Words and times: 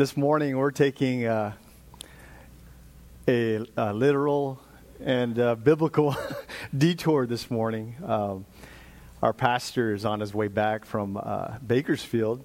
this 0.00 0.16
morning 0.16 0.56
we're 0.56 0.70
taking 0.70 1.26
uh, 1.26 1.52
a, 3.28 3.62
a, 3.76 3.92
literal 3.92 4.58
and 5.04 5.38
uh, 5.38 5.54
biblical 5.54 6.16
detour 6.78 7.26
this 7.26 7.50
morning. 7.50 7.94
Um, 8.06 8.46
our 9.22 9.34
pastor 9.34 9.92
is 9.92 10.06
on 10.06 10.20
his 10.20 10.32
way 10.32 10.48
back 10.48 10.86
from 10.86 11.18
uh, 11.18 11.58
Bakersfield, 11.58 12.42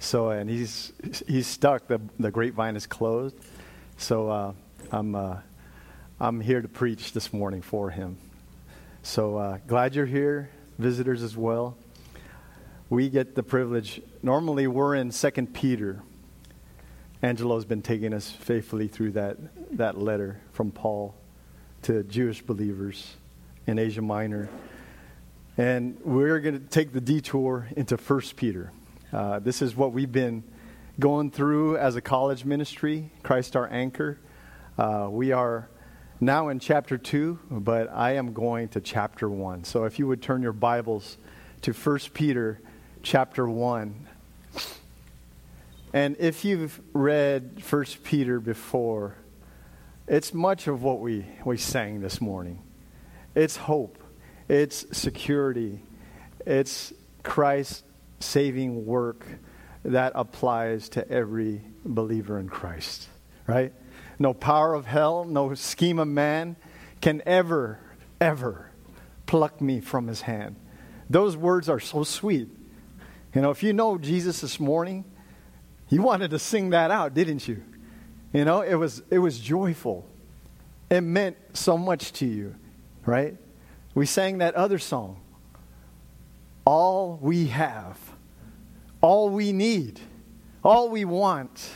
so 0.00 0.30
and 0.30 0.50
he's 0.50 0.92
he's 1.28 1.46
stuck. 1.46 1.86
the 1.86 2.00
The 2.18 2.32
grapevine 2.32 2.74
is 2.74 2.88
closed, 2.88 3.36
so 3.98 4.28
uh, 4.28 4.52
I'm 4.90 5.14
uh, 5.14 5.36
I'm 6.18 6.40
here 6.40 6.60
to 6.60 6.66
preach 6.66 7.12
this 7.12 7.32
morning 7.32 7.62
for 7.62 7.88
him. 7.88 8.18
So 9.04 9.36
uh, 9.36 9.58
glad 9.68 9.94
you're 9.94 10.06
here, 10.06 10.50
visitors 10.76 11.22
as 11.22 11.36
well. 11.36 11.76
We 12.90 13.10
get 13.10 13.36
the 13.36 13.44
privilege. 13.44 14.02
Normally, 14.24 14.66
we're 14.66 14.96
in 14.96 15.12
Second 15.12 15.54
Peter. 15.54 16.02
Angelo's 17.26 17.64
been 17.64 17.82
taking 17.82 18.14
us 18.14 18.30
faithfully 18.30 18.86
through 18.86 19.10
that, 19.10 19.36
that 19.76 19.98
letter 19.98 20.40
from 20.52 20.70
Paul 20.70 21.12
to 21.82 22.04
Jewish 22.04 22.40
believers 22.40 23.16
in 23.66 23.80
Asia 23.80 24.00
Minor. 24.00 24.48
And 25.58 25.98
we're 26.04 26.38
going 26.38 26.54
to 26.54 26.64
take 26.64 26.92
the 26.92 27.00
detour 27.00 27.66
into 27.76 27.96
1 27.96 28.20
Peter. 28.36 28.70
Uh, 29.12 29.40
this 29.40 29.60
is 29.60 29.74
what 29.74 29.92
we've 29.92 30.12
been 30.12 30.44
going 31.00 31.32
through 31.32 31.76
as 31.78 31.96
a 31.96 32.00
college 32.00 32.44
ministry, 32.44 33.10
Christ 33.24 33.56
our 33.56 33.68
anchor. 33.72 34.20
Uh, 34.78 35.08
we 35.10 35.32
are 35.32 35.68
now 36.20 36.46
in 36.50 36.60
chapter 36.60 36.96
2, 36.96 37.40
but 37.50 37.90
I 37.92 38.12
am 38.12 38.34
going 38.34 38.68
to 38.68 38.80
chapter 38.80 39.28
1. 39.28 39.64
So 39.64 39.82
if 39.82 39.98
you 39.98 40.06
would 40.06 40.22
turn 40.22 40.42
your 40.42 40.52
Bibles 40.52 41.18
to 41.62 41.72
1 41.72 41.98
Peter 42.14 42.60
chapter 43.02 43.48
1. 43.48 44.06
And 45.96 46.16
if 46.18 46.44
you've 46.44 46.78
read 46.92 47.62
First 47.64 48.04
Peter 48.04 48.38
before, 48.38 49.16
it's 50.06 50.34
much 50.34 50.66
of 50.66 50.82
what 50.82 51.00
we, 51.00 51.24
we 51.42 51.56
sang 51.56 52.02
this 52.02 52.20
morning. 52.20 52.62
It's 53.34 53.56
hope, 53.56 53.96
it's 54.46 54.84
security, 54.94 55.80
it's 56.44 56.92
Christ's 57.22 57.82
saving 58.20 58.84
work 58.84 59.26
that 59.86 60.12
applies 60.14 60.90
to 60.90 61.10
every 61.10 61.62
believer 61.82 62.38
in 62.38 62.50
Christ, 62.50 63.08
right? 63.46 63.72
No 64.18 64.34
power 64.34 64.74
of 64.74 64.84
hell, 64.84 65.24
no 65.24 65.54
scheme 65.54 65.98
of 65.98 66.08
man 66.08 66.56
can 67.00 67.22
ever, 67.24 67.80
ever 68.20 68.70
pluck 69.24 69.62
me 69.62 69.80
from 69.80 70.08
his 70.08 70.20
hand. 70.20 70.56
Those 71.08 71.38
words 71.38 71.70
are 71.70 71.80
so 71.80 72.04
sweet. 72.04 72.50
You 73.34 73.40
know, 73.40 73.50
if 73.50 73.62
you 73.62 73.72
know 73.72 73.96
Jesus 73.96 74.42
this 74.42 74.60
morning, 74.60 75.06
you 75.88 76.02
wanted 76.02 76.30
to 76.30 76.38
sing 76.38 76.70
that 76.70 76.90
out, 76.90 77.14
didn't 77.14 77.46
you? 77.46 77.62
You 78.32 78.44
know, 78.44 78.60
it 78.60 78.74
was 78.74 79.02
it 79.10 79.18
was 79.18 79.38
joyful. 79.38 80.06
It 80.90 81.00
meant 81.00 81.36
so 81.52 81.76
much 81.76 82.12
to 82.14 82.26
you, 82.26 82.54
right? 83.04 83.36
We 83.94 84.06
sang 84.06 84.38
that 84.38 84.54
other 84.54 84.78
song. 84.78 85.20
All 86.64 87.18
we 87.22 87.46
have, 87.46 87.98
all 89.00 89.30
we 89.30 89.52
need, 89.52 90.00
all 90.62 90.90
we 90.90 91.04
want 91.04 91.70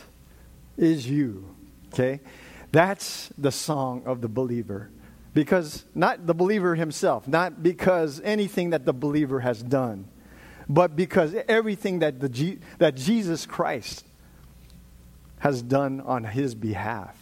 is 0.77 1.09
you. 1.09 1.55
Okay? 1.93 2.19
That's 2.71 3.29
the 3.37 3.51
song 3.51 4.03
of 4.05 4.21
the 4.21 4.27
believer. 4.27 4.89
Because 5.33 5.85
not 5.95 6.27
the 6.27 6.33
believer 6.33 6.75
himself, 6.75 7.27
not 7.27 7.63
because 7.63 8.19
anything 8.23 8.71
that 8.71 8.85
the 8.85 8.93
believer 8.93 9.39
has 9.39 9.63
done, 9.63 10.07
but 10.69 10.95
because 10.95 11.35
everything 11.47 11.99
that, 11.99 12.19
the, 12.19 12.59
that 12.77 12.95
Jesus 12.95 13.45
Christ 13.45 14.05
has 15.39 15.61
done 15.61 16.01
on 16.01 16.23
his 16.23 16.53
behalf, 16.55 17.17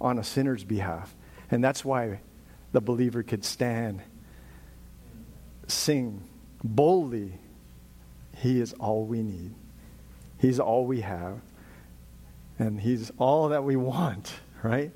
on 0.00 0.18
a 0.18 0.24
sinner's 0.24 0.64
behalf. 0.64 1.14
And 1.50 1.62
that's 1.62 1.84
why 1.84 2.20
the 2.72 2.80
believer 2.80 3.22
could 3.22 3.44
stand, 3.44 4.00
sing 5.66 6.22
boldly, 6.62 7.32
He 8.36 8.60
is 8.60 8.72
all 8.74 9.04
we 9.04 9.22
need. 9.22 9.54
He's 10.38 10.60
all 10.60 10.86
we 10.86 11.00
have. 11.00 11.40
And 12.58 12.80
He's 12.80 13.10
all 13.18 13.48
that 13.48 13.64
we 13.64 13.76
want, 13.76 14.32
right? 14.62 14.92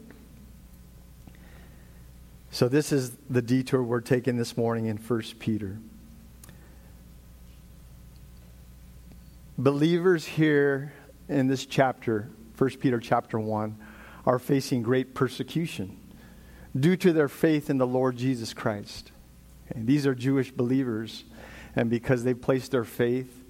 So, 2.51 2.69
this 2.69 2.93
is 2.93 3.11
the 3.29 3.43
detour 3.43 3.83
we're 3.83 4.01
taking 4.01 4.37
this 4.37 4.57
morning 4.57 4.87
in 4.87 4.97
1 4.97 5.23
Peter. 5.41 5.79
Believers 9.57 10.25
here 10.25 10.93
in 11.29 11.47
this 11.47 11.65
chapter, 11.65 12.29
1 12.59 12.71
Peter 12.71 12.99
chapter 12.99 13.39
1, 13.39 13.79
are 14.27 14.41
facing 14.41 14.83
great 14.83 15.15
persecution 15.15 15.97
due 16.79 16.97
to 16.97 17.13
their 17.13 17.29
faith 17.29 17.71
in 17.71 17.79
the 17.79 17.87
Lord 17.87 18.17
Jesus 18.17 18.53
Christ. 18.53 19.13
These 19.77 20.09
are 20.09 20.15
Jewish 20.15 20.51
believers, 20.51 21.23
and 21.77 21.89
because 21.89 22.25
they 22.25 22.35
placed 22.35 22.73
their 22.73 22.85
faith 22.85 23.45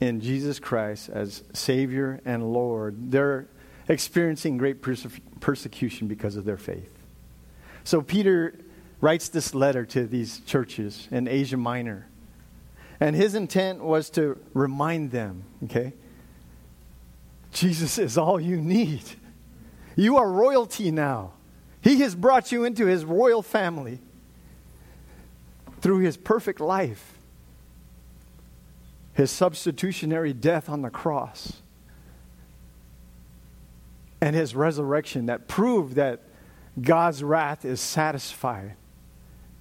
in 0.00 0.22
Jesus 0.22 0.58
Christ 0.58 1.10
as 1.10 1.44
Savior 1.52 2.18
and 2.24 2.50
Lord, 2.50 3.10
they're 3.10 3.48
experiencing 3.86 4.56
great 4.56 4.80
perse- 4.80 5.06
persecution 5.40 6.08
because 6.08 6.36
of 6.36 6.46
their 6.46 6.56
faith. 6.56 7.04
So 7.84 8.00
Peter 8.00 8.58
writes 9.02 9.28
this 9.28 9.54
letter 9.54 9.84
to 9.86 10.06
these 10.06 10.40
churches 10.40 11.06
in 11.10 11.28
Asia 11.28 11.58
Minor 11.58 12.06
and 13.00 13.16
his 13.16 13.34
intent 13.34 13.82
was 13.82 14.10
to 14.10 14.38
remind 14.52 15.10
them, 15.10 15.44
okay? 15.64 15.94
Jesus 17.52 17.98
is 17.98 18.18
all 18.18 18.38
you 18.38 18.58
need. 18.58 19.02
You 19.96 20.18
are 20.18 20.30
royalty 20.30 20.90
now. 20.90 21.32
He 21.80 22.00
has 22.00 22.14
brought 22.14 22.52
you 22.52 22.64
into 22.64 22.86
his 22.86 23.04
royal 23.04 23.42
family 23.42 24.00
through 25.80 26.00
his 26.00 26.16
perfect 26.18 26.60
life, 26.60 27.18
his 29.14 29.30
substitutionary 29.30 30.34
death 30.34 30.68
on 30.68 30.82
the 30.82 30.90
cross, 30.90 31.62
and 34.20 34.36
his 34.36 34.54
resurrection 34.54 35.26
that 35.26 35.48
proved 35.48 35.94
that 35.94 36.20
God's 36.80 37.24
wrath 37.24 37.64
is 37.64 37.80
satisfied. 37.80 38.74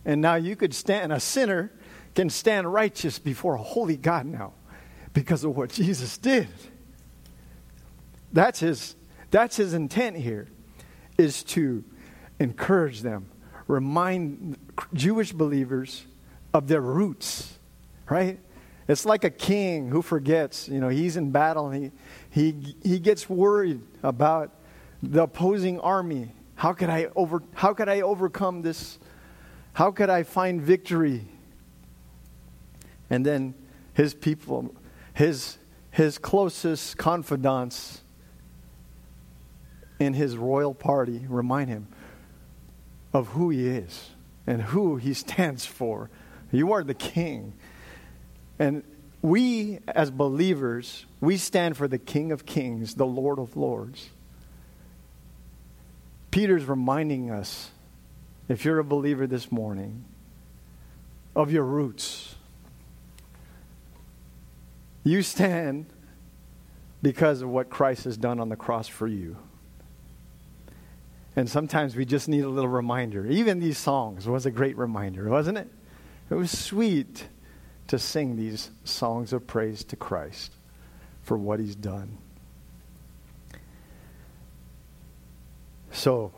And 0.03 0.21
now 0.21 0.35
you 0.35 0.57
could 0.57 0.73
stand, 0.73 1.13
a 1.13 1.19
sinner 1.19 1.71
can 2.15 2.29
stand 2.29 2.71
righteous 2.71 3.19
before 3.19 3.55
a 3.55 3.61
holy 3.61 3.97
God 3.97 4.25
now 4.25 4.53
because 5.13 5.43
of 5.43 5.55
what 5.55 5.69
Jesus 5.69 6.17
did. 6.17 6.47
That's 8.31 8.59
his, 8.59 8.95
that's 9.31 9.55
his 9.55 9.73
intent 9.73 10.17
here, 10.17 10.47
is 11.17 11.43
to 11.43 11.83
encourage 12.39 13.01
them, 13.01 13.29
remind 13.67 14.57
Jewish 14.93 15.31
believers 15.31 16.05
of 16.53 16.67
their 16.67 16.81
roots, 16.81 17.57
right? 18.09 18.39
It's 18.87 19.05
like 19.05 19.23
a 19.23 19.29
king 19.29 19.89
who 19.89 20.01
forgets, 20.01 20.67
you 20.67 20.79
know, 20.79 20.89
he's 20.89 21.15
in 21.15 21.31
battle 21.31 21.67
and 21.69 21.91
he, 22.31 22.51
he, 22.51 22.75
he 22.83 22.99
gets 22.99 23.29
worried 23.29 23.81
about 24.01 24.55
the 25.03 25.23
opposing 25.23 25.79
army. 25.79 26.33
How 26.55 26.73
could 26.73 26.89
I 26.89 27.07
over 27.15 27.43
how 27.53 27.73
could 27.73 27.87
I 27.87 28.01
overcome 28.01 28.61
this? 28.63 28.99
How 29.73 29.91
could 29.91 30.09
I 30.09 30.23
find 30.23 30.61
victory? 30.61 31.27
And 33.09 33.25
then 33.25 33.55
his 33.93 34.13
people, 34.13 34.73
his, 35.13 35.57
his 35.91 36.17
closest 36.17 36.97
confidants 36.97 38.01
in 39.99 40.13
his 40.13 40.37
royal 40.37 40.73
party 40.73 41.25
remind 41.27 41.69
him 41.69 41.87
of 43.13 43.29
who 43.29 43.49
he 43.49 43.67
is 43.67 44.11
and 44.47 44.61
who 44.61 44.95
he 44.97 45.13
stands 45.13 45.65
for. 45.65 46.09
You 46.51 46.71
are 46.73 46.83
the 46.83 46.93
king. 46.93 47.53
And 48.57 48.83
we, 49.21 49.79
as 49.87 50.11
believers, 50.11 51.05
we 51.19 51.37
stand 51.37 51.75
for 51.75 51.87
the 51.87 51.97
King 51.97 52.31
of 52.31 52.45
Kings, 52.45 52.95
the 52.95 53.05
Lord 53.05 53.37
of 53.37 53.57
Lords. 53.57 54.09
Peter's 56.31 56.65
reminding 56.65 57.29
us, 57.29 57.71
if 58.47 58.63
you're 58.63 58.79
a 58.79 58.83
believer 58.83 59.27
this 59.27 59.51
morning, 59.51 60.05
of 61.35 61.51
your 61.51 61.63
roots 61.63 62.35
you 65.09 65.21
stand 65.21 65.87
because 67.01 67.41
of 67.41 67.49
what 67.49 67.69
Christ 67.69 68.03
has 68.03 68.17
done 68.17 68.39
on 68.39 68.49
the 68.49 68.55
cross 68.55 68.87
for 68.87 69.07
you. 69.07 69.37
And 71.35 71.49
sometimes 71.49 71.95
we 71.95 72.05
just 72.05 72.27
need 72.27 72.43
a 72.43 72.49
little 72.49 72.69
reminder. 72.69 73.25
Even 73.25 73.59
these 73.59 73.77
songs 73.77 74.27
was 74.27 74.45
a 74.45 74.51
great 74.51 74.77
reminder, 74.77 75.29
wasn't 75.29 75.57
it? 75.57 75.69
It 76.29 76.35
was 76.35 76.51
sweet 76.51 77.27
to 77.87 77.97
sing 77.97 78.35
these 78.35 78.69
songs 78.83 79.33
of 79.33 79.47
praise 79.47 79.83
to 79.85 79.95
Christ 79.95 80.53
for 81.21 81.37
what 81.37 81.59
he's 81.59 81.75
done. 81.75 82.17
So, 85.91 86.31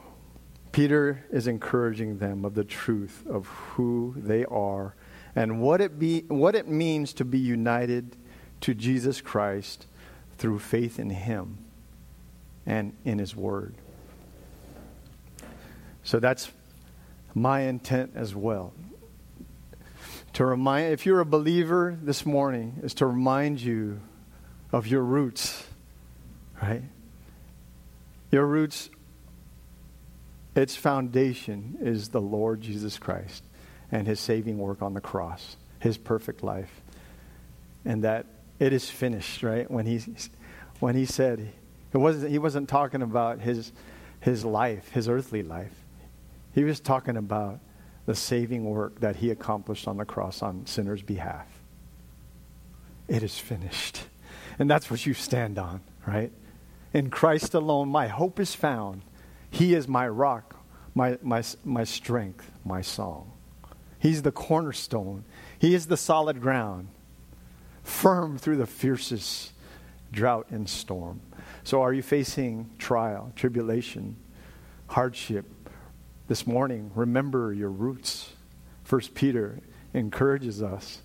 Peter 0.71 1.25
is 1.31 1.47
encouraging 1.47 2.19
them 2.19 2.45
of 2.45 2.55
the 2.55 2.63
truth 2.63 3.25
of 3.27 3.47
who 3.47 4.13
they 4.15 4.45
are 4.45 4.95
and 5.35 5.61
what 5.61 5.81
it, 5.81 5.99
be, 5.99 6.21
what 6.27 6.55
it 6.55 6.67
means 6.67 7.13
to 7.13 7.25
be 7.25 7.39
united 7.39 8.15
to 8.61 8.73
Jesus 8.73 9.21
Christ 9.21 9.85
through 10.37 10.59
faith 10.59 10.99
in 10.99 11.09
Him 11.09 11.57
and 12.65 12.93
in 13.05 13.19
His 13.19 13.35
Word. 13.35 13.75
So 16.03 16.19
that's 16.19 16.51
my 17.33 17.61
intent 17.61 18.13
as 18.15 18.35
well. 18.35 18.73
To 20.33 20.45
remind, 20.45 20.93
if 20.93 21.05
you're 21.05 21.19
a 21.19 21.25
believer 21.25 21.97
this 22.01 22.25
morning, 22.25 22.79
is 22.83 22.93
to 22.95 23.05
remind 23.05 23.61
you 23.61 23.99
of 24.71 24.87
your 24.87 25.03
roots, 25.03 25.65
right? 26.61 26.83
Your 28.31 28.45
roots, 28.45 28.89
its 30.55 30.75
foundation 30.75 31.77
is 31.81 32.09
the 32.09 32.21
Lord 32.21 32.61
Jesus 32.61 32.97
Christ 32.97 33.43
and 33.91 34.07
his 34.07 34.19
saving 34.19 34.57
work 34.57 34.81
on 34.81 34.93
the 34.93 35.01
cross, 35.01 35.57
his 35.79 35.97
perfect 35.97 36.43
life. 36.43 36.81
And 37.83 38.03
that 38.03 38.25
it 38.61 38.73
is 38.73 38.91
finished, 38.91 39.41
right? 39.41 39.69
When 39.71 39.87
he, 39.87 39.99
when 40.79 40.95
he 40.95 41.03
said, 41.05 41.51
it 41.91 41.97
wasn't, 41.97 42.31
he 42.31 42.37
wasn't 42.37 42.69
talking 42.69 43.01
about 43.01 43.41
his, 43.41 43.71
his 44.19 44.45
life, 44.45 44.91
his 44.91 45.09
earthly 45.09 45.41
life. 45.41 45.73
He 46.53 46.63
was 46.63 46.79
talking 46.79 47.17
about 47.17 47.59
the 48.05 48.13
saving 48.13 48.65
work 48.65 48.99
that 48.99 49.15
he 49.15 49.31
accomplished 49.31 49.87
on 49.87 49.97
the 49.97 50.05
cross 50.05 50.43
on 50.43 50.67
sinners' 50.67 51.01
behalf. 51.01 51.47
It 53.07 53.23
is 53.23 53.39
finished. 53.39 54.03
And 54.59 54.69
that's 54.69 54.91
what 54.91 55.07
you 55.07 55.15
stand 55.15 55.57
on, 55.57 55.81
right? 56.05 56.31
In 56.93 57.09
Christ 57.09 57.55
alone, 57.55 57.89
my 57.89 58.09
hope 58.09 58.39
is 58.39 58.53
found. 58.53 59.01
He 59.49 59.73
is 59.73 59.87
my 59.87 60.07
rock, 60.07 60.55
my, 60.93 61.17
my, 61.23 61.41
my 61.65 61.83
strength, 61.83 62.51
my 62.63 62.81
song. 62.81 63.31
He's 63.97 64.21
the 64.21 64.31
cornerstone. 64.31 65.23
He 65.57 65.73
is 65.73 65.87
the 65.87 65.97
solid 65.97 66.41
ground, 66.41 66.89
firm 67.83 68.37
through 68.37 68.57
the 68.57 68.65
fiercest 68.65 69.51
drought 70.11 70.47
and 70.49 70.67
storm. 70.69 71.21
So, 71.63 71.81
are 71.81 71.93
you 71.93 72.01
facing 72.01 72.69
trial, 72.77 73.31
tribulation, 73.35 74.17
hardship? 74.87 75.45
This 76.27 76.47
morning, 76.47 76.91
remember 76.95 77.53
your 77.53 77.69
roots. 77.69 78.31
First 78.83 79.13
Peter 79.15 79.59
encourages 79.93 80.63
us 80.63 81.01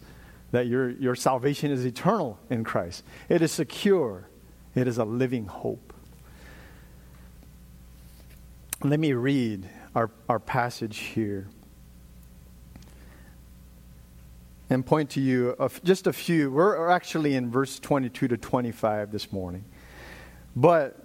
that 0.53 0.67
your, 0.67 0.91
your 0.91 1.17
salvation 1.17 1.71
is 1.71 1.85
eternal 1.85 2.39
in 2.49 2.65
Christ. 2.65 3.03
It 3.29 3.43
is 3.43 3.51
secure. 3.51 4.29
It 4.75 4.87
is 4.87 4.99
a 4.99 5.05
living 5.05 5.47
hope. 5.47 5.93
Let 8.85 9.01
me 9.01 9.15
read 9.15 9.69
our, 9.95 10.11
our 10.29 10.39
passage 10.39 10.99
here 10.99 11.49
and 14.69 14.85
point 14.85 15.11
to 15.11 15.21
you 15.21 15.51
of 15.51 15.83
just 15.85 16.07
a 16.07 16.13
few. 16.13 16.51
We're 16.51 16.89
actually 16.89 17.35
in 17.35 17.51
verse 17.51 17.79
22 17.79 18.29
to 18.29 18.37
25 18.37 19.13
this 19.13 19.33
morning. 19.33 19.65
But 20.55 20.97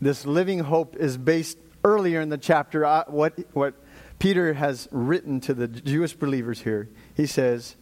this 0.00 0.26
living 0.26 0.58
hope 0.60 0.96
is 0.96 1.16
based 1.16 1.58
earlier 1.84 2.20
in 2.20 2.28
the 2.28 2.38
chapter. 2.38 2.86
What, 3.08 3.38
what 3.54 3.74
Peter 4.18 4.54
has 4.54 4.88
written 4.90 5.40
to 5.40 5.54
the 5.54 5.68
Jewish 5.68 6.14
believers 6.14 6.60
here, 6.60 6.88
he 7.14 7.26
says, 7.26 7.76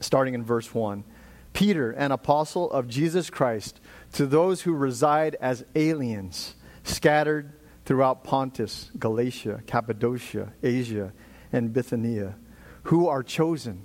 starting 0.00 0.34
in 0.34 0.44
verse 0.44 0.72
1 0.72 1.04
Peter, 1.52 1.90
an 1.90 2.12
apostle 2.12 2.70
of 2.70 2.86
Jesus 2.86 3.30
Christ, 3.30 3.80
to 4.12 4.26
those 4.26 4.62
who 4.62 4.74
reside 4.74 5.36
as 5.40 5.64
aliens, 5.74 6.54
scattered 6.84 7.52
throughout 7.84 8.22
Pontus, 8.22 8.90
Galatia, 8.98 9.62
Cappadocia, 9.66 10.52
Asia, 10.62 11.12
and 11.52 11.72
Bithynia, 11.72 12.36
who 12.84 13.08
are 13.08 13.22
chosen. 13.22 13.82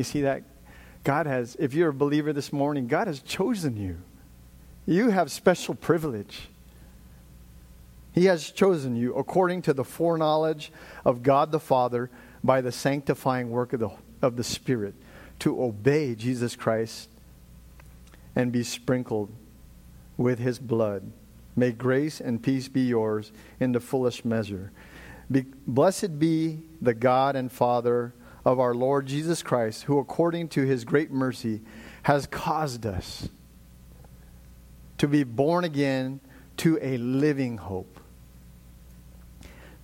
You 0.00 0.04
see 0.04 0.22
that? 0.22 0.44
God 1.04 1.26
has, 1.26 1.58
if 1.60 1.74
you're 1.74 1.90
a 1.90 1.92
believer 1.92 2.32
this 2.32 2.54
morning, 2.54 2.86
God 2.86 3.06
has 3.06 3.20
chosen 3.20 3.76
you. 3.76 3.98
You 4.86 5.10
have 5.10 5.30
special 5.30 5.74
privilege. 5.74 6.48
He 8.12 8.24
has 8.24 8.50
chosen 8.50 8.96
you 8.96 9.14
according 9.14 9.60
to 9.62 9.74
the 9.74 9.84
foreknowledge 9.84 10.72
of 11.04 11.22
God 11.22 11.52
the 11.52 11.60
Father 11.60 12.08
by 12.42 12.62
the 12.62 12.72
sanctifying 12.72 13.50
work 13.50 13.74
of 13.74 13.80
the, 13.80 13.90
of 14.22 14.36
the 14.36 14.42
Spirit 14.42 14.94
to 15.40 15.62
obey 15.62 16.14
Jesus 16.14 16.56
Christ 16.56 17.10
and 18.34 18.50
be 18.50 18.62
sprinkled 18.62 19.30
with 20.16 20.38
his 20.38 20.58
blood. 20.58 21.12
May 21.54 21.72
grace 21.72 22.22
and 22.22 22.42
peace 22.42 22.68
be 22.68 22.86
yours 22.86 23.32
in 23.60 23.72
the 23.72 23.80
fullest 23.80 24.24
measure. 24.24 24.72
Be, 25.30 25.44
blessed 25.66 26.18
be 26.18 26.60
the 26.80 26.94
God 26.94 27.36
and 27.36 27.52
Father 27.52 28.14
of 28.44 28.58
our 28.58 28.74
Lord 28.74 29.06
Jesus 29.06 29.42
Christ, 29.42 29.84
who 29.84 29.98
according 29.98 30.48
to 30.50 30.62
his 30.62 30.84
great 30.84 31.10
mercy 31.10 31.60
has 32.04 32.26
caused 32.26 32.86
us 32.86 33.28
to 34.98 35.08
be 35.08 35.24
born 35.24 35.64
again 35.64 36.20
to 36.58 36.78
a 36.82 36.98
living 36.98 37.56
hope 37.56 38.00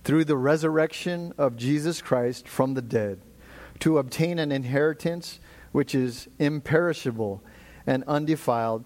through 0.03 0.23
the 0.23 0.37
resurrection 0.37 1.33
of 1.37 1.57
Jesus 1.57 2.01
Christ 2.01 2.47
from 2.47 2.75
the 2.75 2.81
dead, 2.81 3.19
to 3.79 3.97
obtain 3.97 4.39
an 4.39 4.51
inheritance 4.51 5.39
which 5.71 5.93
is 5.93 6.27
imperishable 6.39 7.43
and 7.85 8.03
undefiled 8.05 8.85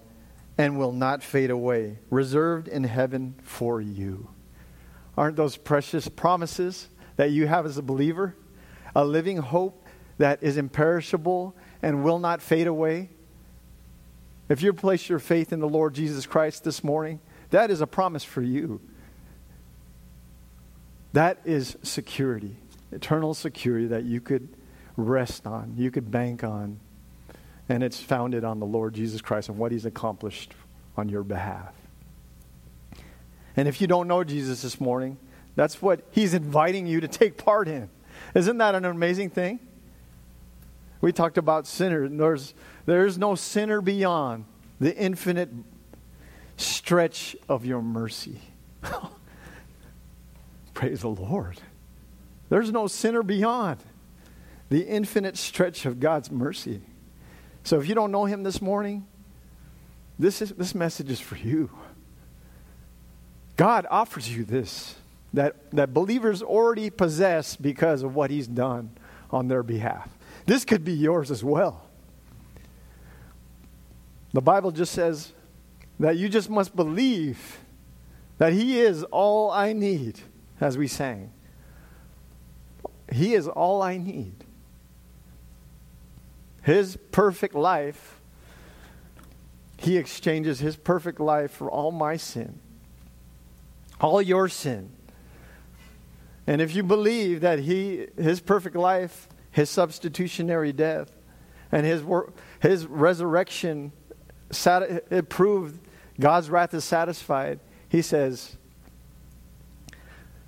and 0.57 0.77
will 0.77 0.91
not 0.91 1.23
fade 1.23 1.49
away, 1.49 1.99
reserved 2.09 2.67
in 2.67 2.83
heaven 2.83 3.35
for 3.43 3.81
you. 3.81 4.29
Aren't 5.17 5.35
those 5.35 5.57
precious 5.57 6.07
promises 6.07 6.89
that 7.17 7.31
you 7.31 7.47
have 7.47 7.65
as 7.65 7.77
a 7.77 7.81
believer? 7.81 8.35
A 8.95 9.05
living 9.05 9.37
hope 9.37 9.85
that 10.17 10.43
is 10.43 10.57
imperishable 10.57 11.55
and 11.81 12.03
will 12.03 12.19
not 12.19 12.41
fade 12.41 12.67
away? 12.67 13.09
If 14.49 14.61
you 14.61 14.73
place 14.73 15.07
your 15.07 15.19
faith 15.19 15.53
in 15.53 15.59
the 15.59 15.69
Lord 15.69 15.93
Jesus 15.93 16.25
Christ 16.25 16.63
this 16.63 16.83
morning, 16.83 17.19
that 17.51 17.71
is 17.71 17.81
a 17.81 17.87
promise 17.87 18.23
for 18.23 18.41
you. 18.41 18.81
That 21.13 21.39
is 21.45 21.77
security, 21.83 22.55
eternal 22.91 23.33
security 23.33 23.87
that 23.87 24.03
you 24.03 24.21
could 24.21 24.49
rest 24.97 25.47
on, 25.47 25.75
you 25.77 25.91
could 25.91 26.11
bank 26.11 26.43
on. 26.43 26.79
And 27.69 27.83
it's 27.83 27.99
founded 27.99 28.43
on 28.43 28.59
the 28.59 28.65
Lord 28.65 28.93
Jesus 28.93 29.21
Christ 29.21 29.47
and 29.47 29.57
what 29.57 29.71
he's 29.71 29.85
accomplished 29.85 30.53
on 30.97 31.07
your 31.07 31.23
behalf. 31.23 31.73
And 33.55 33.67
if 33.67 33.79
you 33.79 33.87
don't 33.87 34.07
know 34.07 34.23
Jesus 34.23 34.61
this 34.61 34.79
morning, 34.79 35.17
that's 35.55 35.81
what 35.81 36.01
he's 36.11 36.33
inviting 36.33 36.87
you 36.87 37.01
to 37.01 37.07
take 37.07 37.37
part 37.37 37.67
in. 37.67 37.89
Isn't 38.35 38.57
that 38.57 38.75
an 38.75 38.85
amazing 38.85 39.29
thing? 39.29 39.59
We 41.01 41.11
talked 41.11 41.37
about 41.37 41.67
sinner. 41.67 42.07
There's, 42.07 42.53
there's 42.85 43.17
no 43.17 43.35
sinner 43.35 43.81
beyond 43.81 44.45
the 44.79 44.95
infinite 44.95 45.49
stretch 46.57 47.35
of 47.49 47.65
your 47.65 47.81
mercy. 47.81 48.39
Praise 50.73 51.01
the 51.01 51.09
Lord. 51.09 51.59
There's 52.49 52.71
no 52.71 52.87
sinner 52.87 53.23
beyond 53.23 53.79
the 54.69 54.87
infinite 54.87 55.37
stretch 55.37 55.85
of 55.85 55.99
God's 55.99 56.31
mercy. 56.31 56.81
So 57.63 57.79
if 57.79 57.87
you 57.87 57.95
don't 57.95 58.11
know 58.11 58.25
him 58.25 58.43
this 58.43 58.61
morning, 58.61 59.05
this, 60.17 60.41
is, 60.41 60.51
this 60.51 60.73
message 60.75 61.09
is 61.09 61.19
for 61.19 61.35
you. 61.35 61.69
God 63.57 63.85
offers 63.89 64.35
you 64.35 64.43
this 64.43 64.95
that, 65.33 65.55
that 65.71 65.93
believers 65.93 66.41
already 66.41 66.89
possess 66.89 67.55
because 67.55 68.03
of 68.03 68.15
what 68.15 68.31
he's 68.31 68.47
done 68.47 68.91
on 69.29 69.47
their 69.47 69.63
behalf. 69.63 70.09
This 70.45 70.65
could 70.65 70.83
be 70.83 70.93
yours 70.93 71.31
as 71.31 71.43
well. 71.43 71.87
The 74.33 74.41
Bible 74.41 74.71
just 74.71 74.93
says 74.93 75.33
that 75.99 76.17
you 76.17 76.29
just 76.29 76.49
must 76.49 76.75
believe 76.75 77.59
that 78.37 78.53
he 78.53 78.79
is 78.79 79.03
all 79.03 79.51
I 79.51 79.73
need, 79.73 80.19
as 80.59 80.77
we 80.77 80.87
sang. 80.87 81.31
He 83.11 83.33
is 83.33 83.47
all 83.47 83.81
I 83.81 83.97
need. 83.97 84.33
His 86.63 86.97
perfect 87.11 87.55
life, 87.55 88.19
he 89.77 89.97
exchanges 89.97 90.59
his 90.59 90.75
perfect 90.75 91.19
life 91.19 91.51
for 91.51 91.69
all 91.69 91.91
my 91.91 92.17
sin, 92.17 92.59
all 93.99 94.21
your 94.21 94.47
sin. 94.47 94.91
And 96.47 96.61
if 96.61 96.75
you 96.75 96.83
believe 96.83 97.41
that 97.41 97.59
he, 97.59 98.07
his 98.17 98.39
perfect 98.39 98.75
life, 98.75 99.27
his 99.51 99.69
substitutionary 99.69 100.73
death, 100.73 101.11
and 101.71 101.85
his, 101.85 102.03
his 102.61 102.85
resurrection, 102.85 103.91
it 104.51 105.29
proved 105.29 105.79
God's 106.19 106.49
wrath 106.49 106.73
is 106.73 106.83
satisfied, 106.83 107.59
he 107.87 108.01
says 108.01 108.57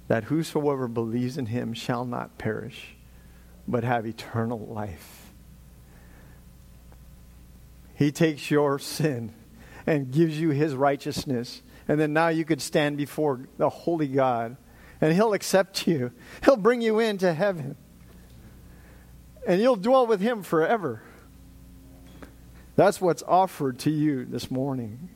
that 0.08 0.26
whosoever 0.26 0.88
believes 0.88 1.38
in 1.38 1.48
him 1.48 1.74
shall 1.74 2.06
not 2.06 2.38
perish, 2.38 2.96
but 3.68 3.84
have 3.84 4.06
eternal 4.06 4.60
life. 4.60 5.32
He 7.96 8.12
takes 8.12 8.52
your 8.52 8.80
sin 8.80 9.34
and 9.86 10.12
gives 10.12 10.40
you 10.40 10.50
his 10.50 10.76
righteousness. 10.76 11.62
And 11.88 12.00
then 12.00 12.14
now 12.14 12.30
you 12.30 12.46
could 12.46 12.62
stand 12.62 12.98
before 12.98 13.48
the 13.58 13.70
holy 13.70 14.08
God 14.08 14.58
and 15.04 15.12
he'll 15.12 15.34
accept 15.34 15.86
you. 15.86 16.14
He'll 16.46 16.56
bring 16.56 16.82
you 16.82 17.00
into 17.00 17.34
heaven. 17.34 17.76
And 19.46 19.60
you'll 19.60 19.76
dwell 19.76 20.08
with 20.08 20.22
him 20.22 20.44
forever. 20.44 21.02
That's 22.78 23.02
what's 23.02 23.22
offered 23.24 23.80
to 23.80 23.92
you 23.92 24.24
this 24.24 24.50
morning. 24.50 25.10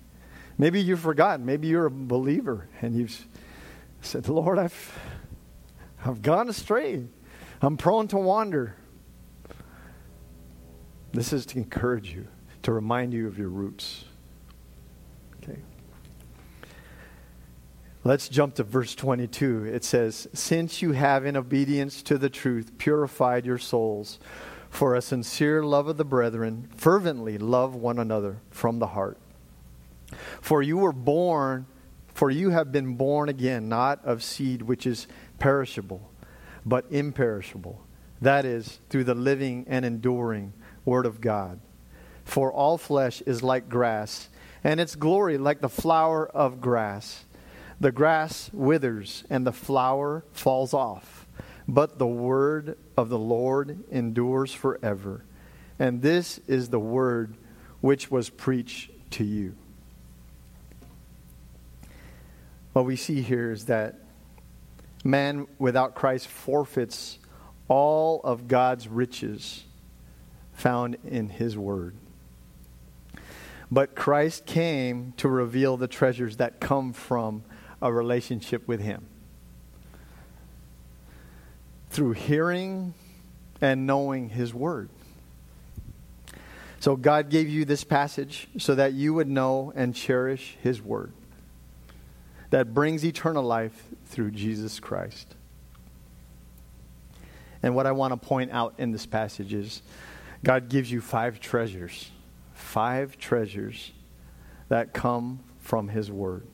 Maybe 0.58 0.82
you've 0.82 1.00
forgotten. 1.00 1.46
Maybe 1.46 1.70
you're 1.70 1.86
a 1.86 1.91
believer 1.91 2.67
and 2.82 2.98
you've 2.98 3.25
said, 4.01 4.27
Lord, 4.27 4.60
I've, 4.60 5.00
I've 6.03 6.22
gone 6.22 6.50
astray. 6.50 7.06
I'm 7.62 7.77
prone 7.77 8.10
to 8.10 8.17
wander. 8.17 8.75
This 11.13 11.32
is 11.32 11.46
to 11.46 11.60
encourage 11.60 12.13
you, 12.13 12.27
to 12.63 12.74
remind 12.74 13.13
you 13.13 13.25
of 13.25 13.39
your 13.39 13.48
roots. 13.48 14.03
Let's 18.08 18.30
jump 18.30 18.56
to 18.56 18.64
verse 18.64 18.96
22. 18.96 19.66
It 19.66 19.84
says, 19.84 20.30
Since 20.32 20.82
you 20.82 20.94
have, 20.94 21.26
in 21.26 21.36
obedience 21.36 22.02
to 22.04 22.18
the 22.18 22.30
truth, 22.30 22.78
purified 22.78 23.46
your 23.46 23.58
souls 23.58 24.18
for 24.70 24.96
a 24.96 25.02
sincere 25.02 25.62
love 25.62 25.90
of 25.90 25.98
the 25.98 26.06
brethren, 26.06 26.70
fervently 26.74 27.38
love 27.38 27.76
one 27.76 28.00
another 28.00 28.38
from 28.50 28.80
the 28.80 28.88
heart. 28.88 29.18
For 30.40 30.62
you 30.62 30.78
were 30.78 30.94
born, 30.94 31.66
for 32.14 32.32
you 32.32 32.52
have 32.52 32.72
been 32.72 32.96
born 32.96 33.28
again, 33.28 33.68
not 33.68 34.06
of 34.06 34.24
seed 34.24 34.62
which 34.62 34.88
is 34.88 35.08
perishable, 35.38 36.10
but 36.66 36.86
imperishable. 36.90 37.86
That 38.22 38.46
is, 38.46 38.80
through 38.90 39.04
the 39.04 39.16
living 39.16 39.66
and 39.68 39.84
enduring 39.84 40.54
Word 40.86 41.06
of 41.06 41.20
God. 41.20 41.60
For 42.24 42.54
all 42.54 42.78
flesh 42.78 43.22
is 43.24 43.44
like 43.44 43.68
grass, 43.68 44.30
and 44.64 44.80
its 44.80 44.96
glory 44.96 45.38
like 45.38 45.60
the 45.60 45.68
flower 45.68 46.26
of 46.26 46.62
grass. 46.62 47.26
The 47.79 47.91
grass 47.91 48.50
withers, 48.53 49.24
and 49.29 49.46
the 49.46 49.51
flower 49.51 50.24
falls 50.31 50.74
off, 50.74 51.27
but 51.67 52.00
the 52.00 52.07
word 52.07 52.77
of 52.96 53.10
the 53.10 53.19
Lord 53.19 53.84
endures 53.91 54.51
forever. 54.51 55.24
And 55.77 56.01
this 56.01 56.39
is 56.48 56.69
the 56.69 56.79
word 56.79 57.36
which 57.81 58.10
was 58.10 58.29
preached 58.29 58.89
to 59.12 59.24
you. 59.24 59.55
What 62.74 62.86
we 62.86 62.96
see 62.96 63.22
here 63.22 63.51
is 63.51 63.65
that 63.65 63.96
man 65.03 65.48
without 65.60 65.93
Christ 65.93 66.27
forfeits 66.27 67.19
all 67.67 68.22
of 68.24 68.48
God's 68.48 68.88
riches 68.88 69.63
found 70.53 70.98
in 71.05 71.29
his 71.29 71.57
word. 71.57 71.96
But 73.69 73.96
Christ 73.96 74.46
came 74.46 75.13
to 75.17 75.27
reveal 75.27 75.77
the 75.77 75.88
treasures 75.88 76.38
that 76.38 76.60
come 76.60 76.93
from 76.93 77.43
a 77.81 77.91
relationship 77.91 78.67
with 78.67 78.81
him. 78.81 79.05
Through 81.89 82.13
hearing 82.13 82.93
and 83.62 83.88
knowing 83.88 84.29
his 84.29 84.53
word. 84.53 84.89
So 86.79 86.96
God 86.96 87.29
gave 87.29 87.50
you 87.50 87.65
this 87.65 87.84
passage 87.84 88.48
so 88.57 88.75
that 88.75 88.93
you 88.93 89.13
would 89.13 89.27
know 89.27 89.74
and 89.75 89.96
cherish 89.96 90.57
his 90.62 90.81
word 90.81 91.12
that 92.50 92.74
brings 92.74 93.03
eternal 93.03 93.43
life 93.43 93.84
through 94.05 94.31
Jesus 94.31 94.79
Christ. 94.79 95.36
And 97.62 97.75
what 97.75 97.86
I 97.86 97.91
want 97.91 98.13
to 98.13 98.27
point 98.27 98.51
out 98.51 98.75
in 98.77 98.91
this 98.91 99.05
passage 99.05 99.53
is 99.53 99.81
God 100.43 100.69
gives 100.69 100.91
you 100.91 101.01
five 101.01 101.39
treasures, 101.39 102.10
five 102.53 103.17
treasures 103.17 103.91
that 104.69 104.93
come 104.93 105.39
from 105.60 105.88
His 105.89 106.12
Word. 106.12 106.46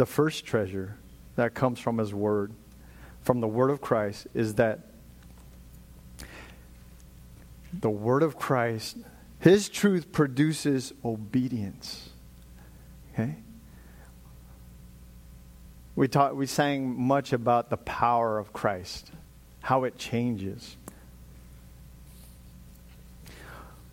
The 0.00 0.06
first 0.06 0.46
treasure 0.46 0.96
that 1.36 1.52
comes 1.52 1.78
from 1.78 1.98
His 1.98 2.14
Word, 2.14 2.54
from 3.20 3.42
the 3.42 3.46
Word 3.46 3.68
of 3.68 3.82
Christ, 3.82 4.28
is 4.32 4.54
that 4.54 4.80
the 7.78 7.90
Word 7.90 8.22
of 8.22 8.38
Christ, 8.38 8.96
His 9.40 9.68
truth 9.68 10.10
produces 10.10 10.94
obedience. 11.04 12.08
Okay? 13.12 13.34
We, 15.94 16.08
taught, 16.08 16.34
we 16.34 16.46
sang 16.46 16.98
much 16.98 17.34
about 17.34 17.68
the 17.68 17.76
power 17.76 18.38
of 18.38 18.54
Christ, 18.54 19.12
how 19.60 19.84
it 19.84 19.98
changes. 19.98 20.78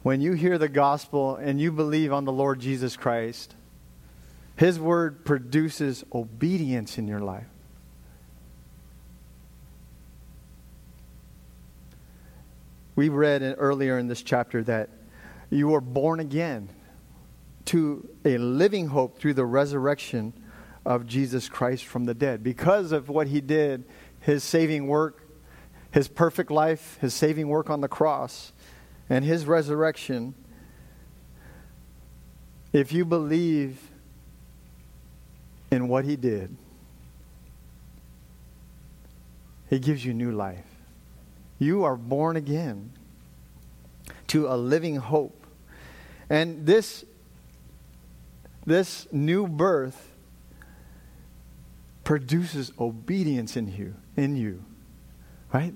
When 0.03 0.21
you 0.21 0.31
hear 0.31 0.57
the 0.57 0.69
gospel 0.69 1.35
and 1.35 1.59
you 1.59 1.73
believe 1.73 2.13
on 2.13 2.23
the 2.23 2.31
Lord 2.31 2.61
Jesus 2.61 2.95
Christ, 2.95 3.55
His 4.57 4.79
word 4.79 5.23
produces 5.23 6.03
obedience 6.13 6.97
in 6.97 7.07
your 7.07 7.19
life. 7.19 7.45
We 12.95 13.09
read 13.09 13.43
in, 13.43 13.53
earlier 13.53 13.99
in 13.99 14.07
this 14.07 14.23
chapter 14.23 14.63
that 14.63 14.89
you 15.51 15.67
were 15.67 15.81
born 15.81 16.19
again 16.19 16.69
to 17.65 18.09
a 18.25 18.39
living 18.39 18.87
hope 18.87 19.19
through 19.19 19.35
the 19.35 19.45
resurrection 19.45 20.33
of 20.83 21.05
Jesus 21.05 21.47
Christ 21.47 21.85
from 21.85 22.05
the 22.05 22.15
dead. 22.15 22.43
Because 22.43 22.91
of 22.91 23.09
what 23.09 23.27
he 23.27 23.41
did, 23.41 23.85
his 24.21 24.43
saving 24.43 24.87
work, 24.87 25.21
his 25.91 26.07
perfect 26.07 26.49
life, 26.49 26.97
his 26.99 27.13
saving 27.13 27.47
work 27.47 27.69
on 27.69 27.81
the 27.81 27.87
cross, 27.87 28.53
and 29.07 29.23
his 29.23 29.45
resurrection, 29.45 30.33
if 32.73 32.91
you 32.91 33.05
believe 33.05 33.86
in 35.71 35.87
what 35.87 36.05
he 36.05 36.15
did, 36.15 36.55
he 39.69 39.79
gives 39.79 40.03
you 40.05 40.13
new 40.13 40.31
life. 40.31 40.65
You 41.59 41.83
are 41.83 41.97
born 41.97 42.35
again 42.35 42.91
to 44.27 44.47
a 44.47 44.55
living 44.55 44.97
hope. 44.97 45.45
And 46.29 46.65
this 46.65 47.05
this 48.65 49.07
new 49.13 49.47
birth 49.47 50.11
produces 52.03 52.71
obedience 52.77 53.55
in 53.55 53.73
you, 53.73 53.95
in 54.17 54.35
you. 54.35 54.63
Right? 55.53 55.73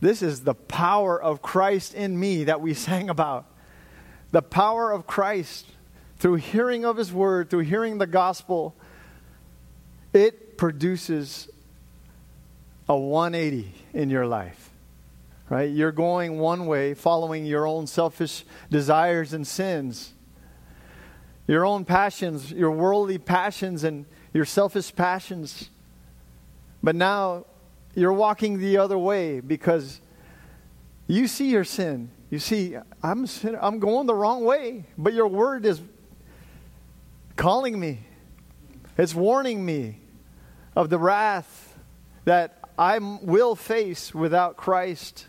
This 0.00 0.22
is 0.22 0.42
the 0.42 0.54
power 0.54 1.20
of 1.20 1.42
Christ 1.42 1.94
in 1.94 2.18
me 2.18 2.44
that 2.44 2.60
we 2.60 2.72
sang 2.74 3.10
about. 3.10 3.46
The 4.30 4.42
power 4.42 4.92
of 4.92 5.08
Christ 5.08 5.66
through 6.22 6.36
hearing 6.36 6.84
of 6.84 6.96
his 6.96 7.12
word, 7.12 7.50
through 7.50 7.64
hearing 7.64 7.98
the 7.98 8.06
gospel, 8.06 8.76
it 10.12 10.56
produces 10.56 11.48
a 12.88 12.96
180 12.96 13.74
in 13.92 14.08
your 14.08 14.24
life. 14.24 14.70
Right? 15.50 15.68
You're 15.68 15.90
going 15.90 16.38
one 16.38 16.66
way, 16.66 16.94
following 16.94 17.44
your 17.44 17.66
own 17.66 17.88
selfish 17.88 18.44
desires 18.70 19.32
and 19.32 19.44
sins 19.44 20.14
your 21.48 21.66
own 21.66 21.84
passions, 21.84 22.52
your 22.52 22.70
worldly 22.70 23.18
passions, 23.18 23.82
and 23.82 24.06
your 24.32 24.44
selfish 24.44 24.94
passions. 24.94 25.70
But 26.84 26.94
now 26.94 27.46
you're 27.96 28.12
walking 28.12 28.60
the 28.60 28.76
other 28.76 28.96
way 28.96 29.40
because 29.40 30.00
you 31.08 31.26
see 31.26 31.50
your 31.50 31.64
sin. 31.64 32.12
You 32.30 32.38
see, 32.38 32.76
I'm, 33.02 33.26
I'm 33.60 33.80
going 33.80 34.06
the 34.06 34.14
wrong 34.14 34.44
way, 34.44 34.86
but 34.96 35.14
your 35.14 35.26
word 35.26 35.66
is 35.66 35.80
calling 37.36 37.78
me. 37.78 38.00
It's 38.98 39.14
warning 39.14 39.64
me 39.64 39.98
of 40.76 40.90
the 40.90 40.98
wrath 40.98 41.78
that 42.24 42.58
I 42.78 42.98
will 42.98 43.54
face 43.54 44.14
without 44.14 44.56
Christ. 44.56 45.26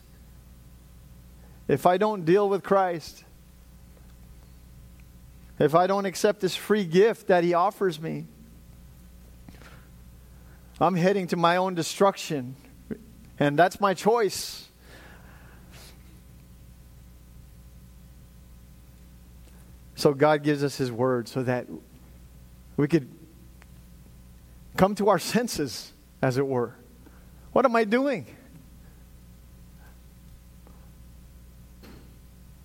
If 1.68 1.86
I 1.86 1.98
don't 1.98 2.26
deal 2.26 2.50
with 2.50 2.64
Christ, 2.64 3.24
if 5.60 5.76
I 5.76 5.88
don't 5.88 6.06
accept 6.06 6.42
this 6.42 6.56
free 6.56 6.84
gift 6.84 7.28
that 7.28 7.44
He 7.44 7.54
offers 7.54 8.00
me, 8.02 8.26
I'm 10.80 10.96
heading 10.96 11.28
to 11.28 11.38
my 11.38 11.58
own 11.58 11.76
destruction. 11.76 12.56
And 13.40 13.58
that's 13.58 13.80
my 13.80 13.94
choice. 13.94 14.68
So 19.96 20.14
God 20.14 20.44
gives 20.44 20.64
us 20.64 20.78
His 20.78 20.92
word 20.92 21.28
so 21.28 21.44
that 21.44 21.68
we 22.78 22.88
could 22.88 23.10
come 24.78 24.96
to 24.96 25.10
our 25.10 25.20
senses, 25.20 25.92
as 26.22 26.38
it 26.38 26.48
were. 26.48 26.76
What 27.52 27.66
am 27.66 27.76
I 27.76 27.84
doing? 27.84 28.26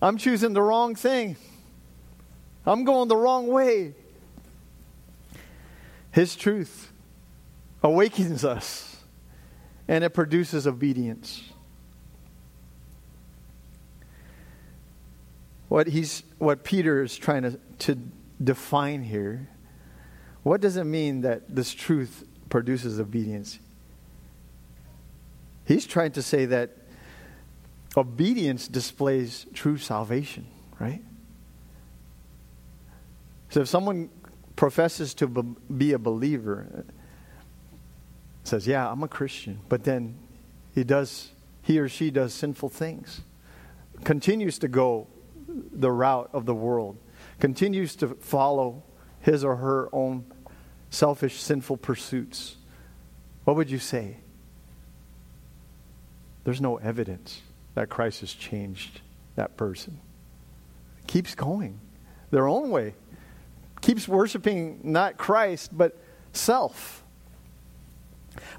I'm 0.01 0.17
choosing 0.17 0.53
the 0.53 0.63
wrong 0.63 0.95
thing. 0.95 1.37
I'm 2.65 2.85
going 2.85 3.09
the 3.09 3.17
wrong 3.17 3.49
way. 3.49 3.95
His 6.13 6.37
truth 6.37 6.93
awakens 7.83 8.45
us 8.45 8.97
and 9.89 10.05
it 10.05 10.11
produces 10.11 10.67
obedience. 10.67 11.43
What 15.69 15.87
he's 15.87 16.23
what 16.39 16.65
Peter 16.65 17.03
is 17.03 17.17
trying 17.17 17.43
to, 17.43 17.59
to 17.81 17.99
define 18.43 19.03
here, 19.03 19.49
what 20.49 20.63
does 20.63 20.79
it 20.79 20.85
mean 20.85 21.21
that 21.21 21.55
this 21.55 21.75
truth 21.75 22.25
produces 22.49 22.99
obedience? 22.99 23.59
He's 25.67 25.87
trying 25.87 26.13
to 26.13 26.23
say 26.23 26.47
that 26.47 26.75
obedience 27.99 28.67
displays 28.67 29.45
true 29.53 29.77
salvation, 29.77 30.47
right? 30.81 31.03
So 33.51 33.61
if 33.61 33.69
someone 33.69 34.09
professes 34.57 35.13
to 35.15 35.27
be 35.27 35.93
a 35.93 35.99
believer, 35.99 36.87
says, 38.45 38.67
"Yeah, 38.67 38.91
I'm 38.91 39.03
a 39.03 39.09
Christian," 39.09 39.61
but 39.69 39.85
then 39.85 40.17
he 40.75 40.83
does 40.83 41.33
he 41.61 41.79
or 41.79 41.91
she 41.91 42.11
does 42.11 42.33
sinful 42.33 42.71
things, 42.71 43.21
continues 44.05 44.59
to 44.61 44.69
go 44.69 45.09
the 45.47 45.93
route 45.93 46.31
of 46.33 46.47
the 46.47 46.55
world, 46.55 46.97
continues 47.39 47.95
to 47.97 48.09
follow 48.09 48.83
his 49.21 49.45
or 49.45 49.57
her 49.57 49.95
own 49.95 50.25
selfish, 50.91 51.41
sinful 51.41 51.77
pursuits, 51.79 52.57
what 53.45 53.57
would 53.57 53.71
you 53.71 53.79
say? 53.79 54.19
There's 56.45 56.61
no 56.61 56.77
evidence 56.77 57.43
that 57.75 57.89
Christ 57.89 58.21
has 58.21 58.33
changed 58.33 59.01
that 59.37 59.57
person. 59.57 60.01
Keeps 61.07 61.35
going 61.35 61.81
their 62.31 62.47
own 62.47 62.71
way, 62.71 62.95
keeps 63.81 64.07
worshiping 64.07 64.81
not 64.83 65.17
Christ, 65.17 65.77
but 65.77 65.97
self. 66.33 67.03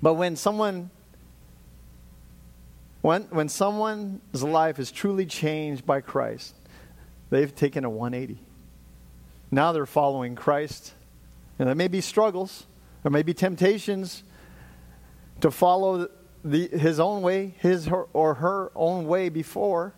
But 0.01 0.15
when 0.15 0.35
someone 0.35 0.89
when, 3.01 3.23
when 3.23 3.47
someone's 3.47 4.43
life 4.43 4.77
is 4.77 4.91
truly 4.91 5.25
changed 5.25 5.85
by 5.85 6.01
Christ, 6.01 6.53
they've 7.29 7.53
taken 7.53 7.85
a 7.85 7.89
180. 7.89 8.41
Now 9.51 9.71
they're 9.71 9.85
following 9.85 10.35
Christ. 10.35 10.93
And 11.59 11.67
there 11.67 11.75
may 11.75 11.87
be 11.87 12.01
struggles, 12.01 12.65
there 13.03 13.11
may 13.11 13.23
be 13.23 13.33
temptations 13.33 14.23
to 15.41 15.51
follow 15.51 16.09
the, 16.43 16.67
his 16.69 16.99
own 16.99 17.21
way, 17.21 17.53
his 17.59 17.87
her, 17.87 18.03
or 18.13 18.35
her 18.35 18.71
own 18.75 19.05
way 19.05 19.29
before. 19.29 19.93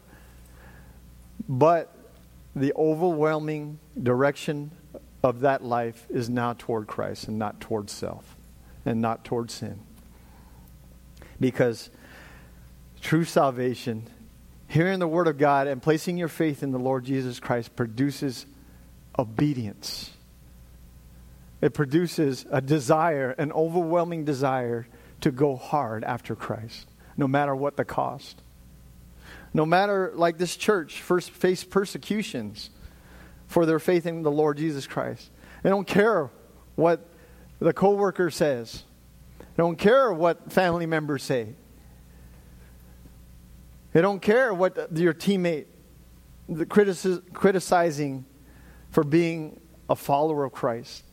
But 1.47 1.95
the 2.55 2.73
overwhelming 2.75 3.79
direction 4.01 4.71
of 5.23 5.41
that 5.41 5.63
life 5.63 6.07
is 6.09 6.29
now 6.29 6.53
toward 6.57 6.87
Christ 6.87 7.27
and 7.27 7.37
not 7.37 7.61
toward 7.61 7.89
self 7.89 8.35
and 8.85 8.99
not 9.01 9.23
toward 9.23 9.51
sin. 9.51 9.79
Because 11.39 11.89
True 13.01 13.25
salvation, 13.25 14.07
hearing 14.67 14.99
the 14.99 15.07
Word 15.07 15.27
of 15.27 15.37
God 15.37 15.67
and 15.67 15.81
placing 15.81 16.17
your 16.17 16.27
faith 16.27 16.61
in 16.61 16.71
the 16.71 16.79
Lord 16.79 17.03
Jesus 17.03 17.39
Christ 17.39 17.75
produces 17.75 18.45
obedience. 19.17 20.11
It 21.61 21.73
produces 21.73 22.45
a 22.51 22.59
desire, 22.59 23.31
an 23.37 23.51
overwhelming 23.51 24.25
desire 24.25 24.87
to 25.21 25.31
go 25.31 25.55
hard 25.55 26.03
after 26.03 26.35
Christ, 26.35 26.87
no 27.15 27.27
matter 27.27 27.55
what 27.55 27.77
the 27.77 27.85
cost. 27.85 28.41
No 29.53 29.65
matter, 29.65 30.11
like 30.15 30.37
this 30.37 30.55
church, 30.55 31.01
first 31.01 31.29
face 31.29 31.63
persecutions 31.63 32.71
for 33.47 33.65
their 33.65 33.79
faith 33.79 34.05
in 34.05 34.23
the 34.23 34.31
Lord 34.31 34.57
Jesus 34.57 34.87
Christ. 34.87 35.29
They 35.61 35.69
don't 35.69 35.87
care 35.87 36.31
what 36.75 37.05
the 37.59 37.73
coworker 37.73 38.31
says. 38.31 38.83
They 39.39 39.61
don't 39.63 39.75
care 39.75 40.11
what 40.11 40.51
family 40.51 40.85
members 40.85 41.21
say. 41.21 41.53
They 43.93 44.01
don't 44.01 44.21
care 44.21 44.53
what 44.53 44.97
your 44.97 45.13
teammate 45.13 45.65
the 46.47 46.65
criticizing 46.65 48.25
for 48.89 49.03
being 49.03 49.59
a 49.89 49.95
follower 49.95 50.45
of 50.45 50.53
Christ. 50.53 51.03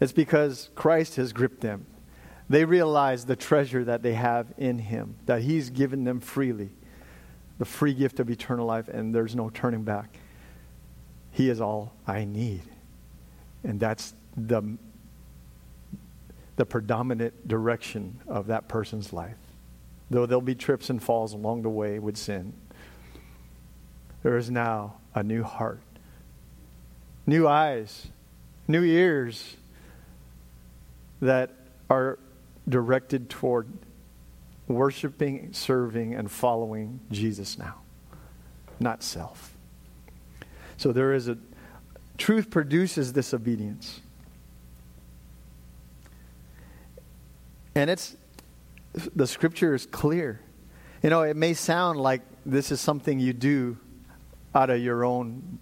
It's 0.00 0.12
because 0.12 0.70
Christ 0.74 1.16
has 1.16 1.32
gripped 1.32 1.60
them. 1.60 1.86
They 2.48 2.64
realize 2.64 3.24
the 3.24 3.36
treasure 3.36 3.84
that 3.84 4.02
they 4.02 4.14
have 4.14 4.52
in 4.58 4.78
Him, 4.78 5.16
that 5.26 5.42
He's 5.42 5.70
given 5.70 6.04
them 6.04 6.20
freely, 6.20 6.70
the 7.58 7.64
free 7.64 7.94
gift 7.94 8.20
of 8.20 8.28
eternal 8.28 8.66
life, 8.66 8.88
and 8.88 9.14
there's 9.14 9.34
no 9.34 9.50
turning 9.50 9.82
back. 9.82 10.18
He 11.30 11.48
is 11.48 11.60
all 11.60 11.94
I 12.06 12.24
need. 12.24 12.62
And 13.62 13.80
that's 13.80 14.14
the 14.36 14.76
the 16.56 16.64
predominant 16.64 17.48
direction 17.48 18.20
of 18.28 18.46
that 18.46 18.68
person's 18.68 19.12
life. 19.12 19.36
Though 20.10 20.26
there'll 20.26 20.40
be 20.40 20.54
trips 20.54 20.90
and 20.90 21.02
falls 21.02 21.32
along 21.32 21.62
the 21.62 21.70
way 21.70 21.98
with 21.98 22.16
sin, 22.16 22.52
there 24.22 24.36
is 24.36 24.50
now 24.50 24.98
a 25.14 25.22
new 25.22 25.42
heart, 25.42 25.82
new 27.26 27.48
eyes, 27.48 28.08
new 28.68 28.84
ears 28.84 29.56
that 31.20 31.50
are 31.90 32.18
directed 32.68 33.28
toward 33.30 33.68
worshiping, 34.68 35.52
serving, 35.52 36.14
and 36.14 36.30
following 36.30 37.00
Jesus 37.10 37.58
now, 37.58 37.76
not 38.80 39.02
self. 39.02 39.54
So 40.76 40.92
there 40.92 41.12
is 41.12 41.28
a 41.28 41.38
truth 42.18 42.50
produces 42.50 43.12
this 43.12 43.34
obedience. 43.34 44.00
And 47.74 47.90
it's 47.90 48.16
the 48.92 49.26
scripture 49.26 49.74
is 49.74 49.86
clear. 49.86 50.40
You 51.02 51.10
know, 51.10 51.22
it 51.22 51.36
may 51.36 51.54
sound 51.54 52.00
like 52.00 52.22
this 52.46 52.70
is 52.70 52.80
something 52.80 53.18
you 53.18 53.32
do 53.32 53.76
out 54.54 54.70
of 54.70 54.80
your 54.80 55.04
own 55.04 55.58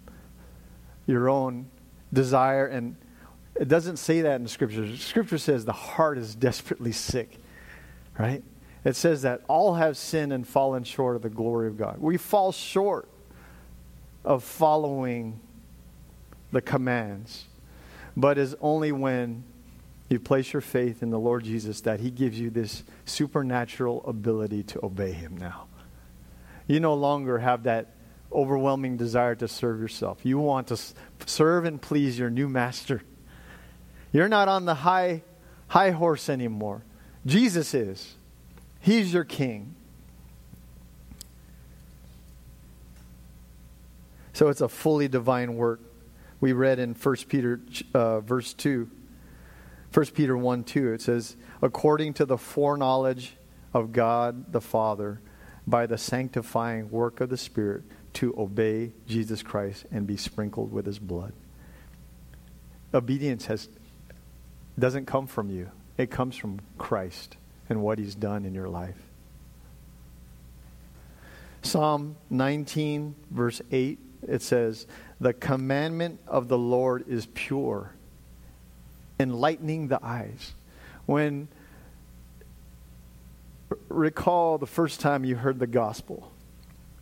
your 1.05 1.27
own 1.27 1.65
desire 2.13 2.67
and 2.67 2.95
it 3.55 3.67
doesn't 3.67 3.97
say 3.97 4.21
that 4.21 4.35
in 4.35 4.43
the 4.43 4.49
scripture. 4.49 4.95
Scripture 4.97 5.37
says 5.37 5.65
the 5.65 5.73
heart 5.73 6.17
is 6.17 6.35
desperately 6.35 6.91
sick. 6.91 7.37
Right? 8.17 8.43
It 8.83 8.95
says 8.95 9.21
that 9.21 9.41
all 9.47 9.75
have 9.75 9.97
sinned 9.97 10.33
and 10.33 10.47
fallen 10.47 10.83
short 10.83 11.15
of 11.15 11.21
the 11.21 11.29
glory 11.29 11.67
of 11.67 11.77
God. 11.77 11.99
We 11.99 12.17
fall 12.17 12.51
short 12.51 13.07
of 14.25 14.43
following 14.43 15.39
the 16.51 16.61
commands. 16.61 17.45
But 18.15 18.37
is 18.37 18.55
only 18.61 18.91
when 18.91 19.43
you 20.09 20.19
place 20.19 20.53
your 20.53 20.61
faith 20.61 21.01
in 21.01 21.09
the 21.09 21.19
Lord 21.19 21.43
Jesus, 21.43 21.81
that 21.81 21.99
He 21.99 22.11
gives 22.11 22.39
you 22.39 22.49
this 22.49 22.83
supernatural 23.05 24.03
ability 24.05 24.63
to 24.63 24.85
obey 24.85 25.11
Him 25.11 25.37
now. 25.37 25.65
You 26.67 26.79
no 26.79 26.93
longer 26.93 27.39
have 27.39 27.63
that 27.63 27.95
overwhelming 28.31 28.97
desire 28.97 29.35
to 29.35 29.47
serve 29.47 29.79
yourself. 29.79 30.19
You 30.23 30.39
want 30.39 30.67
to 30.67 30.77
serve 31.25 31.65
and 31.65 31.81
please 31.81 32.17
your 32.19 32.29
new 32.29 32.47
master. 32.49 33.01
You're 34.13 34.29
not 34.29 34.47
on 34.47 34.63
the 34.63 34.75
high, 34.75 35.23
high 35.67 35.91
horse 35.91 36.29
anymore. 36.29 36.83
Jesus 37.25 37.73
is. 37.73 38.15
He's 38.79 39.13
your 39.13 39.25
king. 39.25 39.75
So 44.31 44.47
it's 44.47 44.61
a 44.61 44.69
fully 44.69 45.09
divine 45.09 45.55
work. 45.55 45.81
We 46.39 46.53
read 46.53 46.79
in 46.79 46.93
1 46.93 47.15
Peter 47.27 47.59
uh, 47.93 48.21
verse 48.21 48.53
2 48.53 48.89
1 49.93 50.05
Peter 50.07 50.35
1 50.35 50.63
2, 50.63 50.93
it 50.93 51.01
says, 51.01 51.35
according 51.61 52.15
to 52.15 52.25
the 52.25 52.37
foreknowledge 52.37 53.35
of 53.73 53.91
God 53.91 54.51
the 54.51 54.61
Father, 54.61 55.21
by 55.67 55.85
the 55.85 55.97
sanctifying 55.97 56.89
work 56.89 57.21
of 57.21 57.29
the 57.29 57.37
Spirit, 57.37 57.83
to 58.13 58.33
obey 58.37 58.91
Jesus 59.07 59.43
Christ 59.43 59.85
and 59.91 60.07
be 60.07 60.17
sprinkled 60.17 60.71
with 60.71 60.85
his 60.85 60.97
blood. 60.97 61.33
Obedience 62.93 63.45
has, 63.45 63.69
doesn't 64.77 65.05
come 65.05 65.27
from 65.27 65.49
you, 65.49 65.69
it 65.97 66.09
comes 66.09 66.35
from 66.35 66.59
Christ 66.77 67.37
and 67.69 67.81
what 67.81 67.99
he's 67.99 68.15
done 68.15 68.45
in 68.45 68.53
your 68.53 68.69
life. 68.69 68.97
Psalm 71.61 72.17
19, 72.29 73.15
verse 73.31 73.61
8, 73.71 73.97
it 74.27 74.41
says, 74.41 74.85
The 75.21 75.33
commandment 75.33 76.19
of 76.27 76.47
the 76.47 76.57
Lord 76.57 77.07
is 77.07 77.27
pure 77.33 77.91
enlightening 79.19 79.87
the 79.87 80.03
eyes. 80.03 80.53
When 81.05 81.47
recall 83.89 84.57
the 84.57 84.67
first 84.67 84.99
time 84.99 85.23
you 85.23 85.35
heard 85.35 85.59
the 85.59 85.67
gospel. 85.67 86.31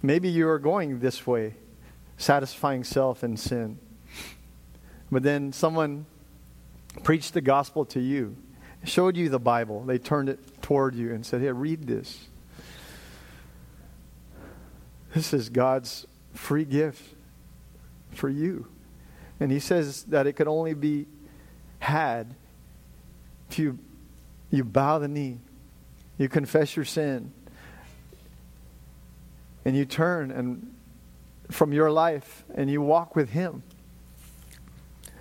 Maybe 0.02 0.30
you 0.30 0.48
are 0.50 0.60
going 0.60 1.00
this 1.00 1.26
way, 1.28 1.56
satisfying 2.18 2.84
self 2.84 3.24
and 3.24 3.40
sin. 3.40 3.80
But 5.12 5.24
then 5.24 5.54
someone 5.54 6.06
preached 7.04 7.34
the 7.34 7.42
gospel 7.42 7.86
to 7.86 8.00
you, 8.00 8.36
showed 8.84 9.16
you 9.16 9.30
the 9.30 9.40
Bible. 9.40 9.84
They 9.84 9.98
turned 9.98 10.30
it 10.30 10.62
toward 10.62 10.96
you 10.96 11.14
and 11.14 11.26
said, 11.26 11.42
Hey, 11.42 11.52
read 11.52 11.88
this. 11.88 12.28
This 15.14 15.34
is 15.34 15.50
God's 15.50 16.08
free 16.34 16.66
gift 16.66 17.04
for 18.12 18.30
you. 18.30 18.68
And 19.40 19.52
He 19.52 19.60
says 19.60 20.04
that 20.04 20.28
it 20.28 20.34
could 20.34 20.48
only 20.48 20.74
be 20.74 21.08
had 21.80 22.36
if 23.50 23.60
you, 23.60 23.78
you 24.50 24.64
bow 24.64 25.00
the 25.00 25.10
knee, 25.10 25.40
you 26.18 26.30
confess 26.30 26.76
your 26.76 26.86
sin, 26.86 27.34
and 29.66 29.76
you 29.76 29.84
turn 29.84 30.32
and 30.32 30.74
from 31.50 31.74
your 31.74 31.92
life 31.92 32.44
and 32.56 32.70
you 32.70 32.82
walk 32.82 33.16
with 33.16 33.32
Him. 33.32 33.64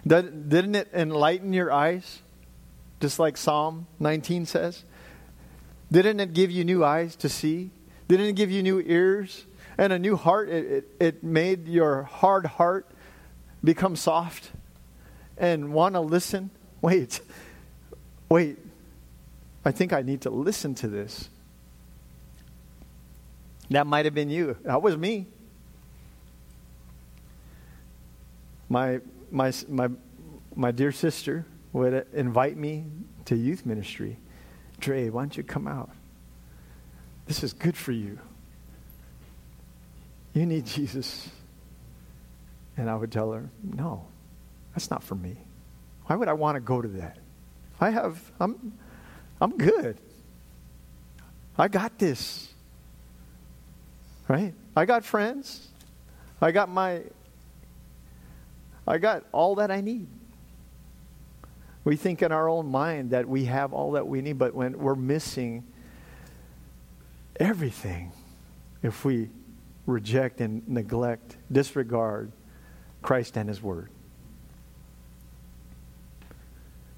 Didn't 0.07 0.75
it 0.75 0.89
enlighten 0.95 1.53
your 1.53 1.73
eyes? 1.73 2.21
Just 3.01 3.19
like 3.19 3.37
Psalm 3.37 3.87
19 3.99 4.47
says? 4.47 4.85
Didn't 5.91 6.21
it 6.21 6.33
give 6.33 6.51
you 6.51 6.65
new 6.65 6.85
eyes 6.85 7.17
to 7.17 7.29
see? 7.29 7.71
Didn't 8.09 8.27
it 8.27 8.37
give 8.37 8.51
you 8.51 8.63
new 8.63 8.81
ears 8.81 9.47
and 9.79 9.93
a 9.93 9.99
new 9.99 10.17
heart? 10.17 10.49
It, 10.49 10.67
it, 10.67 10.97
it 11.01 11.25
made 11.25 11.69
your 11.69 12.05
hard 12.05 12.47
heart 12.47 12.87
become 13.63 13.97
soft 13.97 14.51
and 15.37 15.73
want 15.73 15.95
to 15.95 16.01
listen. 16.01 16.51
Wait, 16.83 17.21
wait, 18.31 18.57
I 19.67 19.71
think 19.71 19.93
I 19.93 20.01
need 20.01 20.23
to 20.23 20.31
listen 20.31 20.75
to 20.77 20.89
this. 20.89 21.29
That 23.69 23.87
might 23.87 24.07
have 24.07 24.15
been 24.15 24.31
you. 24.31 24.57
That 24.63 24.81
was 24.81 24.97
me. 24.97 25.27
My, 28.71 29.01
my, 29.31 29.53
my, 29.69 29.88
my 30.55 30.71
dear 30.71 30.93
sister 30.93 31.47
would 31.73 32.07
invite 32.12 32.57
me 32.57 32.85
to 33.27 33.37
youth 33.37 33.64
ministry. 33.64 34.19
Dre, 34.81 35.09
why 35.09 35.23
don't 35.23 35.37
you 35.37 35.43
come 35.43 35.69
out? 35.69 35.90
This 37.27 37.45
is 37.45 37.53
good 37.53 37.77
for 37.77 37.93
you. 37.93 38.19
You 40.33 40.47
need 40.47 40.66
Jesus. 40.66 41.29
And 42.77 42.88
I 42.88 42.95
would 42.95 43.12
tell 43.12 43.33
her, 43.33 43.51
no, 43.62 44.07
that's 44.75 44.90
not 44.90 45.03
for 45.03 45.14
me. 45.14 45.37
Why 46.07 46.16
would 46.16 46.29
I 46.29 46.33
want 46.33 46.57
to 46.57 46.61
go 46.61 46.81
to 46.81 46.88
that? 46.88 47.19
I 47.81 47.90
have, 47.90 48.21
I'm, 48.40 48.73
I'm 49.40 49.57
good. 49.57 49.99
I 51.57 51.69
got 51.69 51.99
this. 51.99 52.53
Right? 54.29 54.55
I 54.75 54.85
got 54.87 55.05
friends. 55.05 55.69
I 56.40 56.53
got 56.53 56.69
my, 56.69 57.03
I 58.90 58.98
got 58.98 59.24
all 59.33 59.55
that 59.57 59.70
I 59.70 59.81
need. 59.81 60.09
We 61.85 61.96
think 61.96 62.22
in 62.22 62.33
our 62.33 62.48
own 62.48 62.66
mind 62.66 63.11
that 63.11 63.29
we 63.29 63.44
have 63.46 63.72
all 63.72 63.92
that 63.92 64.07
we 64.07 64.20
need, 64.20 64.38
but 64.38 64.55
when 64.55 64.79
we're 64.79 64.94
missing 64.94 65.64
everything 67.38 68.12
if 68.83 69.05
we 69.05 69.31
reject 69.87 70.40
and 70.40 70.66
neglect, 70.68 71.37
disregard 71.50 72.33
Christ 73.00 73.37
and 73.37 73.48
His 73.48 73.62
Word. 73.62 73.90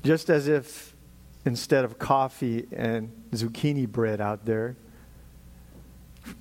Just 0.02 0.30
as 0.30 0.48
if 0.48 0.96
instead 1.44 1.84
of 1.84 1.98
coffee 1.98 2.66
and 2.72 3.12
zucchini 3.32 3.86
bread 3.86 4.20
out 4.20 4.46
there, 4.46 4.76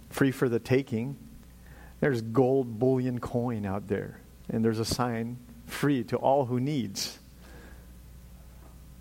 free 0.09 0.31
for 0.31 0.47
the 0.47 0.59
taking, 0.59 1.17
there's 1.99 2.21
gold 2.21 2.79
bullion 2.79 3.19
coin 3.19 3.65
out 3.65 3.87
there, 3.87 4.20
and 4.51 4.63
there's 4.63 4.79
a 4.79 4.85
sign 4.85 5.37
free 5.65 6.03
to 6.03 6.17
all 6.17 6.45
who 6.45 6.59
needs. 6.59 7.17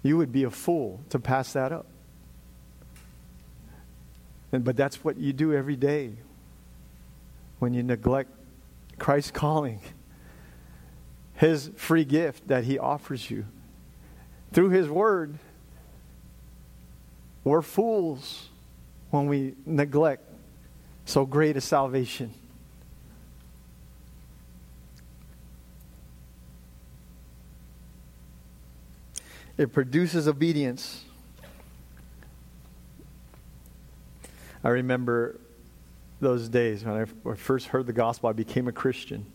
You 0.03 0.17
would 0.17 0.33
be 0.33 0.45
a 0.45 0.51
fool 0.51 1.01
to 1.11 1.19
pass 1.19 1.53
that 1.53 1.73
up. 1.73 1.87
And, 4.53 4.65
but 4.65 4.77
that's 4.77 5.05
what 5.05 5.19
you 5.19 5.33
do 5.33 5.53
every 5.53 5.77
day 5.77 6.13
when 7.59 7.75
you 7.75 7.83
neglect 7.83 8.31
Christ's 8.99 9.31
calling, 9.33 9.81
His 11.35 11.71
free 11.77 12.05
gift 12.05 12.49
that 12.49 12.65
He 12.65 12.79
offers 12.79 13.31
you. 13.31 13.45
Through 14.53 14.71
His 14.71 14.89
Word, 14.89 15.39
we're 17.45 17.63
fools 17.63 18.49
when 19.11 19.27
we 19.27 19.55
neglect 19.67 20.25
so 21.05 21.27
great 21.27 21.57
a 21.57 21.61
salvation. 21.61 22.33
It 29.61 29.75
produces 29.75 30.27
obedience. 30.27 31.05
I 34.65 34.71
remember 34.71 35.39
those 36.19 36.49
days 36.49 36.83
when 36.83 37.07
I 37.27 37.35
first 37.35 37.67
heard 37.67 37.87
the 37.87 37.93
gospel, 37.93 38.31
I 38.31 38.33
became 38.33 38.69
a 38.69 38.73
Christian. 38.73 39.27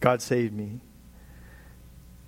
God 0.00 0.22
saved 0.22 0.54
me. 0.54 0.80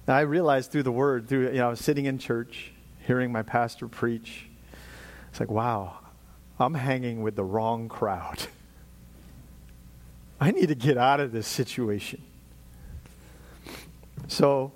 And 0.06 0.14
I 0.14 0.20
realized 0.20 0.70
through 0.70 0.82
the 0.82 0.92
word, 0.92 1.26
through 1.26 1.46
you 1.46 1.54
know, 1.54 1.68
I 1.68 1.70
was 1.70 1.80
sitting 1.80 2.04
in 2.04 2.18
church, 2.18 2.74
hearing 3.06 3.32
my 3.32 3.40
pastor 3.40 3.88
preach. 3.88 4.44
It's 5.30 5.40
like, 5.40 5.50
wow, 5.50 6.00
I'm 6.60 6.74
hanging 6.74 7.22
with 7.22 7.34
the 7.34 7.44
wrong 7.44 7.88
crowd. 7.88 8.46
I 10.38 10.50
need 10.50 10.68
to 10.68 10.74
get 10.74 10.98
out 10.98 11.20
of 11.20 11.32
this 11.32 11.46
situation. 11.46 12.20
So, 14.28 14.72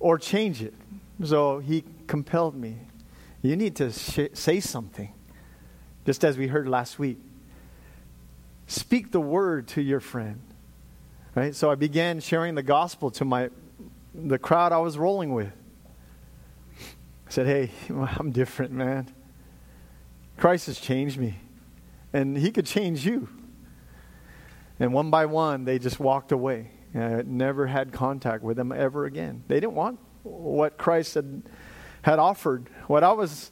or 0.00 0.18
change 0.18 0.62
it. 0.62 0.74
So 1.24 1.58
he 1.58 1.84
compelled 2.06 2.54
me. 2.54 2.76
You 3.42 3.56
need 3.56 3.76
to 3.76 3.92
sh- 3.92 4.32
say 4.32 4.60
something 4.60 5.12
just 6.04 6.24
as 6.24 6.38
we 6.38 6.48
heard 6.48 6.68
last 6.68 6.98
week. 6.98 7.18
Speak 8.66 9.12
the 9.12 9.20
word 9.20 9.68
to 9.68 9.82
your 9.82 10.00
friend. 10.00 10.40
Right? 11.34 11.54
So 11.54 11.70
I 11.70 11.74
began 11.74 12.20
sharing 12.20 12.54
the 12.54 12.62
gospel 12.62 13.10
to 13.12 13.24
my 13.24 13.50
the 14.14 14.38
crowd 14.38 14.72
I 14.72 14.78
was 14.78 14.98
rolling 14.98 15.32
with. 15.32 15.52
I 17.28 17.30
said, 17.30 17.46
"Hey, 17.46 17.70
I'm 18.18 18.32
different, 18.32 18.72
man. 18.72 19.08
Christ 20.36 20.66
has 20.66 20.80
changed 20.80 21.18
me, 21.18 21.38
and 22.12 22.36
He 22.36 22.50
could 22.50 22.66
change 22.66 23.06
you." 23.06 23.28
And 24.80 24.92
one 24.92 25.10
by 25.10 25.26
one, 25.26 25.64
they 25.64 25.78
just 25.78 25.98
walked 26.00 26.32
away. 26.32 26.70
I 26.94 27.22
never 27.26 27.66
had 27.66 27.92
contact 27.92 28.42
with 28.42 28.56
them 28.56 28.72
ever 28.72 29.04
again. 29.04 29.42
They 29.48 29.60
didn't 29.60 29.74
want 29.74 29.98
what 30.22 30.78
Christ 30.78 31.14
had 31.14 31.42
had 32.02 32.18
offered. 32.18 32.68
What 32.86 33.04
I 33.04 33.12
was 33.12 33.50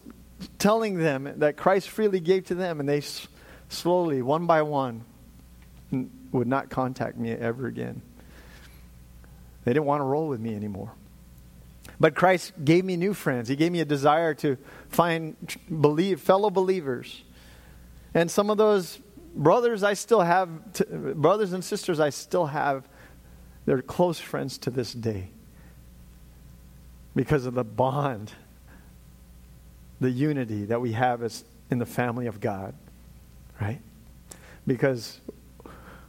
telling 0.58 0.98
them 0.98 1.32
that 1.38 1.56
Christ 1.56 1.88
freely 1.90 2.20
gave 2.20 2.46
to 2.46 2.54
them, 2.54 2.80
and 2.80 2.88
they 2.88 2.98
s- 2.98 3.26
slowly, 3.68 4.22
one 4.22 4.46
by 4.46 4.62
one, 4.62 5.04
n- 5.92 6.10
would 6.32 6.46
not 6.46 6.70
contact 6.70 7.18
me 7.18 7.32
ever 7.32 7.66
again. 7.66 8.02
They 9.64 9.72
didn't 9.72 9.86
want 9.86 10.00
to 10.00 10.04
roll 10.04 10.28
with 10.28 10.40
me 10.40 10.54
anymore. 10.54 10.92
But 11.98 12.14
Christ 12.14 12.52
gave 12.64 12.84
me 12.84 12.96
new 12.96 13.14
friends. 13.14 13.48
He 13.48 13.56
gave 13.56 13.72
me 13.72 13.80
a 13.80 13.84
desire 13.84 14.34
to 14.34 14.56
find 14.88 15.36
believe, 15.68 16.20
fellow 16.20 16.50
believers. 16.50 17.24
And 18.14 18.30
some 18.30 18.50
of 18.50 18.58
those 18.58 19.00
brothers 19.34 19.82
I 19.82 19.94
still 19.94 20.20
have, 20.20 20.48
t- 20.72 20.84
brothers 20.84 21.52
and 21.52 21.64
sisters 21.64 22.00
I 22.00 22.10
still 22.10 22.46
have, 22.46 22.88
they're 23.66 23.82
close 23.82 24.18
friends 24.18 24.56
to 24.58 24.70
this 24.70 24.92
day 24.92 25.28
because 27.14 27.46
of 27.46 27.54
the 27.54 27.64
bond 27.64 28.32
the 30.00 30.10
unity 30.10 30.66
that 30.66 30.80
we 30.80 30.92
have 30.92 31.22
as 31.22 31.44
in 31.70 31.78
the 31.78 31.86
family 31.86 32.26
of 32.26 32.40
God, 32.40 32.74
right? 33.60 33.80
Because 34.66 35.20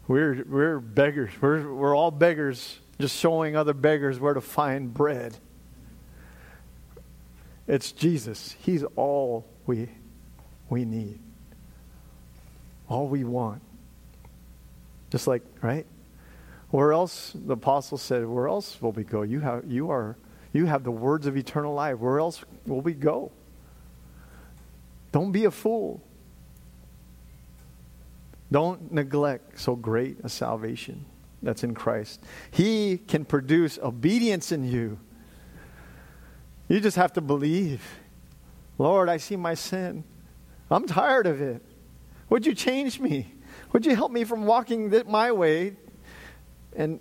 we're, 0.08 0.44
we're 0.48 0.80
beggars. 0.80 1.32
We're, 1.42 1.74
we're 1.74 1.96
all 1.96 2.12
beggars, 2.12 2.80
just 3.00 3.18
showing 3.18 3.56
other 3.56 3.74
beggars 3.74 4.20
where 4.20 4.34
to 4.34 4.42
find 4.42 4.94
bread. 4.94 5.38
It's 7.68 7.92
Jesus. 7.92 8.56
He's 8.60 8.84
all 8.96 9.46
we, 9.66 9.90
we 10.70 10.86
need, 10.86 11.20
all 12.90 13.08
we 13.08 13.24
want. 13.24 13.62
Just 15.12 15.28
like, 15.28 15.44
right? 15.62 15.86
Where 16.70 16.92
else, 16.92 17.34
the 17.34 17.54
apostle 17.54 17.98
said, 17.98 18.26
where 18.26 18.48
else 18.48 18.82
will 18.82 18.92
we 18.92 19.04
go? 19.04 19.22
You 19.22 19.40
have, 19.40 19.64
you 19.72 19.90
are, 19.90 20.18
you 20.52 20.66
have 20.66 20.84
the 20.84 20.92
words 20.92 21.26
of 21.26 21.38
eternal 21.38 21.74
life. 21.74 21.98
Where 21.98 22.20
else 22.20 22.44
will 22.66 22.82
we 22.82 22.94
go? 22.94 23.32
Don't 25.12 25.32
be 25.32 25.46
a 25.46 25.52
fool. 25.52 26.02
Don't 28.52 28.92
neglect 28.92 29.60
so 29.60 29.76
great 29.76 30.18
a 30.24 30.30
salvation 30.30 31.06
that's 31.42 31.64
in 31.64 31.74
Christ. 31.74 32.22
He 32.52 32.98
can 32.98 33.26
produce 33.26 33.78
obedience 33.82 34.52
in 34.52 34.64
you. 34.64 35.00
You 36.68 36.80
just 36.80 36.98
have 36.98 37.14
to 37.14 37.22
believe. 37.22 37.82
Lord, 38.78 39.10
I 39.10 39.18
see 39.18 39.36
my 39.36 39.54
sin. 39.54 40.04
I'm 40.70 40.86
tired 40.86 41.28
of 41.28 41.42
it. 41.42 41.64
Would 42.30 42.46
you 42.46 42.54
change 42.54 43.00
me? 43.00 43.34
Would 43.72 43.86
you 43.86 43.96
help 43.96 44.12
me 44.12 44.26
from 44.26 44.46
walking 44.46 44.94
my 45.08 45.32
way 45.32 45.78
and 46.78 47.00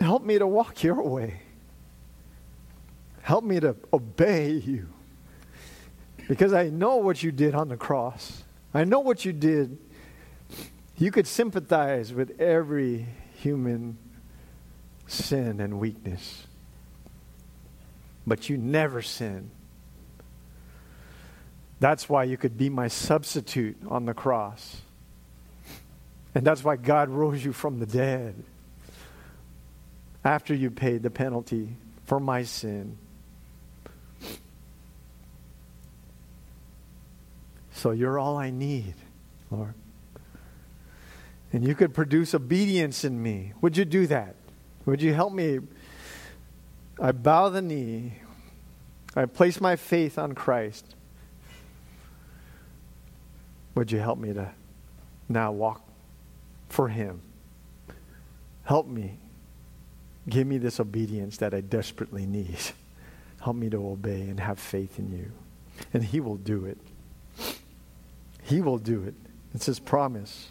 help 0.00 0.22
me 0.22 0.36
to 0.36 0.46
walk 0.46 0.82
your 0.82 1.00
way? 1.02 1.40
Help 3.22 3.44
me 3.44 3.60
to 3.60 3.76
obey 3.92 4.50
you. 4.50 4.88
Because 6.28 6.52
I 6.52 6.68
know 6.68 6.96
what 6.96 7.22
you 7.22 7.32
did 7.32 7.54
on 7.54 7.68
the 7.68 7.76
cross. 7.76 8.42
I 8.74 8.84
know 8.84 9.00
what 9.00 9.24
you 9.24 9.32
did. 9.32 9.78
You 10.98 11.10
could 11.10 11.26
sympathize 11.26 12.12
with 12.12 12.40
every 12.40 13.06
human 13.36 13.96
sin 15.06 15.60
and 15.60 15.78
weakness. 15.78 16.46
But 18.26 18.48
you 18.48 18.56
never 18.56 19.00
sin. 19.00 19.50
That's 21.78 22.08
why 22.08 22.24
you 22.24 22.36
could 22.36 22.56
be 22.56 22.70
my 22.70 22.88
substitute 22.88 23.76
on 23.88 24.06
the 24.06 24.14
cross. 24.14 24.80
And 26.34 26.44
that's 26.44 26.64
why 26.64 26.76
God 26.76 27.10
rose 27.10 27.44
you 27.44 27.52
from 27.52 27.78
the 27.78 27.86
dead 27.86 28.42
after 30.24 30.54
you 30.54 30.70
paid 30.70 31.02
the 31.02 31.10
penalty 31.10 31.76
for 32.06 32.18
my 32.18 32.42
sin. 32.42 32.96
So 37.72 37.90
you're 37.90 38.18
all 38.18 38.38
I 38.38 38.50
need, 38.50 38.94
Lord. 39.50 39.74
And 41.52 41.64
you 41.64 41.74
could 41.74 41.92
produce 41.92 42.34
obedience 42.34 43.04
in 43.04 43.22
me. 43.22 43.52
Would 43.60 43.76
you 43.76 43.84
do 43.84 44.06
that? 44.06 44.36
Would 44.86 45.02
you 45.02 45.12
help 45.12 45.32
me? 45.32 45.60
I 47.00 47.12
bow 47.12 47.48
the 47.48 47.62
knee. 47.62 48.14
I 49.14 49.26
place 49.26 49.60
my 49.60 49.76
faith 49.76 50.18
on 50.18 50.34
Christ. 50.34 50.94
Would 53.74 53.92
you 53.92 53.98
help 53.98 54.18
me 54.18 54.32
to 54.32 54.50
now 55.28 55.52
walk 55.52 55.82
for 56.68 56.88
Him? 56.88 57.20
Help 58.64 58.86
me. 58.86 59.18
Give 60.28 60.46
me 60.46 60.58
this 60.58 60.80
obedience 60.80 61.36
that 61.38 61.52
I 61.52 61.60
desperately 61.60 62.26
need. 62.26 62.58
Help 63.40 63.56
me 63.56 63.68
to 63.70 63.86
obey 63.86 64.22
and 64.22 64.40
have 64.40 64.58
faith 64.58 64.98
in 64.98 65.12
you. 65.12 65.32
And 65.92 66.02
He 66.02 66.20
will 66.20 66.36
do 66.36 66.64
it. 66.64 66.78
He 68.42 68.60
will 68.60 68.78
do 68.78 69.02
it. 69.02 69.14
It's 69.54 69.66
His 69.66 69.78
promise. 69.78 70.48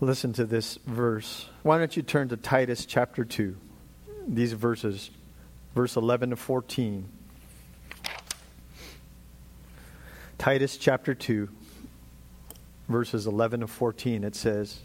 Listen 0.00 0.32
to 0.32 0.44
this 0.44 0.78
verse. 0.86 1.48
Why 1.62 1.78
don't 1.78 1.96
you 1.96 2.02
turn 2.02 2.28
to 2.30 2.36
Titus 2.36 2.86
chapter 2.86 3.24
2? 3.24 3.56
These 4.26 4.52
verses, 4.54 5.10
verse 5.74 5.96
11 5.96 6.30
to 6.30 6.36
14. 6.36 7.08
Titus 10.38 10.76
chapter 10.76 11.14
2, 11.14 11.48
verses 12.88 13.28
11 13.28 13.60
to 13.60 13.68
14, 13.68 14.24
it 14.24 14.34
says, 14.34 14.80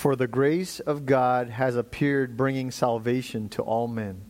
For 0.00 0.16
the 0.16 0.26
grace 0.26 0.80
of 0.80 1.04
God 1.04 1.50
has 1.50 1.76
appeared, 1.76 2.34
bringing 2.34 2.70
salvation 2.70 3.50
to 3.50 3.60
all 3.60 3.86
men, 3.86 4.22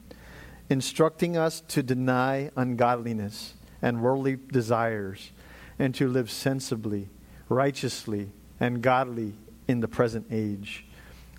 instructing 0.69 1.37
us 1.37 1.61
to 1.69 1.81
deny 1.81 2.51
ungodliness 2.57 3.55
and 3.81 4.03
worldly 4.03 4.37
desires, 4.51 5.31
and 5.79 5.95
to 5.95 6.09
live 6.09 6.29
sensibly, 6.29 7.09
righteously, 7.49 8.33
and 8.59 8.83
godly 8.83 9.35
in 9.69 9.79
the 9.79 9.87
present 9.87 10.27
age, 10.33 10.87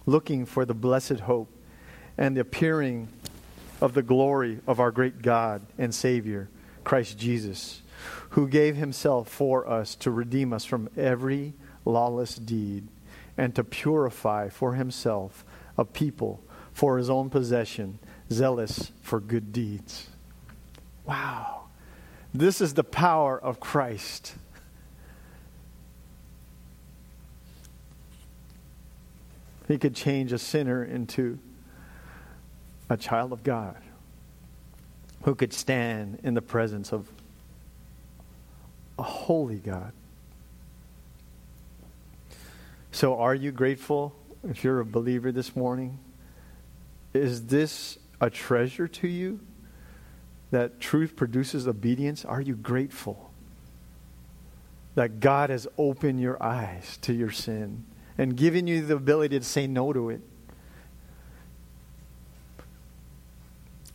looking 0.05 0.45
for 0.45 0.63
the 0.63 0.73
blessed 0.73 1.19
hope 1.19 1.53
and 2.17 2.37
the 2.37 2.41
appearing 2.41 3.09
of 3.81 3.93
the 3.93 4.01
glory 4.01 4.61
of 4.65 4.79
our 4.79 4.91
great 4.91 5.21
God 5.21 5.61
and 5.77 5.93
Savior, 5.93 6.47
Christ 6.85 7.17
Jesus 7.17 7.81
who 8.29 8.47
gave 8.47 8.77
himself 8.77 9.27
for 9.27 9.67
us 9.67 9.93
to 9.95 10.09
redeem 10.09 10.53
us 10.53 10.63
from 10.63 10.87
every 10.95 11.53
lawless 11.83 12.35
deed 12.35 12.87
and 13.37 13.55
to 13.55 13.63
purify 13.63 14.49
for 14.49 14.73
himself 14.73 15.45
a 15.77 15.85
people 15.85 16.43
for 16.73 16.97
his 16.97 17.09
own 17.09 17.29
possession, 17.29 17.99
zealous 18.31 18.91
for 19.01 19.19
good 19.19 19.51
deeds. 19.51 20.09
Wow. 21.05 21.63
This 22.33 22.61
is 22.61 22.73
the 22.73 22.83
power 22.83 23.39
of 23.39 23.59
Christ. 23.59 24.35
He 29.67 29.77
could 29.77 29.95
change 29.95 30.31
a 30.31 30.37
sinner 30.37 30.83
into 30.83 31.39
a 32.89 32.97
child 32.97 33.31
of 33.31 33.43
God 33.43 33.77
who 35.23 35.35
could 35.35 35.53
stand 35.53 36.19
in 36.23 36.33
the 36.33 36.41
presence 36.41 36.91
of 36.91 37.09
a 38.97 39.03
holy 39.03 39.57
God. 39.57 39.93
So, 42.91 43.17
are 43.19 43.34
you 43.34 43.51
grateful 43.54 44.13
if 44.43 44.63
you're 44.63 44.82
a 44.82 44.86
believer 44.86 45.32
this 45.32 45.56
morning? 45.56 45.99
Is 47.13 47.45
this 47.45 47.97
a 48.19 48.30
treasure 48.30 48.88
to 48.88 49.08
you 49.08 49.39
that 50.51 50.82
truth 50.82 51.15
produces 51.15 51.67
obedience? 51.67 52.25
Are 52.25 52.41
you 52.41 52.56
grateful 52.56 53.32
that 54.95 55.21
God 55.21 55.49
has 55.49 55.67
opened 55.77 56.19
your 56.19 56.41
eyes 56.43 56.97
to 57.04 57.13
your 57.13 57.32
sin 57.32 57.86
and 58.17 58.36
given 58.36 58.67
you 58.67 58.86
the 58.86 58.97
ability 58.97 59.39
to 59.39 59.45
say 59.45 59.67
no 59.67 59.93
to 59.93 60.10
it? 60.10 60.21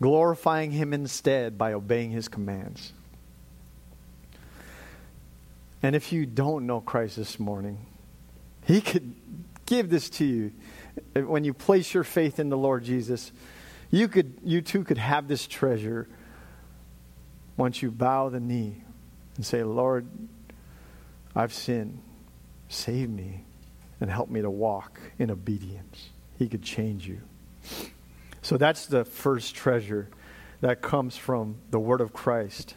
Glorifying 0.01 0.71
Him 0.71 0.95
instead 0.95 1.59
by 1.59 1.75
obeying 1.75 2.13
His 2.13 2.29
commands. 2.29 2.95
And 5.83 5.95
if 5.95 6.13
you 6.15 6.25
don't 6.25 6.67
know 6.67 6.81
Christ 6.81 7.17
this 7.17 7.39
morning, 7.39 7.79
He 8.67 8.81
could 8.81 9.15
give 9.65 9.89
this 9.91 10.11
to 10.11 10.25
you. 10.25 10.53
When 11.15 11.45
you 11.45 11.55
place 11.55 11.95
your 11.95 12.05
faith 12.05 12.39
in 12.39 12.49
the 12.49 12.59
Lord 12.59 12.85
Jesus, 12.85 13.33
you 13.91 14.09
could 14.09 14.39
you 14.43 14.61
too 14.61 14.85
could 14.85 14.99
have 14.99 15.29
this 15.29 15.47
treasure 15.47 16.09
once 17.57 17.81
you 17.81 17.91
bow 17.91 18.29
the 18.29 18.41
knee 18.41 18.83
and 19.37 19.47
say, 19.47 19.63
Lord, 19.63 20.07
I've 21.35 21.53
sinned. 21.53 22.03
Save 22.69 23.09
me 23.09 23.45
and 24.01 24.11
help 24.11 24.29
me 24.29 24.43
to 24.43 24.51
walk 24.51 25.01
in 25.19 25.31
obedience. 25.31 26.11
He 26.39 26.49
could 26.49 26.63
change 26.63 27.07
you. 27.07 27.21
So 28.43 28.57
that's 28.57 28.87
the 28.87 29.05
first 29.05 29.55
treasure 29.55 30.09
that 30.61 30.83
comes 30.83 31.17
from 31.17 31.57
the 31.71 31.79
Word 31.79 32.01
of 32.01 32.13
Christ 32.13 32.75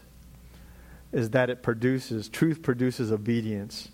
is 1.11 1.31
that 1.31 1.49
it 1.49 1.63
produces, 1.63 2.29
truth 2.29 2.61
produces 2.61 3.11
obedience. 3.11 3.89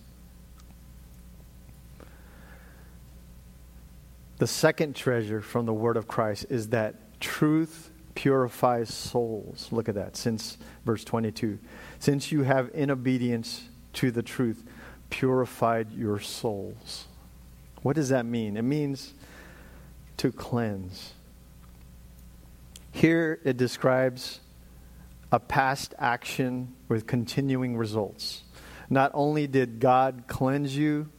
The 4.37 4.47
second 4.47 4.95
treasure 4.95 5.41
from 5.41 5.65
the 5.65 5.73
Word 5.73 5.95
of 5.95 6.07
Christ 6.07 6.47
is 6.49 6.69
that 6.69 7.19
truth 7.21 7.89
purifies 8.15 8.93
souls. 8.93 9.69
Look 9.71 9.87
at 9.87 9.95
that, 9.95 10.17
since 10.17 10.57
verse 10.85 11.03
22. 11.03 11.59
Since 11.99 12.31
you 12.31 12.43
have, 12.43 12.69
in 12.73 12.91
obedience 12.91 13.69
to 13.93 14.11
the 14.11 14.23
truth, 14.23 14.63
purified 15.09 15.91
your 15.93 16.19
souls. 16.19 17.05
What 17.81 17.95
does 17.95 18.09
that 18.09 18.25
mean? 18.25 18.57
It 18.57 18.63
means 18.63 19.13
to 20.17 20.31
cleanse. 20.31 21.13
Here 22.91 23.39
it 23.43 23.57
describes 23.57 24.39
a 25.31 25.39
past 25.39 25.93
action 25.97 26.73
with 26.87 27.07
continuing 27.07 27.77
results. 27.77 28.43
Not 28.89 29.11
only 29.13 29.47
did 29.47 29.79
God 29.79 30.23
cleanse 30.27 30.75
you 30.75 31.09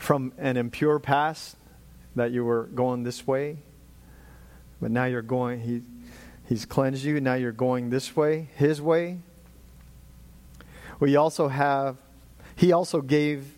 from 0.00 0.32
an 0.38 0.56
impure 0.56 0.98
past 0.98 1.56
that 2.16 2.32
you 2.32 2.44
were 2.44 2.64
going 2.74 3.04
this 3.04 3.26
way, 3.26 3.58
but 4.80 4.90
now 4.90 5.04
you're 5.04 5.22
going, 5.22 5.60
he, 5.60 5.82
He's 6.48 6.64
cleansed 6.64 7.04
you, 7.04 7.20
now 7.20 7.34
you're 7.34 7.52
going 7.52 7.90
this 7.90 8.16
way, 8.16 8.48
His 8.56 8.82
way. 8.82 9.18
We 10.98 11.14
also 11.14 11.46
have, 11.46 11.96
He 12.56 12.72
also 12.72 13.02
gave 13.02 13.54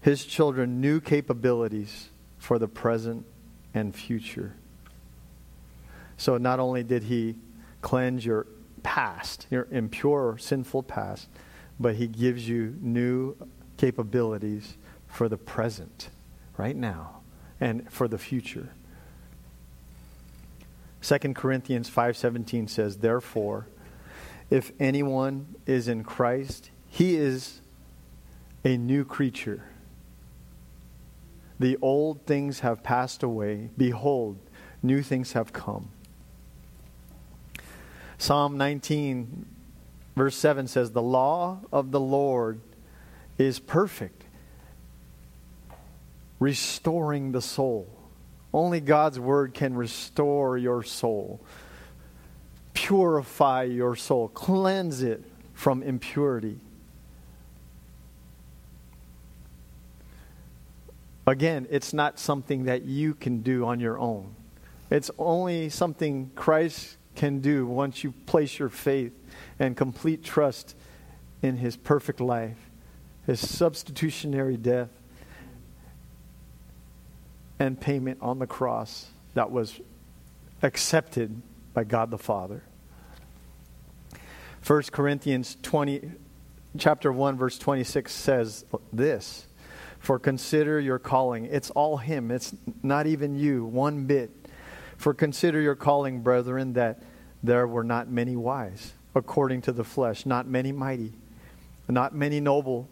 His 0.00 0.24
children 0.24 0.80
new 0.80 1.00
capabilities 1.00 2.08
for 2.38 2.58
the 2.58 2.66
present 2.66 3.24
and 3.74 3.94
future. 3.94 4.56
So 6.16 6.38
not 6.38 6.58
only 6.58 6.82
did 6.82 7.04
he 7.04 7.36
cleanse 7.82 8.24
your 8.24 8.46
past, 8.82 9.46
your 9.50 9.68
impure, 9.70 10.38
sinful 10.38 10.84
past, 10.84 11.28
but 11.82 11.96
he 11.96 12.06
gives 12.06 12.48
you 12.48 12.76
new 12.80 13.36
capabilities 13.76 14.76
for 15.08 15.28
the 15.28 15.36
present, 15.36 16.08
right 16.56 16.76
now, 16.76 17.20
and 17.60 17.90
for 17.90 18.06
the 18.06 18.18
future. 18.18 18.68
2 21.02 21.34
Corinthians 21.34 21.90
5:17 21.90 22.68
says, 22.68 22.98
"Therefore, 22.98 23.66
if 24.48 24.70
anyone 24.78 25.56
is 25.66 25.88
in 25.88 26.04
Christ, 26.04 26.70
he 26.88 27.16
is 27.16 27.60
a 28.64 28.76
new 28.76 29.04
creature. 29.04 29.64
The 31.58 31.76
old 31.82 32.24
things 32.26 32.60
have 32.60 32.84
passed 32.84 33.24
away; 33.24 33.70
behold, 33.76 34.38
new 34.82 35.02
things 35.02 35.32
have 35.32 35.52
come." 35.52 35.88
Psalm 38.18 38.56
19, 38.56 39.46
verse 40.14 40.36
7 40.36 40.66
says, 40.66 40.92
The 40.92 41.02
law 41.02 41.60
of 41.72 41.90
the 41.90 42.00
Lord 42.00 42.60
is 43.38 43.58
perfect, 43.58 44.24
restoring 46.38 47.32
the 47.32 47.42
soul. 47.42 47.88
Only 48.52 48.80
God's 48.80 49.18
word 49.18 49.54
can 49.54 49.74
restore 49.74 50.58
your 50.58 50.82
soul, 50.82 51.40
purify 52.74 53.64
your 53.64 53.96
soul, 53.96 54.28
cleanse 54.28 55.02
it 55.02 55.24
from 55.54 55.82
impurity. 55.82 56.58
Again, 61.26 61.68
it's 61.70 61.92
not 61.94 62.18
something 62.18 62.64
that 62.64 62.84
you 62.84 63.14
can 63.14 63.42
do 63.42 63.64
on 63.64 63.78
your 63.80 63.98
own. 63.98 64.34
It's 64.90 65.10
only 65.18 65.68
something 65.68 66.30
Christ 66.34 66.96
can 67.14 67.40
do 67.40 67.66
once 67.66 68.02
you 68.02 68.12
place 68.26 68.58
your 68.58 68.68
faith 68.68 69.12
and 69.58 69.76
complete 69.76 70.22
trust 70.24 70.76
in 71.42 71.56
his 71.56 71.76
perfect 71.76 72.20
life, 72.20 72.70
his 73.26 73.46
substitutionary 73.46 74.56
death, 74.56 74.90
and 77.58 77.80
payment 77.80 78.18
on 78.20 78.38
the 78.38 78.46
cross 78.46 79.10
that 79.34 79.50
was 79.50 79.80
accepted 80.62 81.40
by 81.74 81.84
God 81.84 82.10
the 82.10 82.18
Father. 82.18 82.62
1 84.66 84.82
Corinthians 84.92 85.56
20, 85.62 86.12
chapter 86.78 87.12
1, 87.12 87.36
verse 87.36 87.58
26 87.58 88.12
says 88.12 88.64
this 88.92 89.46
For 89.98 90.18
consider 90.18 90.78
your 90.78 90.98
calling. 90.98 91.46
It's 91.46 91.70
all 91.70 91.96
Him, 91.96 92.30
it's 92.30 92.54
not 92.82 93.06
even 93.06 93.36
you, 93.36 93.64
one 93.64 94.04
bit. 94.04 94.30
For 94.96 95.14
consider 95.14 95.60
your 95.60 95.74
calling, 95.74 96.20
brethren, 96.20 96.74
that 96.74 97.02
there 97.42 97.66
were 97.66 97.82
not 97.82 98.08
many 98.08 98.36
wise, 98.36 98.92
according 99.14 99.62
to 99.62 99.72
the 99.72 99.84
flesh, 99.84 100.26
not 100.26 100.46
many 100.46 100.72
mighty, 100.72 101.12
not 101.88 102.14
many 102.14 102.40
noble. 102.40 102.88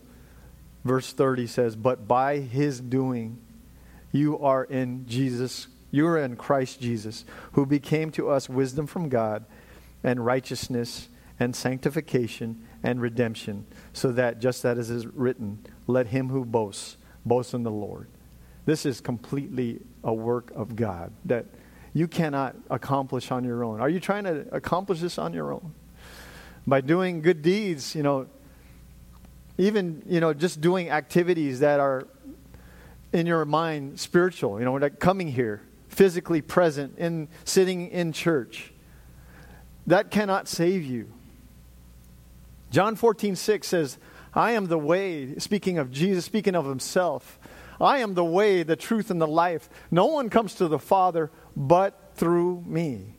Verse 0.85 1.13
30 1.13 1.47
says, 1.47 1.77
But 1.77 2.09
by 2.09 2.39
His 2.39 2.81
doing, 2.81 3.39
you 4.13 4.39
are 4.39 4.65
in 4.65 5.07
Jesus, 5.07 5.69
you 5.91 6.07
are 6.07 6.19
in 6.19 6.37
Christ 6.37 6.81
Jesus, 6.81 7.25
who 7.53 7.67
became 7.67 8.11
to 8.13 8.31
us 8.31 8.49
wisdom 8.49 8.87
from 8.87 9.09
God 9.09 9.45
and 10.03 10.25
righteousness 10.25 11.09
and 11.39 11.55
sanctification 11.57 12.67
and 12.83 13.01
redemption, 13.01 13.67
so 13.93 14.13
that, 14.13 14.41
just 14.41 14.65
as 14.65 14.91
is 14.91 15.07
written, 15.07 15.65
let 15.87 16.09
him 16.09 16.29
who 16.29 16.45
boasts 16.45 16.97
boast 17.25 17.55
in 17.55 17.63
the 17.63 17.71
Lord. 17.71 18.09
This 18.67 18.87
is 18.87 19.01
completely 19.01 19.81
a 20.05 20.13
work 20.13 20.51
of 20.55 20.77
God 20.77 21.13
that 21.25 21.47
you 21.93 22.07
cannot 22.09 22.57
accomplish 22.71 23.31
on 23.31 23.45
your 23.45 23.65
own. 23.65 23.81
Are 23.81 23.89
you 23.89 24.01
trying 24.01 24.25
to 24.25 24.47
accomplish 24.53 25.01
this 25.01 25.19
on 25.19 25.33
your 25.33 25.53
own? 25.53 25.73
By 26.67 26.81
doing 26.81 27.23
good 27.23 27.43
deeds, 27.43 27.95
you 27.95 28.03
know, 28.03 28.27
even, 29.59 30.03
you 30.07 30.21
know, 30.21 30.33
just 30.33 30.61
doing 30.61 30.91
activities 30.91 31.61
that 31.61 31.81
are 31.81 32.07
in 33.13 33.27
your 33.27 33.45
mind 33.45 33.99
spiritual, 33.99 34.59
you 34.59 34.65
know, 34.65 34.75
like 34.75 34.99
coming 34.99 35.29
here, 35.29 35.63
physically 35.89 36.41
present, 36.41 36.99
in 36.99 37.29
sitting 37.45 37.89
in 37.89 38.13
church. 38.13 38.73
That 39.87 40.11
cannot 40.11 40.49
save 40.49 40.85
you. 40.85 41.13
John 42.71 42.95
14, 42.95 43.35
6 43.37 43.67
says, 43.67 43.99
I 44.33 44.53
am 44.53 44.67
the 44.67 44.79
way, 44.79 45.37
speaking 45.39 45.79
of 45.79 45.91
Jesus, 45.91 46.25
speaking 46.25 46.55
of 46.55 46.65
himself. 46.65 47.39
I 47.81 47.99
am 47.99 48.15
the 48.15 48.25
way, 48.25 48.63
the 48.63 48.77
truth, 48.77 49.11
and 49.11 49.21
the 49.21 49.27
life. 49.27 49.69
No 49.91 50.07
one 50.07 50.31
comes 50.31 50.55
to 50.57 50.69
the 50.69 50.79
Father 50.79 51.31
but 51.57 52.13
through 52.15 52.63
me. 52.67 53.17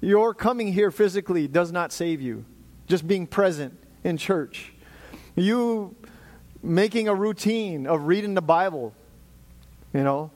Your 0.00 0.34
coming 0.34 0.72
here 0.72 0.90
physically 0.90 1.48
does 1.48 1.72
not 1.72 1.92
save 1.92 2.20
you. 2.20 2.44
Just 2.86 3.06
being 3.06 3.26
present 3.26 3.78
in 4.04 4.16
church. 4.16 4.72
You 5.34 5.96
making 6.62 7.08
a 7.08 7.14
routine 7.14 7.86
of 7.86 8.06
reading 8.06 8.34
the 8.34 8.42
Bible. 8.42 8.94
You 9.92 10.04
know, 10.04 10.30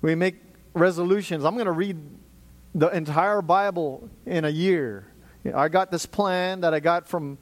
we 0.00 0.14
make 0.14 0.36
resolutions. 0.74 1.44
I'm 1.44 1.54
going 1.54 1.66
to 1.66 1.72
read 1.72 1.96
the 2.74 2.88
entire 2.88 3.42
Bible 3.42 4.08
in 4.26 4.44
a 4.44 4.50
year. 4.50 5.06
I 5.54 5.68
got 5.68 5.90
this 5.90 6.06
plan 6.06 6.60
that 6.60 6.72
I 6.72 6.80
got 6.80 7.08
from 7.08 7.38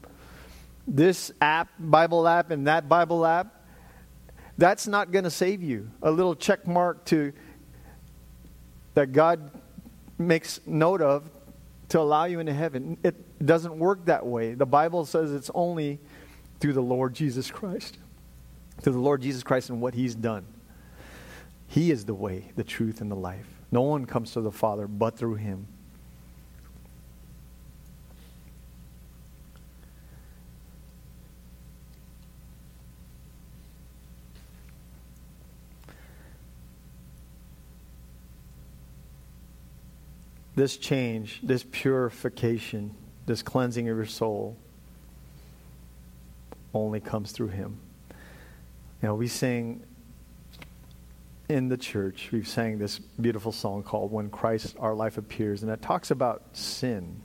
this 0.87 1.31
app, 1.39 1.69
Bible 1.79 2.27
app, 2.27 2.51
and 2.51 2.67
that 2.67 2.89
Bible 2.89 3.25
app. 3.25 3.63
That's 4.57 4.87
not 4.87 5.11
going 5.11 5.23
to 5.23 5.31
save 5.31 5.61
you. 5.61 5.89
A 6.01 6.11
little 6.11 6.35
check 6.35 6.67
mark 6.67 7.05
to 7.05 7.33
that 8.93 9.11
God 9.11 9.51
makes 10.17 10.59
note 10.65 11.01
of 11.01 11.29
to 11.91 11.99
allow 11.99 12.23
you 12.23 12.39
into 12.39 12.53
heaven. 12.53 12.97
It 13.03 13.45
doesn't 13.45 13.77
work 13.77 14.05
that 14.05 14.25
way. 14.25 14.53
The 14.53 14.65
Bible 14.65 15.05
says 15.05 15.33
it's 15.33 15.51
only 15.53 15.99
through 16.61 16.71
the 16.71 16.81
Lord 16.81 17.13
Jesus 17.13 17.51
Christ. 17.51 17.97
Through 18.79 18.93
the 18.93 18.99
Lord 18.99 19.21
Jesus 19.21 19.43
Christ 19.43 19.69
and 19.69 19.81
what 19.81 19.93
He's 19.93 20.15
done. 20.15 20.45
He 21.67 21.91
is 21.91 22.05
the 22.05 22.13
way, 22.13 22.53
the 22.55 22.63
truth, 22.63 23.01
and 23.01 23.11
the 23.11 23.15
life. 23.15 23.45
No 23.73 23.81
one 23.81 24.05
comes 24.05 24.31
to 24.31 24.41
the 24.41 24.53
Father 24.53 24.87
but 24.87 25.17
through 25.17 25.35
Him. 25.35 25.67
This 40.55 40.77
change, 40.77 41.39
this 41.43 41.65
purification, 41.71 42.93
this 43.25 43.41
cleansing 43.41 43.87
of 43.89 43.95
your 43.95 44.05
soul 44.05 44.57
only 46.73 46.99
comes 46.99 47.31
through 47.31 47.49
Him. 47.49 47.79
You 49.01 49.09
know, 49.09 49.15
we 49.15 49.27
sing 49.27 49.83
in 51.49 51.67
the 51.67 51.77
church, 51.77 52.29
we've 52.31 52.47
sang 52.47 52.77
this 52.77 52.99
beautiful 52.99 53.51
song 53.51 53.83
called 53.83 54.11
When 54.11 54.29
Christ 54.29 54.75
Our 54.79 54.93
Life 54.93 55.17
Appears, 55.17 55.63
and 55.63 55.71
it 55.71 55.81
talks 55.81 56.11
about 56.11 56.43
sin, 56.53 57.21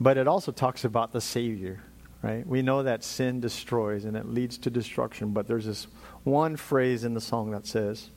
but 0.00 0.16
it 0.16 0.28
also 0.28 0.52
talks 0.52 0.84
about 0.84 1.12
the 1.12 1.20
Savior, 1.20 1.82
right? 2.22 2.46
We 2.46 2.62
know 2.62 2.84
that 2.84 3.02
sin 3.02 3.40
destroys 3.40 4.04
and 4.04 4.16
it 4.16 4.26
leads 4.26 4.58
to 4.58 4.70
destruction, 4.70 5.32
but 5.32 5.48
there's 5.48 5.66
this 5.66 5.88
one 6.22 6.56
phrase 6.56 7.02
in 7.02 7.14
the 7.14 7.20
song 7.20 7.50
that 7.52 7.66
says, 7.66 8.10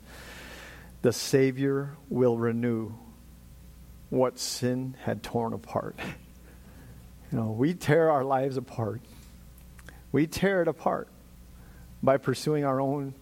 The 1.02 1.14
Savior 1.14 1.96
will 2.10 2.38
renew 2.38 2.94
what 4.12 4.38
sin 4.38 4.96
had 5.04 5.24
torn 5.24 5.54
apart. 5.54 5.96
You 7.32 7.38
know, 7.40 7.52
we 7.52 7.74
tear 7.74 8.12
our 8.12 8.24
lives 8.24 8.58
apart. 8.58 9.02
We 10.12 10.28
tear 10.28 10.62
it 10.62 10.68
apart 10.68 11.08
by 12.04 12.18
pursuing 12.18 12.66
our 12.66 12.80
own 12.80 13.14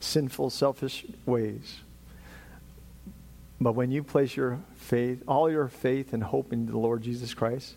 sinful, 0.00 0.50
selfish 0.50 1.04
ways. 1.26 1.80
But 3.60 3.72
when 3.72 3.90
you 3.90 4.02
place 4.02 4.34
your 4.34 4.60
faith, 4.76 5.22
all 5.28 5.50
your 5.50 5.68
faith 5.68 6.14
and 6.14 6.22
hope 6.22 6.52
in 6.52 6.64
the 6.64 6.78
Lord 6.78 7.02
Jesus 7.02 7.34
Christ, 7.34 7.74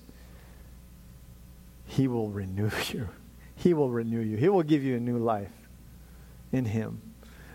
He 1.86 2.08
will 2.08 2.30
renew 2.30 2.70
you. 2.88 3.10
He 3.56 3.74
will 3.74 3.92
renew 3.92 4.22
you. 4.22 4.38
He 4.38 4.48
will 4.48 4.64
give 4.64 4.84
you 4.84 4.96
a 4.96 5.00
new 5.00 5.18
life 5.18 5.52
in 6.54 6.64
Him. 6.64 7.02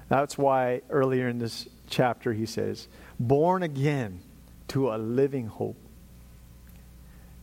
That's 0.09 0.37
why 0.37 0.83
earlier 0.91 1.27
in 1.29 1.39
this 1.39 1.67
chapter 1.89 2.33
he 2.33 2.47
says, 2.47 2.87
born 3.19 3.63
again 3.63 4.21
to 4.69 4.93
a 4.93 4.97
living 4.97 5.47
hope. 5.47 5.77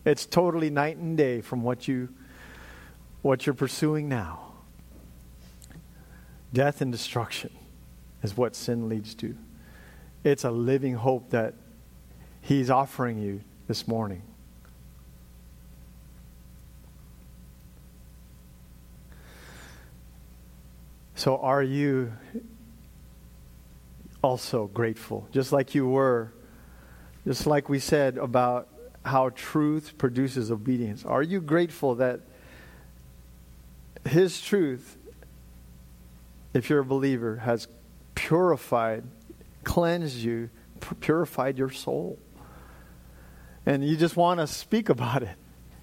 It's 0.06 0.26
totally 0.26 0.70
night 0.70 0.98
and 0.98 1.18
day 1.18 1.42
from 1.42 1.64
what 1.64 1.88
you 1.88 2.10
what 3.22 3.46
you're 3.46 3.54
pursuing 3.54 4.10
now. 4.10 4.52
Death 6.52 6.82
and 6.82 6.92
destruction 6.92 7.50
is 8.22 8.38
what 8.38 8.56
sin 8.56 8.90
leads 8.90 9.16
to. 9.16 9.36
It's 10.24 10.44
a 10.44 10.52
living 10.52 10.96
hope 10.96 11.30
that 11.32 11.56
he's 12.42 12.70
offering 12.70 13.18
you 13.18 13.42
this 13.68 13.88
morning. 13.88 14.22
So, 21.16 21.38
are 21.38 21.64
you 21.64 22.12
also 24.22 24.68
grateful, 24.68 25.28
just 25.32 25.54
like 25.54 25.74
you 25.74 25.88
were 25.88 26.34
just 27.26 27.48
like 27.48 27.70
we 27.70 27.80
said 27.80 28.18
about 28.18 28.68
how 29.06 29.30
truth 29.30 29.98
produces 29.98 30.52
obedience. 30.52 31.06
Are 31.06 31.22
you 31.22 31.42
grateful 31.42 31.96
that 31.96 32.22
His 34.08 34.42
truth, 34.42 34.98
if 36.54 36.70
you're 36.70 36.80
a 36.80 36.86
believer, 36.86 37.38
has 37.38 37.68
purified, 38.16 39.04
cleansed 39.64 40.18
you, 40.18 40.50
purified 41.00 41.58
your 41.58 41.70
soul? 41.70 42.18
And 43.66 43.86
you 43.86 43.96
just 43.96 44.18
want 44.18 44.40
to 44.40 44.48
speak 44.48 44.90
about 44.90 45.24
it. 45.24 45.36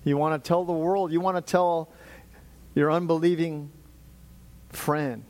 You 0.05 0.17
want 0.17 0.43
to 0.43 0.49
tell 0.49 0.65
the 0.65 0.73
world, 0.73 1.13
you 1.13 1.21
want 1.21 1.37
to 1.37 1.43
tell 1.43 1.91
your 2.75 2.91
unbelieving 2.91 3.71
friend, 4.71 5.25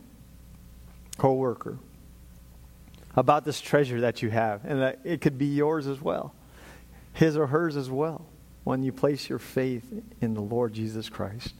coworker, 1.17 1.79
about 3.17 3.45
this 3.45 3.61
treasure 3.61 4.01
that 4.03 4.23
you 4.23 4.31
have, 4.31 4.65
and 4.65 4.81
that 4.81 5.01
it 5.05 5.21
could 5.21 5.37
be 5.39 5.47
yours 5.47 5.87
as 5.87 6.01
well, 6.01 6.35
his 7.13 7.37
or 7.37 7.49
hers 7.49 7.77
as 7.77 7.91
well, 7.91 8.27
when 8.65 8.83
you 8.83 8.93
place 8.93 9.29
your 9.29 9.39
faith 9.39 10.03
in 10.21 10.35
the 10.35 10.41
Lord 10.41 10.73
Jesus 10.73 11.09
Christ. 11.09 11.55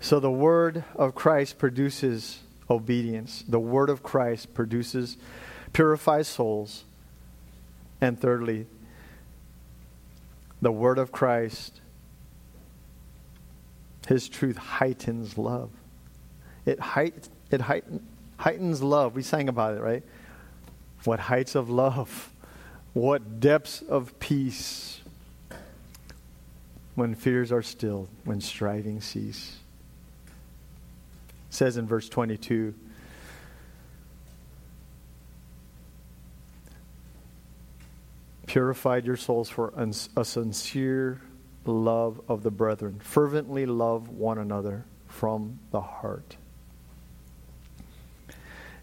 So 0.00 0.20
the 0.20 0.30
word 0.30 0.84
of 0.94 1.14
Christ 1.14 1.58
produces 1.58 2.40
obedience. 2.70 3.44
The 3.48 3.58
word 3.58 3.90
of 3.90 4.02
Christ 4.02 4.54
produces, 4.54 5.16
purifies 5.72 6.28
souls. 6.28 6.84
And 8.00 8.20
thirdly, 8.20 8.66
the 10.62 10.70
word 10.70 10.98
of 10.98 11.10
Christ, 11.10 11.80
his 14.06 14.28
truth 14.28 14.56
heightens 14.56 15.36
love. 15.36 15.70
It, 16.64 16.78
height, 16.78 17.28
it 17.50 17.62
heighten, 17.62 18.06
heightens 18.38 18.82
love. 18.82 19.14
We 19.14 19.22
sang 19.22 19.48
about 19.48 19.76
it, 19.76 19.80
right? 19.80 20.02
What 21.04 21.20
heights 21.20 21.54
of 21.54 21.68
love, 21.68 22.32
what 22.94 23.40
depths 23.40 23.82
of 23.82 24.18
peace 24.18 25.00
when 26.94 27.14
fears 27.14 27.52
are 27.52 27.62
stilled, 27.62 28.08
when 28.24 28.40
striving 28.40 29.00
cease. 29.00 29.58
It 31.48 31.54
says 31.54 31.76
in 31.76 31.86
verse 31.86 32.08
22 32.08 32.74
purified 38.46 39.06
your 39.06 39.16
souls 39.16 39.48
for 39.48 39.72
a 40.16 40.24
sincere 40.24 41.20
love 41.66 42.20
of 42.28 42.42
the 42.42 42.50
brethren. 42.50 42.98
Fervently 42.98 43.66
love 43.66 44.08
one 44.08 44.38
another 44.38 44.84
from 45.06 45.58
the 45.70 45.80
heart. 45.80 46.36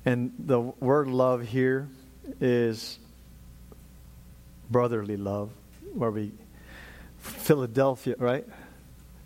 And 0.06 0.34
the 0.38 0.60
word 0.60 1.08
love 1.08 1.42
here 1.42 1.90
is 2.40 3.00
brotherly 4.70 5.18
love, 5.18 5.52
where 5.94 6.12
we, 6.12 6.32
Philadelphia, 7.18 8.16
right? 8.20 8.46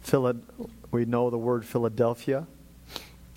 Philad, 0.05 0.41
we 0.91 1.05
know 1.05 1.29
the 1.29 1.37
word 1.37 1.65
Philadelphia. 1.65 2.47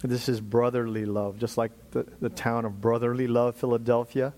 This 0.03 0.28
is 0.28 0.40
brotherly 0.40 1.05
love, 1.05 1.38
just 1.38 1.59
like 1.59 1.72
the, 1.90 2.07
the 2.20 2.28
town 2.28 2.64
of 2.64 2.80
brotherly 2.80 3.26
love, 3.26 3.57
Philadelphia. 3.57 4.32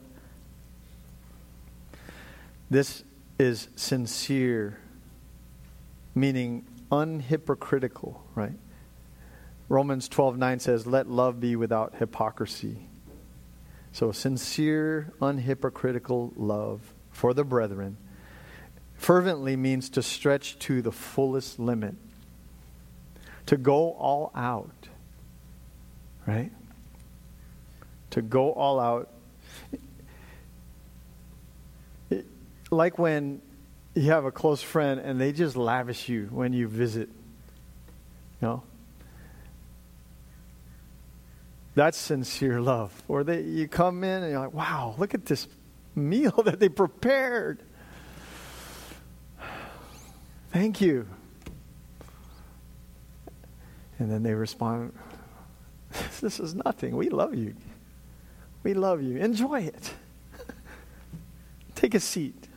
This 2.70 3.05
is 3.38 3.68
sincere, 3.76 4.78
meaning 6.14 6.66
unhypocritical, 6.90 8.16
right? 8.34 8.59
Romans 9.68 10.09
12 10.09 10.38
9 10.38 10.59
says, 10.61 10.86
Let 10.86 11.09
love 11.09 11.40
be 11.40 11.57
without 11.57 11.94
hypocrisy. 11.96 12.88
So, 13.95 14.11
sincere, 14.11 15.12
unhypocritical 15.20 16.32
love 16.36 16.80
for 17.12 17.32
the 17.32 17.45
brethren. 17.45 17.97
Fervently 18.97 19.55
means 19.55 19.88
to 19.90 20.03
stretch 20.03 20.59
to 20.59 20.82
the 20.82 20.90
fullest 20.90 21.61
limit, 21.61 21.95
to 23.47 23.57
go 23.57 23.92
all 23.92 24.32
out, 24.34 24.88
right? 26.26 26.51
To 28.11 28.20
go 28.20 28.53
all 28.53 28.80
out. 28.80 29.11
Like 32.72 32.99
when 32.99 33.42
you 33.95 34.11
have 34.11 34.24
a 34.24 34.32
close 34.32 34.61
friend 34.61 34.99
and 34.99 35.20
they 35.20 35.30
just 35.30 35.55
lavish 35.55 36.09
you 36.09 36.26
when 36.32 36.53
you 36.53 36.66
visit, 36.66 37.09
you 38.40 38.49
know? 38.49 38.62
That's 41.75 41.99
sincere 41.99 42.61
love. 42.61 43.03
Or 43.09 43.25
they, 43.25 43.43
you 43.43 43.66
come 43.66 44.05
in 44.05 44.22
and 44.22 44.33
you're 44.33 44.41
like, 44.41 44.55
wow, 44.55 44.95
look 44.99 45.14
at 45.14 45.27
this 45.27 45.49
meal 45.95 46.31
that 46.45 46.61
they 46.61 46.68
prepared. 46.68 47.62
Thank 50.53 50.81
you. 50.81 51.09
And 53.99 54.11
then 54.11 54.22
they 54.22 54.35
respond, 54.35 54.93
This 56.20 56.41
is 56.41 56.55
nothing. 56.55 56.97
We 56.97 57.09
love 57.09 57.35
you. 57.35 57.55
We 58.62 58.75
love 58.75 59.03
you. 59.03 59.18
Enjoy 59.18 59.61
it. 59.61 59.93
Take 61.75 61.95
a 61.95 62.01
seat. 62.01 62.49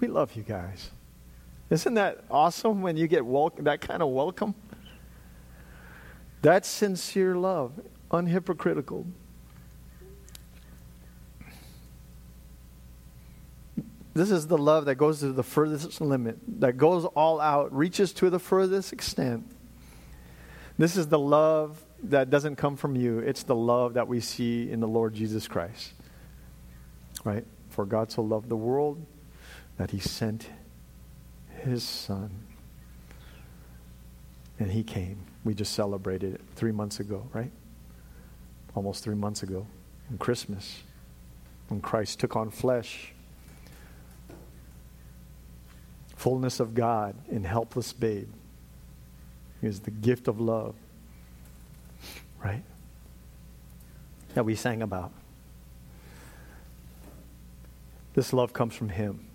We 0.00 0.08
love 0.08 0.34
you 0.34 0.42
guys. 0.42 0.90
Isn't 1.70 1.94
that 1.94 2.24
awesome 2.30 2.82
when 2.82 2.96
you 2.96 3.08
get 3.08 3.26
wel- 3.26 3.52
that 3.58 3.80
kind 3.80 4.02
of 4.02 4.10
welcome? 4.10 4.54
That's 6.42 6.68
sincere 6.68 7.34
love 7.34 7.72
unhypocritical. 8.20 9.06
This 14.14 14.30
is 14.30 14.46
the 14.46 14.56
love 14.56 14.86
that 14.86 14.94
goes 14.94 15.20
to 15.20 15.30
the 15.32 15.42
furthest 15.42 16.00
limit, 16.00 16.38
that 16.60 16.78
goes 16.78 17.04
all 17.04 17.38
out, 17.38 17.76
reaches 17.76 18.14
to 18.14 18.30
the 18.30 18.38
furthest 18.38 18.92
extent. 18.94 19.44
This 20.78 20.96
is 20.96 21.08
the 21.08 21.18
love 21.18 21.84
that 22.04 22.30
doesn't 22.30 22.56
come 22.56 22.76
from 22.76 22.96
you. 22.96 23.18
It's 23.18 23.42
the 23.42 23.54
love 23.54 23.94
that 23.94 24.08
we 24.08 24.20
see 24.20 24.70
in 24.70 24.80
the 24.80 24.88
Lord 24.88 25.12
Jesus 25.12 25.46
Christ. 25.46 25.92
Right? 27.24 27.44
For 27.68 27.84
God 27.84 28.10
so 28.10 28.22
loved 28.22 28.48
the 28.48 28.56
world 28.56 29.04
that 29.76 29.90
he 29.90 29.98
sent 29.98 30.48
his 31.62 31.82
son. 31.82 32.30
And 34.58 34.70
he 34.70 34.82
came. 34.82 35.18
We 35.44 35.52
just 35.52 35.74
celebrated 35.74 36.34
it 36.34 36.40
three 36.54 36.72
months 36.72 37.00
ago, 37.00 37.28
right? 37.34 37.52
Almost 38.76 39.02
three 39.02 39.14
months 39.16 39.42
ago, 39.42 39.66
on 40.10 40.18
Christmas, 40.18 40.82
when 41.68 41.80
Christ 41.80 42.20
took 42.20 42.36
on 42.36 42.50
flesh. 42.50 43.12
Fullness 46.14 46.60
of 46.60 46.74
God 46.74 47.16
in 47.28 47.42
helpless 47.42 47.92
babe. 47.92 48.28
Is 49.62 49.80
the 49.80 49.90
gift 49.90 50.28
of 50.28 50.38
love, 50.38 50.74
right? 52.44 52.62
That 54.34 54.44
we 54.44 54.54
sang 54.54 54.82
about. 54.82 55.10
This 58.12 58.34
love 58.34 58.52
comes 58.52 58.74
from 58.74 58.90
Him. 58.90 59.26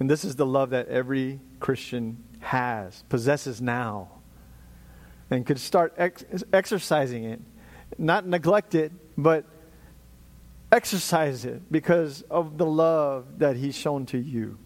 And 0.00 0.10
this 0.10 0.24
is 0.24 0.36
the 0.36 0.46
love 0.46 0.70
that 0.70 0.88
every 0.88 1.38
Christian 1.60 2.24
has, 2.40 3.04
possesses 3.10 3.60
now 3.60 4.08
and 5.34 5.44
could 5.44 5.58
start 5.58 5.94
ex- 5.98 6.24
exercising 6.52 7.24
it. 7.24 7.40
Not 7.98 8.26
neglect 8.26 8.74
it, 8.74 8.92
but 9.16 9.44
exercise 10.72 11.44
it 11.44 11.70
because 11.70 12.22
of 12.22 12.58
the 12.58 12.66
love 12.66 13.38
that 13.38 13.56
he's 13.56 13.76
shown 13.76 14.06
to 14.06 14.18
you. 14.18 14.58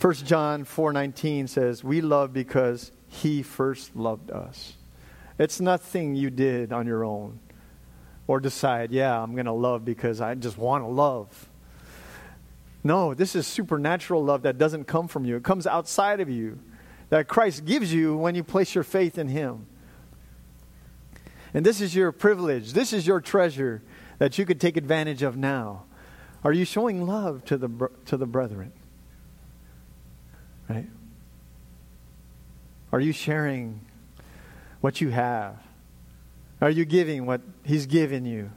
1 0.00 0.26
John 0.26 0.64
4:19 0.64 1.46
says, 1.48 1.84
"We 1.84 2.00
love 2.00 2.32
because 2.32 2.92
he 3.08 3.42
first 3.42 3.94
loved 3.94 4.30
us." 4.30 4.76
It's 5.38 5.60
nothing 5.60 6.14
you 6.14 6.30
did 6.30 6.72
on 6.72 6.86
your 6.86 7.04
own 7.04 7.38
or 8.26 8.40
decide, 8.40 8.90
"Yeah, 8.90 9.20
I'm 9.20 9.34
going 9.34 9.46
to 9.46 9.52
love 9.52 9.84
because 9.84 10.20
I 10.20 10.34
just 10.34 10.58
want 10.58 10.84
to 10.84 10.88
love." 10.88 11.48
No, 12.82 13.14
this 13.14 13.34
is 13.34 13.46
supernatural 13.46 14.22
love 14.22 14.42
that 14.42 14.58
doesn't 14.58 14.84
come 14.84 15.08
from 15.08 15.24
you. 15.24 15.36
It 15.36 15.42
comes 15.42 15.66
outside 15.66 16.20
of 16.20 16.28
you 16.28 16.58
that 17.10 17.28
Christ 17.28 17.64
gives 17.64 17.92
you 17.92 18.16
when 18.16 18.34
you 18.34 18.42
place 18.42 18.74
your 18.74 18.84
faith 18.84 19.18
in 19.18 19.28
Him. 19.28 19.66
And 21.52 21.64
this 21.64 21.80
is 21.80 21.94
your 21.94 22.10
privilege, 22.12 22.72
this 22.72 22.92
is 22.92 23.06
your 23.06 23.20
treasure 23.20 23.82
that 24.18 24.38
you 24.38 24.46
could 24.46 24.60
take 24.60 24.76
advantage 24.76 25.22
of 25.22 25.36
now. 25.36 25.84
Are 26.42 26.52
you 26.52 26.64
showing 26.64 27.06
love 27.06 27.44
to 27.46 27.56
the, 27.56 27.88
to 28.06 28.16
the 28.16 28.26
brethren? 28.26 28.72
Right? 30.68 30.88
Are 32.92 33.00
you 33.00 33.12
sharing 33.12 33.80
what 34.80 35.00
you 35.00 35.10
have? 35.10 35.56
Are 36.60 36.70
you 36.70 36.84
giving 36.84 37.26
what 37.26 37.40
He's 37.64 37.86
given 37.86 38.24
you? 38.24 38.50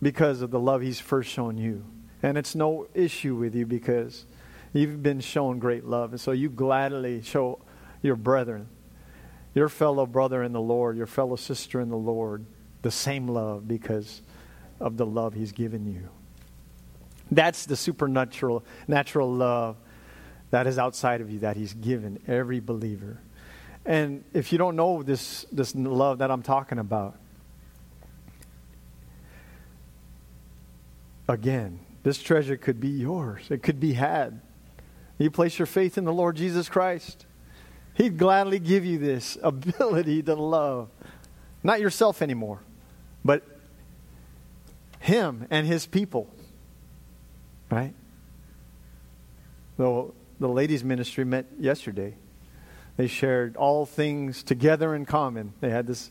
Because 0.00 0.40
of 0.40 0.50
the 0.50 0.60
love 0.60 0.82
He's 0.82 1.00
first 1.00 1.30
shown 1.30 1.58
you. 1.58 1.84
And 2.22 2.38
it's 2.38 2.54
no 2.54 2.86
issue 2.94 3.34
with 3.34 3.54
you 3.54 3.66
because 3.66 4.24
You've 4.74 5.02
been 5.02 5.20
shown 5.20 5.60
great 5.60 5.84
love. 5.84 6.10
And 6.10 6.20
so 6.20 6.32
you 6.32 6.50
gladly 6.50 7.22
show 7.22 7.60
your 8.02 8.16
brethren, 8.16 8.68
your 9.54 9.68
fellow 9.68 10.04
brother 10.04 10.42
in 10.42 10.52
the 10.52 10.60
Lord, 10.60 10.96
your 10.96 11.06
fellow 11.06 11.36
sister 11.36 11.80
in 11.80 11.88
the 11.88 11.96
Lord, 11.96 12.44
the 12.82 12.90
same 12.90 13.28
love 13.28 13.66
because 13.66 14.20
of 14.80 14.96
the 14.96 15.06
love 15.06 15.32
He's 15.32 15.52
given 15.52 15.86
you. 15.86 16.08
That's 17.30 17.66
the 17.66 17.76
supernatural 17.76 18.64
natural 18.86 19.32
love 19.32 19.76
that 20.50 20.66
is 20.66 20.76
outside 20.76 21.20
of 21.20 21.30
you 21.30 21.38
that 21.38 21.56
He's 21.56 21.72
given 21.72 22.18
every 22.26 22.58
believer. 22.58 23.20
And 23.86 24.24
if 24.32 24.50
you 24.50 24.58
don't 24.58 24.76
know 24.76 25.04
this, 25.04 25.46
this 25.52 25.74
love 25.74 26.18
that 26.18 26.32
I'm 26.32 26.42
talking 26.42 26.80
about, 26.80 27.16
again, 31.28 31.78
this 32.02 32.20
treasure 32.20 32.56
could 32.56 32.80
be 32.80 32.88
yours. 32.88 33.46
It 33.50 33.62
could 33.62 33.78
be 33.78 33.92
had. 33.92 34.40
You 35.18 35.30
place 35.30 35.58
your 35.58 35.66
faith 35.66 35.96
in 35.96 36.04
the 36.04 36.12
Lord 36.12 36.36
Jesus 36.36 36.68
Christ. 36.68 37.26
He'd 37.94 38.18
gladly 38.18 38.58
give 38.58 38.84
you 38.84 38.98
this 38.98 39.38
ability 39.42 40.22
to 40.24 40.34
love. 40.34 40.88
Not 41.62 41.80
yourself 41.80 42.20
anymore, 42.20 42.60
but 43.24 43.42
Him 45.00 45.46
and 45.50 45.66
His 45.66 45.86
people. 45.86 46.28
Right? 47.70 47.94
The, 49.76 50.12
the 50.38 50.48
ladies' 50.48 50.84
ministry 50.84 51.24
met 51.24 51.46
yesterday. 51.58 52.14
They 52.96 53.06
shared 53.06 53.56
all 53.56 53.86
things 53.86 54.42
together 54.42 54.94
in 54.94 55.04
common. 55.04 55.52
They 55.60 55.70
had 55.70 55.86
this 55.86 56.10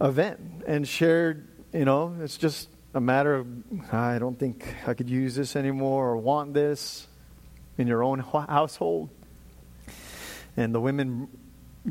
event 0.00 0.64
and 0.66 0.88
shared, 0.88 1.46
you 1.72 1.84
know, 1.84 2.16
it's 2.20 2.36
just 2.36 2.68
a 2.94 3.00
matter 3.00 3.34
of, 3.36 3.46
I 3.92 4.18
don't 4.18 4.38
think 4.38 4.74
I 4.86 4.94
could 4.94 5.08
use 5.08 5.36
this 5.36 5.54
anymore 5.54 6.10
or 6.10 6.16
want 6.16 6.52
this 6.54 7.06
in 7.78 7.86
your 7.86 8.02
own 8.02 8.18
household. 8.48 9.10
And 10.56 10.74
the 10.74 10.80
women 10.80 11.28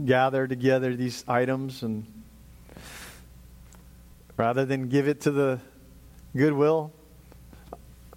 gather 0.05 0.47
together 0.47 0.95
these 0.95 1.25
items, 1.27 1.83
and 1.83 2.05
rather 4.37 4.65
than 4.65 4.87
give 4.87 5.07
it 5.07 5.21
to 5.21 5.31
the 5.31 5.59
goodwill, 6.35 6.93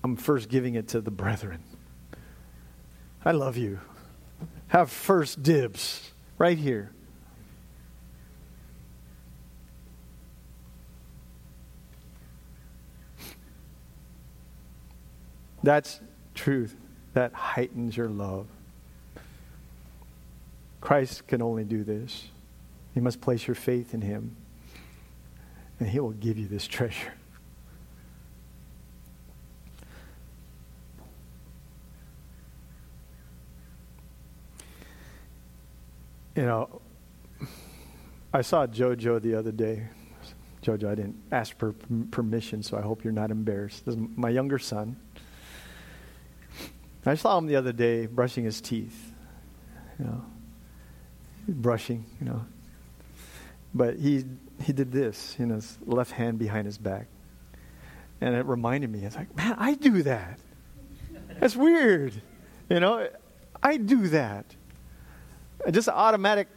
I'm 0.03 0.17
first 0.17 0.49
giving 0.49 0.75
it 0.75 0.89
to 0.89 1.01
the 1.01 1.11
brethren. 1.11 1.63
I 3.25 3.33
love 3.33 3.57
you. 3.57 3.81
Have 4.69 4.91
first 4.91 5.43
dibs 5.43 6.11
right 6.37 6.59
here. 6.59 6.91
That's 15.63 15.99
truth. 16.35 16.77
That 17.15 17.33
heightens 17.33 17.97
your 17.97 18.09
love. 18.09 18.47
Christ 20.81 21.27
can 21.27 21.41
only 21.41 21.65
do 21.65 21.83
this. 21.83 22.27
You 22.95 23.03
must 23.03 23.21
place 23.21 23.47
your 23.47 23.55
faith 23.55 23.95
in 23.95 24.03
him, 24.03 24.37
and 25.81 25.89
he 25.89 25.99
will 25.99 26.11
give 26.11 26.37
you 26.37 26.47
this 26.47 26.67
treasure. 26.67 27.15
You 36.37 36.43
know, 36.43 36.81
I 38.33 38.43
saw 38.43 38.67
JoJo 38.67 39.23
the 39.23 39.37
other 39.37 39.53
day. 39.53 39.87
JoJo, 40.63 40.89
I 40.89 40.95
didn't 40.97 41.23
ask 41.31 41.57
for 41.59 41.73
permission, 42.11 42.63
so 42.63 42.77
I 42.77 42.81
hope 42.81 43.05
you're 43.05 43.13
not 43.13 43.31
embarrassed. 43.31 43.87
This 43.87 43.95
is 43.95 44.01
my 44.17 44.31
younger 44.31 44.59
son. 44.59 44.97
I 47.07 47.15
saw 47.17 47.37
him 47.39 47.47
the 47.47 47.57
other 47.57 47.73
day 47.73 48.07
brushing 48.07 48.45
his 48.45 48.61
teeth. 48.61 49.13
You 49.99 50.07
know, 50.07 50.25
brushing, 51.49 52.07
you 52.21 52.27
know. 52.27 52.45
But 53.75 53.99
he 53.99 54.25
he 54.63 54.73
did 54.73 54.93
this, 54.93 55.37
you 55.39 55.47
know, 55.47 55.57
his 55.57 55.79
left 55.85 56.13
hand 56.13 56.39
behind 56.39 56.67
his 56.67 56.79
back. 56.79 57.07
And 58.21 58.35
it 58.35 58.47
reminded 58.47 58.91
me, 58.91 59.05
it's 59.05 59.17
like, 59.17 59.35
man, 59.37 59.55
I 59.59 59.75
do 59.75 60.03
that. 60.05 60.39
That's 61.41 61.57
weird. 61.57 62.15
You 62.71 62.81
know, 62.81 63.09
I 63.63 63.77
do 63.77 64.09
that. 64.09 64.47
Just 65.71 65.89
automatic 65.89 66.49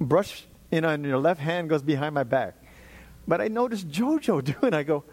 brush, 0.00 0.44
know, 0.80 0.88
and 0.88 1.04
your 1.04 1.18
left 1.18 1.40
hand 1.40 1.68
goes 1.68 1.82
behind 1.82 2.14
my 2.14 2.24
back. 2.24 2.54
But 3.26 3.40
I 3.40 3.48
noticed 3.48 3.88
Jojo 3.88 4.42
doing. 4.60 4.74
I 4.74 4.82
go, 4.82 5.04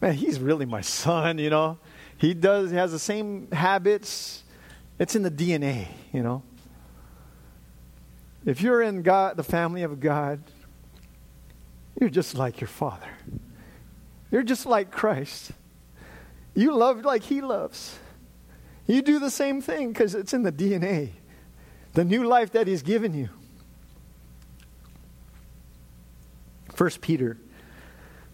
man, 0.00 0.14
he's 0.14 0.38
really 0.40 0.66
my 0.66 0.80
son. 0.80 1.38
You 1.38 1.50
know, 1.50 1.78
he 2.20 2.34
does. 2.34 2.70
Has 2.70 2.92
the 2.92 2.98
same 2.98 3.50
habits. 3.50 4.44
It's 4.98 5.16
in 5.16 5.22
the 5.22 5.30
DNA. 5.30 5.88
You 6.12 6.22
know. 6.22 6.42
If 8.44 8.60
you're 8.60 8.82
in 8.82 9.02
God, 9.02 9.36
the 9.36 9.42
family 9.42 9.82
of 9.82 10.00
God, 10.00 10.40
you're 12.00 12.10
just 12.10 12.34
like 12.34 12.60
your 12.60 12.68
father. 12.68 13.10
You're 14.30 14.42
just 14.42 14.64
like 14.64 14.90
Christ. 14.90 15.50
You 16.54 16.74
love 16.74 17.04
like 17.04 17.22
he 17.22 17.40
loves. 17.40 17.98
You 18.86 19.02
do 19.02 19.18
the 19.18 19.30
same 19.30 19.60
thing 19.60 19.88
because 19.88 20.14
it's 20.14 20.32
in 20.32 20.42
the 20.42 20.52
DNA 20.52 21.10
the 21.94 22.04
new 22.04 22.24
life 22.24 22.52
that 22.52 22.66
He's 22.66 22.82
given 22.82 23.14
you. 23.14 23.28
1 26.76 26.90
Peter 27.00 27.36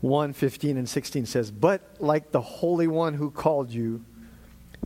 1 0.01 0.33
15 0.33 0.77
and 0.77 0.89
16 0.89 1.27
says, 1.27 1.51
But 1.51 1.83
like 1.99 2.31
the 2.31 2.41
Holy 2.41 2.87
One 2.87 3.15
who 3.15 3.31
called 3.31 3.71
you, 3.71 4.05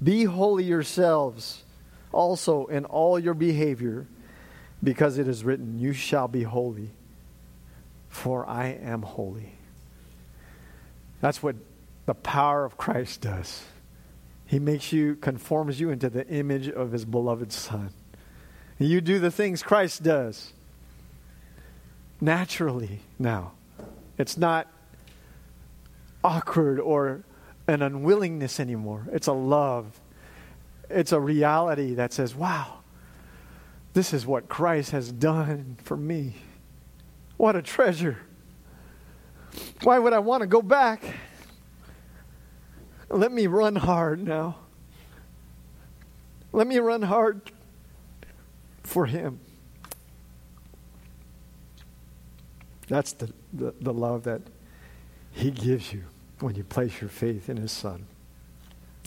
be 0.02 0.24
holy 0.24 0.64
yourselves 0.64 1.64
also 2.12 2.66
in 2.66 2.84
all 2.84 3.18
your 3.18 3.34
behavior, 3.34 4.06
because 4.82 5.18
it 5.18 5.28
is 5.28 5.44
written, 5.44 5.78
You 5.78 5.92
shall 5.92 6.28
be 6.28 6.42
holy, 6.42 6.90
for 8.08 8.48
I 8.48 8.68
am 8.68 9.02
holy. 9.02 9.52
That's 11.20 11.42
what 11.42 11.56
the 12.06 12.14
power 12.14 12.64
of 12.64 12.76
Christ 12.76 13.20
does. 13.20 13.62
He 14.46 14.58
makes 14.58 14.92
you, 14.92 15.16
conforms 15.16 15.78
you 15.78 15.90
into 15.90 16.08
the 16.08 16.26
image 16.26 16.68
of 16.68 16.92
his 16.92 17.04
beloved 17.04 17.52
Son. 17.52 17.90
You 18.78 19.00
do 19.00 19.18
the 19.18 19.30
things 19.30 19.62
Christ 19.62 20.02
does 20.02 20.52
naturally 22.20 23.00
now. 23.18 23.52
It's 24.18 24.36
not 24.36 24.66
awkward 26.22 26.80
or 26.80 27.22
an 27.66 27.82
unwillingness 27.82 28.60
anymore. 28.60 29.06
It's 29.12 29.26
a 29.26 29.32
love. 29.32 30.00
It's 30.88 31.12
a 31.12 31.20
reality 31.20 31.94
that 31.94 32.12
says, 32.12 32.34
wow, 32.34 32.80
this 33.92 34.12
is 34.12 34.26
what 34.26 34.48
Christ 34.48 34.90
has 34.90 35.12
done 35.12 35.76
for 35.82 35.96
me. 35.96 36.34
What 37.36 37.56
a 37.56 37.62
treasure. 37.62 38.18
Why 39.82 39.98
would 39.98 40.12
I 40.12 40.18
want 40.18 40.42
to 40.42 40.46
go 40.46 40.62
back? 40.62 41.02
Let 43.08 43.32
me 43.32 43.46
run 43.46 43.76
hard 43.76 44.22
now. 44.22 44.56
Let 46.52 46.66
me 46.66 46.78
run 46.78 47.02
hard 47.02 47.50
for 48.82 49.06
Him. 49.06 49.40
That's 52.88 53.12
the, 53.12 53.32
the, 53.52 53.74
the 53.80 53.92
love 53.92 54.24
that 54.24 54.42
He 55.32 55.50
gives 55.50 55.92
you 55.92 56.04
when 56.40 56.54
you 56.54 56.64
place 56.64 57.00
your 57.00 57.10
faith 57.10 57.48
in 57.48 57.56
His 57.56 57.72
Son. 57.72 58.06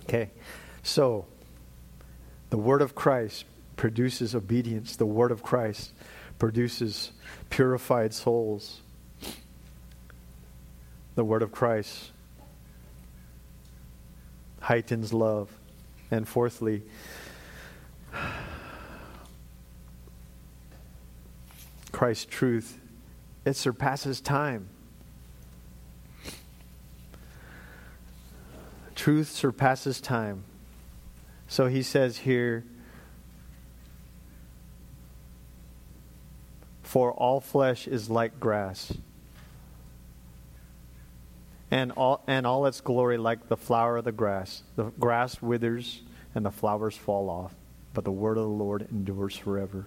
Okay, 0.04 0.32
so 0.82 1.26
the 2.50 2.58
Word 2.58 2.82
of 2.82 2.96
Christ 2.96 3.46
produces 3.76 4.36
obedience, 4.36 4.96
the 4.96 5.06
Word 5.06 5.32
of 5.32 5.44
Christ 5.44 5.92
produces 6.40 7.12
purified 7.50 8.14
souls. 8.14 8.82
The 11.16 11.24
Word 11.24 11.42
of 11.42 11.52
Christ 11.52 12.12
heightens 14.62 15.14
love. 15.14 15.50
And 16.12 16.28
fourthly, 16.28 16.84
Christ's 21.92 22.26
truth, 22.26 22.80
it 23.46 23.56
surpasses 23.56 24.22
time. 24.22 24.70
Truth 29.04 29.32
surpasses 29.32 30.00
time. 30.00 30.46
So 31.50 31.68
he 31.68 31.84
says 31.84 32.20
here, 32.20 32.64
For 36.84 37.12
all 37.12 37.42
flesh 37.42 37.86
is 37.86 38.10
like 38.10 38.40
grass, 38.40 38.94
and 41.70 41.92
all, 41.92 42.24
and 42.28 42.48
all 42.48 42.66
its 42.66 42.80
glory 42.80 43.18
like 43.18 43.50
the 43.50 43.58
flower 43.58 43.98
of 43.98 44.06
the 44.06 44.14
grass. 44.14 44.64
The 44.78 44.86
grass 44.98 45.42
withers 45.42 46.02
and 46.34 46.46
the 46.46 46.52
flowers 46.52 46.96
fall 46.96 47.30
off, 47.30 47.54
but 47.94 48.06
the 48.06 48.12
word 48.14 48.38
of 48.38 48.44
the 48.46 48.50
Lord 48.50 48.88
endures 48.90 49.36
forever. 49.36 49.86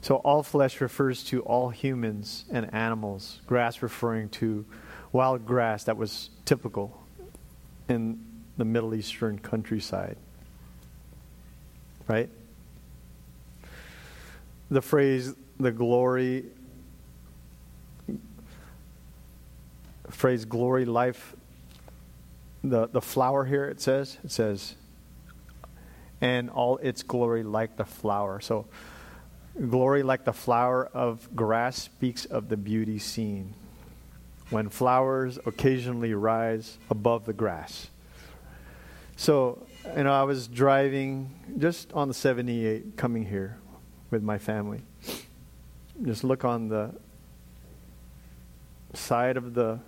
So 0.00 0.16
all 0.24 0.42
flesh 0.42 0.80
refers 0.80 1.22
to 1.24 1.42
all 1.42 1.68
humans 1.68 2.46
and 2.50 2.72
animals, 2.72 3.42
grass 3.46 3.82
referring 3.82 4.30
to 4.30 4.64
wild 5.12 5.46
grass 5.46 5.84
that 5.84 5.96
was 5.96 6.30
typical 6.44 7.00
in 7.88 8.24
the 8.56 8.64
Middle 8.64 8.94
Eastern 8.94 9.38
countryside. 9.38 10.16
Right? 12.08 12.30
The 14.70 14.82
phrase, 14.82 15.34
the 15.60 15.70
glory, 15.70 16.46
phrase 20.10 20.44
glory, 20.44 20.84
life, 20.84 21.36
the, 22.64 22.88
the 22.88 23.00
flower 23.00 23.44
here, 23.44 23.66
it 23.66 23.80
says, 23.80 24.18
it 24.24 24.30
says, 24.30 24.74
and 26.20 26.48
all 26.48 26.78
its 26.78 27.02
glory 27.02 27.42
like 27.42 27.76
the 27.76 27.84
flower. 27.84 28.40
So, 28.40 28.66
Glory 29.68 30.02
like 30.02 30.24
the 30.24 30.32
flower 30.32 30.86
of 30.94 31.28
grass 31.36 31.76
speaks 31.76 32.24
of 32.24 32.48
the 32.48 32.56
beauty 32.56 32.98
seen 32.98 33.54
when 34.52 34.68
flowers 34.68 35.38
occasionally 35.46 36.14
rise 36.14 36.78
above 36.90 37.24
the 37.24 37.32
grass. 37.32 37.88
So, 39.16 39.66
you 39.96 40.04
know, 40.04 40.12
I 40.12 40.22
was 40.22 40.46
driving 40.46 41.30
just 41.58 41.92
on 41.92 42.08
the 42.08 42.14
78 42.14 42.96
coming 42.96 43.24
here 43.24 43.58
with 44.10 44.22
my 44.22 44.38
family. 44.38 44.82
Just 46.04 46.22
look 46.22 46.44
on 46.44 46.68
the 46.68 46.94
side 48.94 49.36
of 49.36 49.54
the 49.54 49.80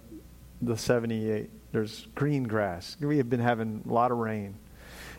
the 0.62 0.76
78. 0.76 1.50
There's 1.72 2.06
green 2.14 2.44
grass. 2.44 2.96
We 3.00 3.18
have 3.18 3.28
been 3.28 3.40
having 3.40 3.82
a 3.88 3.92
lot 3.92 4.10
of 4.10 4.18
rain. 4.18 4.54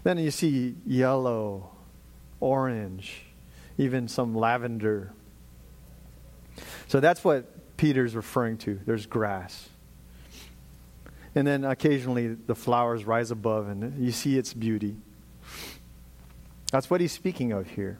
Then 0.04 0.18
you 0.18 0.32
see 0.32 0.76
yellow, 0.86 1.72
orange, 2.39 3.24
even 3.78 4.08
some 4.08 4.36
lavender. 4.36 5.14
So 6.88 7.00
that's 7.00 7.24
what 7.24 7.55
Peter's 7.78 8.16
referring 8.16 8.58
to. 8.60 8.80
There's 8.86 9.06
grass. 9.06 9.70
And 11.34 11.46
then 11.46 11.66
occasionally 11.66 12.28
the 12.28 12.56
flowers 12.56 13.06
rise 13.06 13.32
above 13.32 13.68
and 13.68 14.02
you 14.04 14.12
see 14.12 14.38
its 14.38 14.54
beauty. 14.54 14.96
That's 16.72 16.90
what 16.90 17.02
he's 17.02 17.12
speaking 17.12 17.52
of 17.52 17.68
here. 17.68 18.00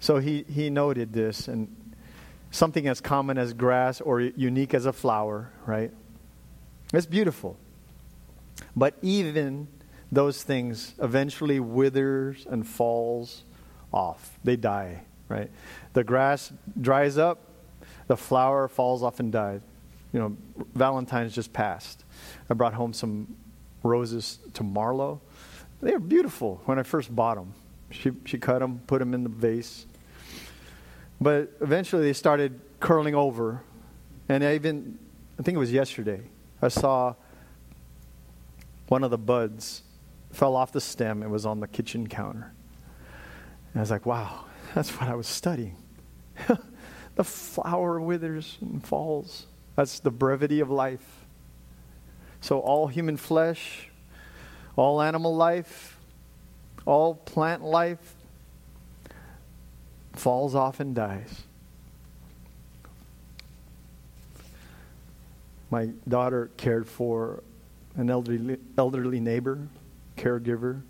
So 0.00 0.18
he, 0.18 0.44
he 0.48 0.70
noted 0.70 1.12
this, 1.12 1.46
and 1.46 1.76
something 2.50 2.88
as 2.88 3.02
common 3.02 3.36
as 3.36 3.52
grass 3.52 4.00
or 4.00 4.20
unique 4.20 4.72
as 4.72 4.86
a 4.86 4.94
flower, 4.94 5.50
right? 5.66 5.92
It's 6.94 7.06
beautiful. 7.06 7.58
But 8.74 8.94
even 9.02 9.68
those 10.10 10.42
things 10.42 10.94
eventually 11.00 11.60
withers 11.60 12.46
and 12.48 12.66
falls 12.66 13.44
off. 13.92 14.38
They 14.42 14.56
die, 14.56 15.02
right? 15.30 15.50
The 15.94 16.04
grass 16.04 16.52
dries 16.78 17.16
up, 17.16 17.38
the 18.08 18.16
flower 18.16 18.68
falls 18.68 19.02
off 19.02 19.20
and 19.20 19.32
dies. 19.32 19.60
You 20.12 20.18
know, 20.18 20.36
Valentine's 20.74 21.32
just 21.32 21.52
passed. 21.52 22.04
I 22.50 22.54
brought 22.54 22.74
home 22.74 22.92
some 22.92 23.36
roses 23.82 24.40
to 24.54 24.64
Marlo. 24.64 25.20
They 25.80 25.92
were 25.92 26.00
beautiful 26.00 26.60
when 26.64 26.78
I 26.78 26.82
first 26.82 27.14
bought 27.14 27.36
them. 27.36 27.54
She, 27.90 28.10
she 28.24 28.36
cut 28.36 28.58
them, 28.58 28.80
put 28.86 28.98
them 28.98 29.14
in 29.14 29.22
the 29.22 29.30
vase. 29.30 29.86
But 31.20 31.52
eventually 31.60 32.02
they 32.02 32.12
started 32.12 32.60
curling 32.80 33.14
over. 33.14 33.62
And 34.28 34.42
I 34.42 34.54
even, 34.56 34.98
I 35.38 35.42
think 35.42 35.54
it 35.54 35.58
was 35.58 35.72
yesterday, 35.72 36.22
I 36.60 36.68
saw 36.68 37.14
one 38.88 39.04
of 39.04 39.10
the 39.10 39.18
buds 39.18 39.82
fell 40.32 40.56
off 40.56 40.72
the 40.72 40.80
stem. 40.80 41.22
It 41.22 41.30
was 41.30 41.46
on 41.46 41.60
the 41.60 41.68
kitchen 41.68 42.08
counter. 42.08 42.52
And 43.72 43.76
I 43.76 43.80
was 43.80 43.90
like, 43.90 44.06
wow, 44.06 44.46
that's 44.74 44.90
what 45.00 45.08
I 45.08 45.14
was 45.14 45.26
studying. 45.26 45.76
the 47.16 47.24
flower 47.24 48.00
withers 48.00 48.58
and 48.60 48.84
falls. 48.84 49.46
That's 49.76 50.00
the 50.00 50.10
brevity 50.10 50.60
of 50.60 50.70
life. 50.70 51.24
So, 52.40 52.58
all 52.60 52.86
human 52.86 53.16
flesh, 53.16 53.88
all 54.76 55.02
animal 55.02 55.34
life, 55.36 55.98
all 56.86 57.14
plant 57.14 57.62
life 57.62 58.14
falls 60.12 60.54
off 60.54 60.80
and 60.80 60.94
dies. 60.94 61.42
My 65.70 65.90
daughter 66.08 66.50
cared 66.56 66.88
for 66.88 67.42
an 67.96 68.10
elderly, 68.10 68.58
elderly 68.76 69.20
neighbor, 69.20 69.68
caregiver. 70.16 70.82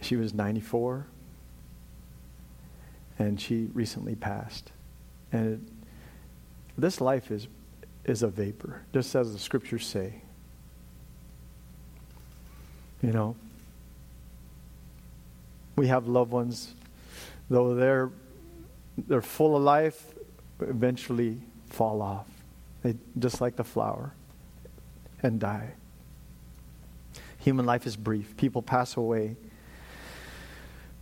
She 0.00 0.16
was 0.16 0.32
94, 0.32 1.06
and 3.18 3.40
she 3.40 3.68
recently 3.72 4.14
passed. 4.14 4.72
And 5.32 5.54
it, 5.54 5.60
this 6.76 7.00
life 7.00 7.30
is, 7.30 7.48
is 8.04 8.22
a 8.22 8.28
vapor, 8.28 8.82
just 8.92 9.14
as 9.14 9.32
the 9.32 9.38
scriptures 9.38 9.86
say. 9.86 10.22
You 13.02 13.12
know, 13.12 13.36
we 15.76 15.86
have 15.88 16.08
loved 16.08 16.32
ones, 16.32 16.74
though 17.48 17.74
they're, 17.74 18.10
they're 18.96 19.22
full 19.22 19.56
of 19.56 19.62
life, 19.62 20.14
eventually 20.60 21.40
fall 21.70 22.02
off. 22.02 22.26
They, 22.82 22.96
just 23.18 23.40
like 23.40 23.56
the 23.56 23.64
flower 23.64 24.12
and 25.22 25.40
die. 25.40 25.74
Human 27.38 27.66
life 27.66 27.86
is 27.86 27.96
brief. 27.96 28.36
People 28.36 28.62
pass 28.62 28.96
away. 28.96 29.36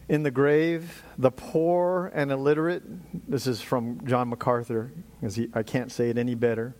In 0.09 0.23
the 0.23 0.31
grave, 0.31 1.03
the 1.19 1.33
poor 1.33 2.13
and 2.15 2.31
illiterate, 2.31 2.85
this 3.29 3.49
is 3.49 3.61
from 3.61 4.07
John 4.07 4.29
MacArthur, 4.29 4.93
because 5.21 5.39
I 5.53 5.65
can't 5.65 5.91
say 5.91 6.11
it 6.11 6.19
any 6.19 6.37
better. 6.37 6.77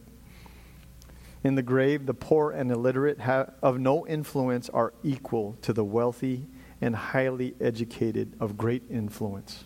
In 1.43 1.57
the 1.57 1.63
grave, 1.63 2.07
the 2.07 2.15
poor 2.15 2.53
and 2.53 2.71
illiterate 2.71 3.19
have, 3.21 3.53
of 3.63 3.81
no 3.81 4.07
influence 4.07 4.69
are 4.69 4.93
equal 5.03 5.57
to 5.63 5.73
the 5.73 5.85
wealthy 5.85 6.47
and 6.81 6.95
highly 6.95 7.55
educated 7.61 8.33
of 8.39 8.57
great 8.57 8.85
influence. 8.89 9.65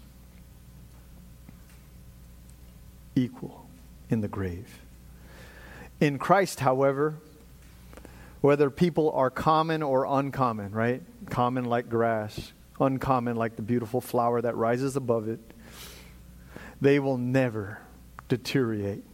Equal 3.14 3.66
in 4.08 4.22
the 4.22 4.28
grave. 4.28 4.80
In 6.00 6.18
Christ, 6.18 6.60
however, 6.60 7.16
whether 8.40 8.70
people 8.70 9.10
are 9.12 9.28
common 9.28 9.82
or 9.82 10.06
uncommon, 10.06 10.72
right? 10.72 11.02
Common 11.28 11.66
like 11.66 11.90
grass, 11.90 12.52
uncommon 12.80 13.36
like 13.36 13.56
the 13.56 13.62
beautiful 13.62 14.00
flower 14.00 14.40
that 14.40 14.56
rises 14.56 14.96
above 14.96 15.28
it, 15.28 15.40
they 16.80 16.98
will 16.98 17.18
never 17.18 17.78
deteriorate 18.28 19.04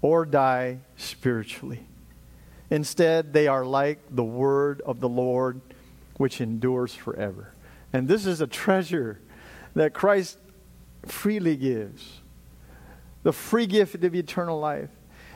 or 0.00 0.24
die 0.24 0.78
spiritually. 0.96 1.86
Instead, 2.70 3.32
they 3.32 3.48
are 3.48 3.64
like 3.64 3.98
the 4.10 4.24
word 4.24 4.80
of 4.82 5.00
the 5.00 5.08
Lord, 5.08 5.60
which 6.16 6.40
endures 6.40 6.94
forever. 6.94 7.52
And 7.92 8.06
this 8.08 8.26
is 8.26 8.40
a 8.40 8.46
treasure 8.46 9.20
that 9.74 9.94
Christ 9.94 10.38
freely 11.06 11.56
gives 11.56 12.20
the 13.22 13.32
free 13.32 13.66
gift 13.66 14.02
of 14.04 14.14
eternal 14.14 14.58
life. 14.58 14.90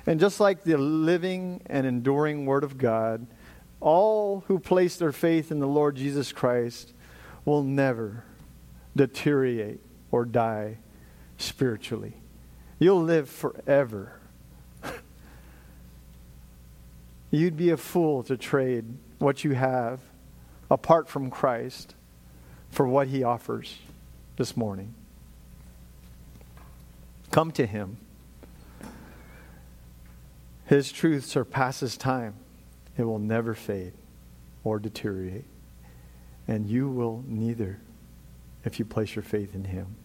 And 0.07 0.19
just 0.19 0.41
like 0.41 0.65
the 0.65 0.77
living 0.77 1.63
and 1.67 1.87
enduring 1.87 2.47
Word 2.47 2.65
of 2.65 2.77
God, 2.77 3.27
all 3.81 4.45
who 4.49 4.59
place 4.59 4.97
their 4.97 5.13
faith 5.13 5.51
in 5.51 5.59
the 5.61 5.67
Lord 5.67 5.97
Jesus 5.97 6.33
Christ 6.33 6.93
will 7.45 7.63
never 7.63 8.25
deteriorate 8.95 9.81
or 10.11 10.25
die 10.25 10.79
spiritually. 11.39 12.15
You'll 12.79 13.03
live 13.03 13.29
forever. 13.29 14.19
You'd 17.31 17.57
be 17.57 17.71
a 17.71 17.77
fool 17.77 18.23
to 18.25 18.37
trade 18.37 18.85
what 19.19 19.45
you 19.45 19.53
have 19.53 20.01
apart 20.71 21.09
from 21.09 21.31
Christ 21.31 21.95
for 22.71 22.87
what 22.87 23.09
He 23.09 23.23
offers 23.23 23.79
this 24.37 24.57
morning. 24.57 24.95
Come 27.31 27.51
to 27.53 27.67
Him. 27.67 27.99
His 30.67 30.91
truth 30.91 31.27
surpasses 31.27 31.97
time, 31.97 32.35
it 32.97 33.03
will 33.03 33.19
never 33.19 33.55
fade 33.55 33.93
or 34.65 34.79
deteriorate. 34.79 35.45
And 36.49 36.67
you 36.67 36.89
will 36.89 37.25
neither 37.27 37.81
if 38.65 38.79
you 38.79 38.85
place 38.85 39.15
your 39.15 39.23
faith 39.23 39.55
in 39.55 39.65
Him. 39.65 39.97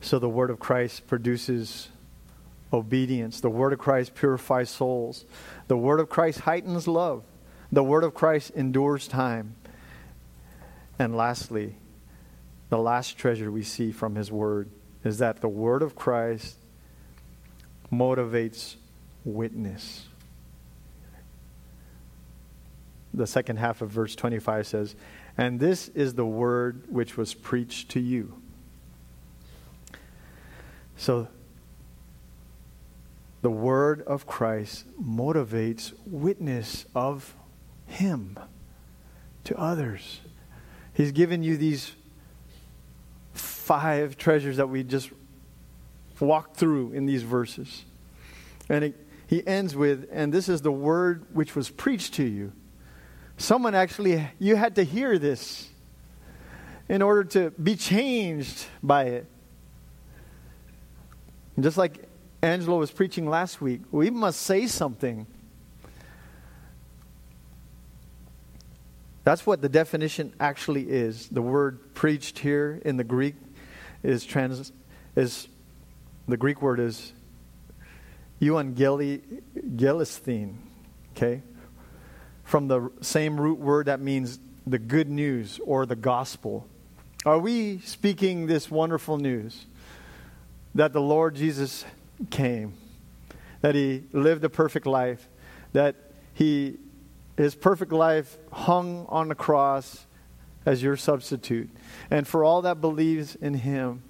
So 0.00 0.18
the 0.18 0.28
Word 0.28 0.50
of 0.50 0.58
Christ 0.58 1.06
produces 1.06 1.88
obedience. 2.72 3.40
The 3.40 3.50
Word 3.50 3.72
of 3.72 3.78
Christ 3.78 4.14
purifies 4.14 4.70
souls. 4.70 5.24
The 5.66 5.76
Word 5.76 6.00
of 6.00 6.08
Christ 6.08 6.40
heightens 6.40 6.86
love. 6.86 7.24
The 7.70 7.84
Word 7.84 8.04
of 8.04 8.14
Christ 8.14 8.52
endures 8.54 9.08
time. 9.08 9.56
And 10.98 11.16
lastly, 11.16 11.76
the 12.70 12.78
last 12.78 13.16
treasure 13.16 13.50
we 13.50 13.62
see 13.62 13.92
from 13.92 14.14
His 14.14 14.32
Word 14.32 14.70
is 15.04 15.18
that 15.18 15.40
the 15.40 15.48
Word 15.48 15.82
of 15.82 15.94
Christ 15.94 16.56
motivates 17.92 18.76
witness. 19.24 20.07
The 23.18 23.26
second 23.26 23.56
half 23.56 23.82
of 23.82 23.90
verse 23.90 24.14
25 24.14 24.66
says, 24.66 24.94
And 25.36 25.58
this 25.58 25.88
is 25.88 26.14
the 26.14 26.24
word 26.24 26.84
which 26.88 27.16
was 27.16 27.34
preached 27.34 27.90
to 27.90 28.00
you. 28.00 28.40
So, 30.96 31.26
the 33.42 33.50
word 33.50 34.02
of 34.02 34.26
Christ 34.26 34.84
motivates 35.00 35.92
witness 36.06 36.86
of 36.94 37.34
Him 37.86 38.38
to 39.44 39.58
others. 39.58 40.20
He's 40.94 41.10
given 41.10 41.42
you 41.42 41.56
these 41.56 41.92
five 43.32 44.16
treasures 44.16 44.58
that 44.58 44.68
we 44.68 44.84
just 44.84 45.10
walked 46.20 46.56
through 46.56 46.92
in 46.92 47.06
these 47.06 47.24
verses. 47.24 47.84
And 48.68 48.84
it, 48.84 49.06
he 49.26 49.44
ends 49.46 49.74
with, 49.74 50.08
and 50.12 50.32
this 50.32 50.48
is 50.48 50.62
the 50.62 50.72
word 50.72 51.26
which 51.32 51.56
was 51.56 51.68
preached 51.68 52.14
to 52.14 52.24
you. 52.24 52.52
Someone 53.38 53.74
actually, 53.76 54.28
you 54.40 54.56
had 54.56 54.74
to 54.74 54.82
hear 54.82 55.16
this 55.16 55.68
in 56.88 57.02
order 57.02 57.22
to 57.22 57.50
be 57.50 57.76
changed 57.76 58.66
by 58.82 59.04
it. 59.04 59.26
Just 61.58 61.78
like 61.78 62.08
Angelo 62.42 62.78
was 62.78 62.90
preaching 62.90 63.28
last 63.28 63.60
week, 63.60 63.82
we 63.92 64.10
must 64.10 64.40
say 64.40 64.66
something. 64.66 65.24
That's 69.22 69.46
what 69.46 69.62
the 69.62 69.68
definition 69.68 70.32
actually 70.40 70.90
is. 70.90 71.28
The 71.28 71.42
word 71.42 71.94
preached 71.94 72.40
here 72.40 72.82
in 72.84 72.96
the 72.96 73.04
Greek 73.04 73.36
is 74.02 74.24
trans 74.24 74.72
is 75.14 75.46
the 76.26 76.36
Greek 76.36 76.60
word 76.60 76.80
is 76.80 77.12
euangelisthein, 78.40 80.54
okay? 81.12 81.42
From 82.48 82.66
the 82.66 82.90
same 83.02 83.38
root 83.38 83.58
word 83.58 83.86
that 83.86 84.00
means 84.00 84.38
the 84.66 84.78
good 84.78 85.10
news 85.10 85.60
or 85.64 85.84
the 85.84 85.94
gospel. 85.94 86.66
Are 87.26 87.38
we 87.38 87.80
speaking 87.80 88.46
this 88.46 88.70
wonderful 88.70 89.18
news 89.18 89.66
that 90.74 90.94
the 90.94 91.00
Lord 91.00 91.34
Jesus 91.34 91.84
came, 92.30 92.72
that 93.60 93.74
he 93.74 94.04
lived 94.12 94.44
a 94.44 94.48
perfect 94.48 94.86
life, 94.86 95.28
that 95.74 95.94
he 96.32 96.78
his 97.36 97.54
perfect 97.54 97.92
life 97.92 98.38
hung 98.50 99.04
on 99.10 99.28
the 99.28 99.34
cross 99.34 100.06
as 100.64 100.82
your 100.82 100.96
substitute. 100.96 101.68
And 102.10 102.26
for 102.26 102.44
all 102.44 102.62
that 102.62 102.80
believes 102.80 103.36
in 103.36 103.52
him, 103.52 104.02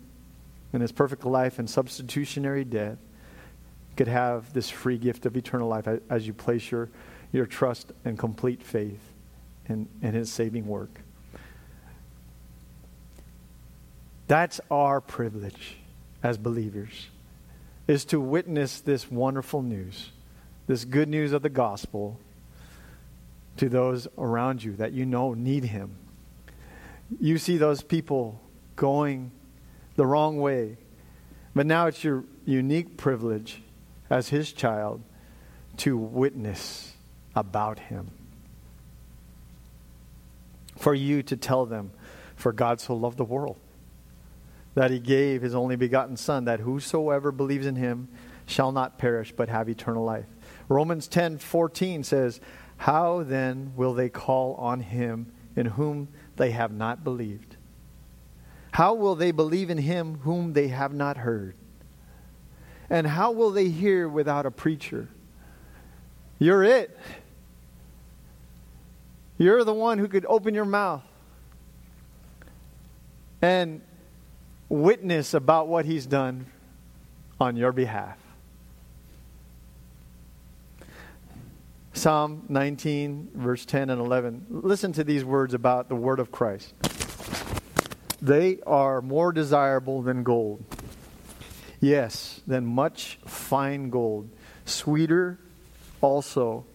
in 0.72 0.80
his 0.80 0.92
perfect 0.92 1.24
life 1.24 1.58
and 1.58 1.68
substitutionary 1.68 2.64
death 2.64 2.98
could 3.96 4.08
have 4.08 4.52
this 4.52 4.70
free 4.70 4.96
gift 4.96 5.26
of 5.26 5.36
eternal 5.36 5.68
life 5.68 5.88
as 6.08 6.24
you 6.26 6.32
place 6.32 6.70
your, 6.70 6.88
your 7.32 7.46
trust 7.46 7.92
and 8.04 8.18
complete 8.18 8.62
faith 8.62 9.12
in, 9.68 9.88
in 10.02 10.14
his 10.14 10.32
saving 10.32 10.66
work. 10.66 11.00
That's 14.26 14.60
our 14.70 15.00
privilege 15.00 15.76
as 16.22 16.36
believers, 16.36 17.08
is 17.86 18.04
to 18.06 18.20
witness 18.20 18.80
this 18.80 19.10
wonderful 19.10 19.62
news 19.62 20.10
this 20.68 20.84
good 20.84 21.08
news 21.08 21.32
of 21.32 21.42
the 21.42 21.48
gospel 21.48 22.20
to 23.56 23.68
those 23.68 24.06
around 24.16 24.62
you 24.62 24.76
that 24.76 24.92
you 24.92 25.04
know 25.04 25.34
need 25.34 25.64
Him. 25.64 25.96
You 27.18 27.38
see 27.38 27.56
those 27.56 27.82
people 27.82 28.40
going 28.76 29.32
the 29.96 30.06
wrong 30.06 30.38
way, 30.38 30.76
but 31.54 31.66
now 31.66 31.86
it's 31.86 32.04
your 32.04 32.22
unique 32.44 32.98
privilege 32.98 33.62
as 34.10 34.28
His 34.28 34.52
child 34.52 35.02
to 35.78 35.96
witness 35.96 36.92
about 37.38 37.78
Him. 37.78 38.10
For 40.76 40.94
you 40.94 41.22
to 41.24 41.36
tell 41.36 41.66
them, 41.66 41.90
for 42.36 42.52
God 42.52 42.80
so 42.80 42.94
loved 42.94 43.18
the 43.18 43.24
world 43.24 43.56
that 44.78 44.92
he 44.92 45.00
gave 45.00 45.42
his 45.42 45.56
only 45.56 45.74
begotten 45.74 46.16
Son, 46.16 46.44
that 46.44 46.60
whosoever 46.60 47.32
believes 47.32 47.66
in 47.66 47.74
him 47.74 48.08
shall 48.46 48.70
not 48.70 48.96
perish 48.96 49.32
but 49.36 49.48
have 49.48 49.68
eternal 49.68 50.04
life. 50.04 50.26
Romans 50.68 51.08
10 51.08 51.38
14 51.38 52.04
says, 52.04 52.40
How 52.76 53.24
then 53.24 53.72
will 53.74 53.92
they 53.92 54.08
call 54.08 54.54
on 54.54 54.80
him 54.80 55.32
in 55.56 55.66
whom 55.66 56.08
they 56.36 56.52
have 56.52 56.72
not 56.72 57.02
believed? 57.02 57.56
How 58.70 58.94
will 58.94 59.16
they 59.16 59.32
believe 59.32 59.68
in 59.68 59.78
him 59.78 60.18
whom 60.18 60.52
they 60.52 60.68
have 60.68 60.92
not 60.92 61.16
heard? 61.16 61.56
And 62.88 63.06
how 63.06 63.32
will 63.32 63.50
they 63.50 63.68
hear 63.68 64.08
without 64.08 64.46
a 64.46 64.50
preacher? 64.52 65.08
You're 66.38 66.62
it. 66.62 66.96
You're 69.38 69.62
the 69.62 69.74
one 69.74 69.98
who 69.98 70.08
could 70.08 70.26
open 70.28 70.52
your 70.52 70.64
mouth 70.64 71.02
and 73.40 73.80
witness 74.68 75.32
about 75.32 75.68
what 75.68 75.84
he's 75.84 76.06
done 76.06 76.46
on 77.40 77.56
your 77.56 77.70
behalf. 77.70 78.18
Psalm 81.92 82.44
19, 82.48 83.30
verse 83.34 83.64
10 83.64 83.90
and 83.90 84.00
11. 84.00 84.46
Listen 84.50 84.92
to 84.92 85.04
these 85.04 85.24
words 85.24 85.54
about 85.54 85.88
the 85.88 85.96
word 85.96 86.18
of 86.18 86.30
Christ. 86.32 86.74
They 88.20 88.58
are 88.66 89.00
more 89.00 89.32
desirable 89.32 90.02
than 90.02 90.24
gold. 90.24 90.64
Yes, 91.80 92.40
than 92.46 92.66
much 92.66 93.20
fine 93.24 93.90
gold. 93.90 94.30
Sweeter 94.64 95.38
also 96.00 96.66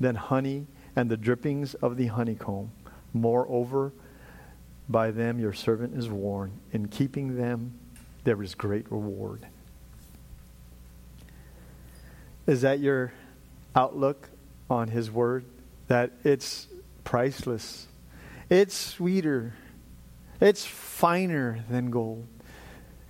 than 0.00 0.14
honey 0.14 0.66
and 0.96 1.10
the 1.10 1.16
drippings 1.16 1.74
of 1.74 1.96
the 1.96 2.06
honeycomb. 2.06 2.70
Moreover, 3.12 3.92
by 4.88 5.10
them 5.10 5.38
your 5.38 5.52
servant 5.52 5.96
is 5.96 6.08
warned. 6.08 6.58
In 6.72 6.88
keeping 6.88 7.36
them, 7.36 7.78
there 8.24 8.42
is 8.42 8.54
great 8.54 8.90
reward. 8.90 9.46
Is 12.46 12.62
that 12.62 12.80
your 12.80 13.12
outlook 13.74 14.28
on 14.68 14.88
His 14.88 15.10
Word? 15.10 15.44
That 15.88 16.12
it's 16.24 16.66
priceless, 17.04 17.86
it's 18.48 18.74
sweeter, 18.74 19.54
it's 20.40 20.64
finer 20.64 21.64
than 21.68 21.90
gold, 21.90 22.26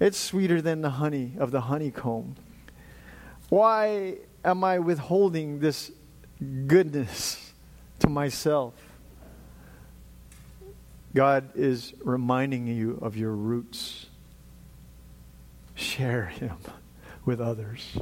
it's 0.00 0.18
sweeter 0.18 0.60
than 0.60 0.80
the 0.80 0.90
honey 0.90 1.32
of 1.38 1.50
the 1.50 1.62
honeycomb. 1.62 2.34
Why 3.48 4.16
am 4.44 4.64
I 4.64 4.80
withholding 4.80 5.60
this 5.60 5.92
goodness 6.66 7.43
to 8.04 8.10
myself? 8.10 8.74
God 11.14 11.50
is 11.54 11.94
reminding 12.02 12.66
you 12.66 12.98
of 13.00 13.16
your 13.16 13.32
roots. 13.32 14.06
Share 15.74 16.26
Him 16.26 16.56
with 17.24 17.40
others. 17.40 17.96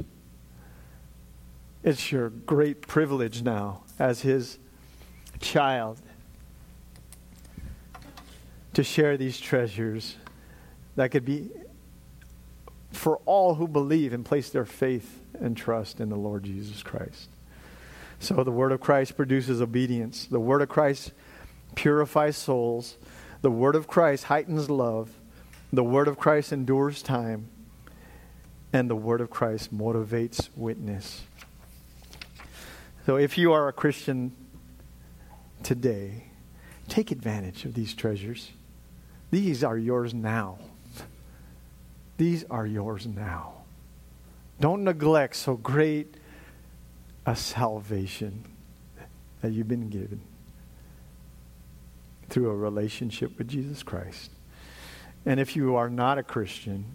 It's 1.83 2.11
your 2.11 2.29
great 2.29 2.81
privilege 2.81 3.41
now 3.41 3.83
as 3.99 4.21
His 4.21 4.57
child 5.39 5.99
to 8.73 8.83
share 8.83 9.17
these 9.17 9.39
treasures 9.39 10.15
that 10.95 11.11
could 11.11 11.25
be 11.25 11.49
for 12.91 13.17
all 13.25 13.55
who 13.55 13.67
believe 13.67 14.13
and 14.13 14.23
place 14.23 14.49
their 14.49 14.65
faith 14.65 15.21
and 15.39 15.57
trust 15.57 15.99
in 15.99 16.09
the 16.09 16.15
Lord 16.15 16.43
Jesus 16.43 16.81
Christ. 16.81 17.29
So 18.23 18.43
the 18.43 18.51
Word 18.51 18.71
of 18.71 18.79
Christ 18.79 19.17
produces 19.17 19.61
obedience. 19.61 20.25
The 20.25 20.39
Word 20.39 20.61
of 20.61 20.69
Christ 20.69 21.11
purifies 21.75 22.37
souls. 22.37 22.97
The 23.41 23.51
word 23.51 23.75
of 23.75 23.87
Christ 23.87 24.25
heightens 24.25 24.69
love. 24.69 25.11
The 25.71 25.83
word 25.83 26.07
of 26.07 26.17
Christ 26.17 26.53
endures 26.53 27.01
time. 27.01 27.49
And 28.71 28.89
the 28.89 28.95
word 28.95 29.19
of 29.21 29.29
Christ 29.29 29.75
motivates 29.75 30.49
witness. 30.55 31.23
So 33.05 33.17
if 33.17 33.37
you 33.37 33.51
are 33.51 33.67
a 33.67 33.73
Christian 33.73 34.31
today, 35.61 36.25
take 36.87 37.11
advantage 37.11 37.65
of 37.65 37.73
these 37.73 37.93
treasures. 37.93 38.51
These 39.29 39.63
are 39.63 39.77
yours 39.77 40.13
now. 40.13 40.59
These 42.17 42.45
are 42.49 42.65
yours 42.65 43.05
now. 43.05 43.53
Don't 44.61 44.85
neglect 44.85 45.35
so 45.35 45.55
great 45.55 46.15
a 47.25 47.35
salvation 47.35 48.45
that 49.41 49.51
you've 49.51 49.67
been 49.67 49.89
given 49.89 50.21
through 52.29 52.49
a 52.49 52.55
relationship 52.55 53.37
with 53.37 53.47
Jesus 53.47 53.83
Christ. 53.83 54.31
And 55.25 55.39
if 55.39 55.55
you 55.55 55.75
are 55.75 55.89
not 55.89 56.17
a 56.17 56.23
Christian, 56.23 56.85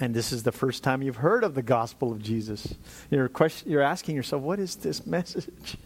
and 0.00 0.14
this 0.14 0.32
is 0.32 0.42
the 0.42 0.52
first 0.52 0.82
time 0.82 1.02
you've 1.02 1.16
heard 1.16 1.44
of 1.44 1.54
the 1.54 1.62
gospel 1.62 2.12
of 2.12 2.22
Jesus, 2.22 2.74
you're, 3.10 3.28
question, 3.28 3.70
you're 3.70 3.82
asking 3.82 4.16
yourself, 4.16 4.42
what 4.42 4.60
is 4.60 4.76
this 4.76 5.06
message? 5.06 5.76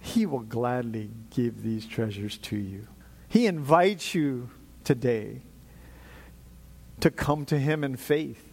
He 0.00 0.26
will 0.26 0.40
gladly 0.40 1.10
give 1.30 1.62
these 1.62 1.86
treasures 1.86 2.36
to 2.38 2.56
you. 2.56 2.86
He 3.28 3.46
invites 3.46 4.14
you 4.14 4.50
today 4.84 5.40
to 7.00 7.10
come 7.10 7.44
to 7.46 7.58
Him 7.58 7.82
in 7.82 7.96
faith 7.96 8.51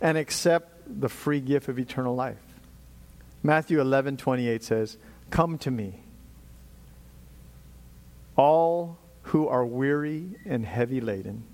and 0.00 0.18
accept 0.18 1.00
the 1.00 1.08
free 1.08 1.40
gift 1.40 1.68
of 1.68 1.78
eternal 1.78 2.14
life. 2.14 2.36
Matthew 3.42 3.80
11 3.80 4.16
28 4.16 4.62
says, 4.62 4.98
Come 5.30 5.58
to 5.58 5.70
me, 5.70 6.00
all 8.36 8.98
who 9.22 9.48
are 9.48 9.64
weary 9.64 10.30
and 10.44 10.64
heavy 10.64 11.00
laden, 11.00 11.44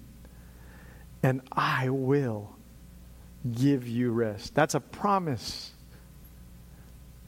and 1.23 1.41
I 1.53 1.89
will 1.89 2.55
give 3.51 3.87
you 3.89 4.11
rest. 4.11 4.55
That's 4.55 4.75
a 4.75 4.81
promise. 4.81 5.73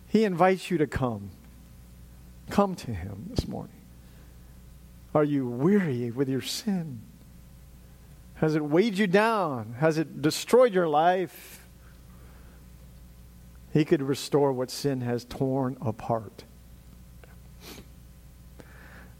He 0.09 0.25
invites 0.25 0.71
you 0.71 0.79
to 0.79 0.87
come. 0.87 1.31
Come 2.51 2.75
to 2.77 2.93
Him 2.93 3.27
this 3.31 3.49
morning. 3.49 3.75
Are 5.15 5.25
you 5.25 5.49
weary 5.49 6.11
with 6.11 6.29
your 6.29 6.43
sin? 6.43 7.01
Has 8.35 8.57
it 8.57 8.64
weighed 8.64 8.99
you 8.99 9.07
down? 9.07 9.76
Has 9.78 9.99
it 9.99 10.20
destroyed 10.20 10.74
your 10.74 10.89
life? 10.89 11.66
He 13.72 13.85
could 13.85 14.03
restore 14.03 14.53
what 14.53 14.70
sin 14.70 15.01
has 15.01 15.24
torn 15.24 15.76
apart. 15.80 16.45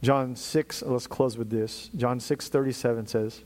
John 0.03 0.37
6, 0.37 0.83
let's 0.83 1.07
close 1.07 1.39
with 1.39 1.51
this. 1.51 1.91
John 1.97 2.21
6 2.21 2.49
37 2.49 3.07
says, 3.07 3.43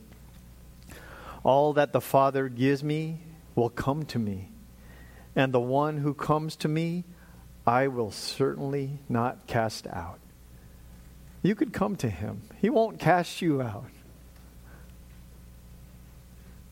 All 1.44 1.72
that 1.74 1.92
the 1.92 2.00
Father 2.00 2.48
gives 2.48 2.82
me 2.82 3.20
will 3.54 3.70
come 3.70 4.04
to 4.06 4.18
me, 4.18 4.50
and 5.36 5.54
the 5.54 5.60
one 5.60 5.98
who 5.98 6.14
comes 6.14 6.56
to 6.56 6.68
me 6.68 7.04
I 7.66 7.86
will 7.86 8.10
certainly 8.10 8.98
not 9.08 9.46
cast 9.46 9.86
out. 9.86 10.18
You 11.42 11.54
could 11.54 11.72
come 11.72 11.96
to 11.96 12.10
him, 12.10 12.42
he 12.60 12.70
won't 12.70 12.98
cast 12.98 13.40
you 13.40 13.62
out. 13.62 13.90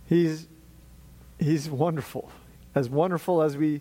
He's, 0.09 0.47
he's 1.39 1.69
wonderful. 1.69 2.31
As 2.75 2.89
wonderful 2.89 3.43
as 3.43 3.57
we 3.57 3.81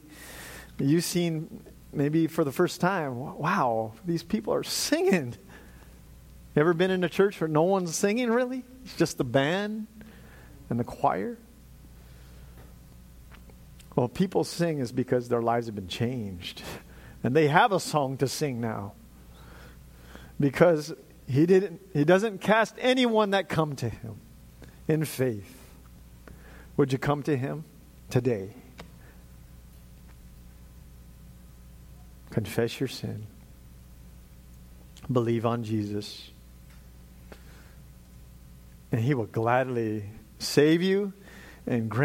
You've 0.77 1.03
seen 1.03 1.63
maybe 1.93 2.27
for 2.27 2.43
the 2.43 2.51
first 2.51 2.81
time, 2.81 3.37
wow, 3.37 3.93
these 4.05 4.23
people 4.23 4.53
are 4.53 4.63
singing. 4.63 5.35
Ever 6.55 6.73
been 6.73 6.91
in 6.91 7.03
a 7.03 7.09
church 7.09 7.39
where 7.39 7.47
no 7.47 7.63
one's 7.63 7.95
singing 7.95 8.29
really? 8.29 8.63
It's 8.83 8.95
just 8.97 9.17
the 9.17 9.23
band 9.23 9.87
and 10.69 10.79
the 10.79 10.83
choir? 10.83 11.37
Well, 13.95 14.09
people 14.09 14.43
sing 14.43 14.79
is 14.79 14.91
because 14.91 15.29
their 15.29 15.41
lives 15.41 15.67
have 15.67 15.75
been 15.75 15.87
changed. 15.87 16.61
And 17.23 17.35
they 17.35 17.47
have 17.47 17.71
a 17.71 17.79
song 17.79 18.17
to 18.17 18.27
sing 18.27 18.59
now. 18.59 18.93
Because 20.39 20.93
he 21.27 21.45
didn't 21.45 21.81
he 21.93 22.03
doesn't 22.03 22.39
cast 22.39 22.75
anyone 22.77 23.31
that 23.31 23.47
come 23.47 23.75
to 23.77 23.89
him 23.89 24.17
in 24.87 25.05
faith. 25.05 25.64
Would 26.77 26.91
you 26.91 26.97
come 26.97 27.23
to 27.23 27.37
him 27.37 27.63
today? 28.09 28.49
Confess 32.35 32.81
your 32.81 32.89
sin. 32.89 33.27
Believe 35.09 35.45
on 35.45 35.63
Jesus. 35.63 36.31
And 38.91 38.99
He 38.99 39.13
will 39.13 39.27
gladly 39.27 40.09
save 40.39 40.81
you 40.81 41.13
and 41.65 41.89
grant. 41.89 42.03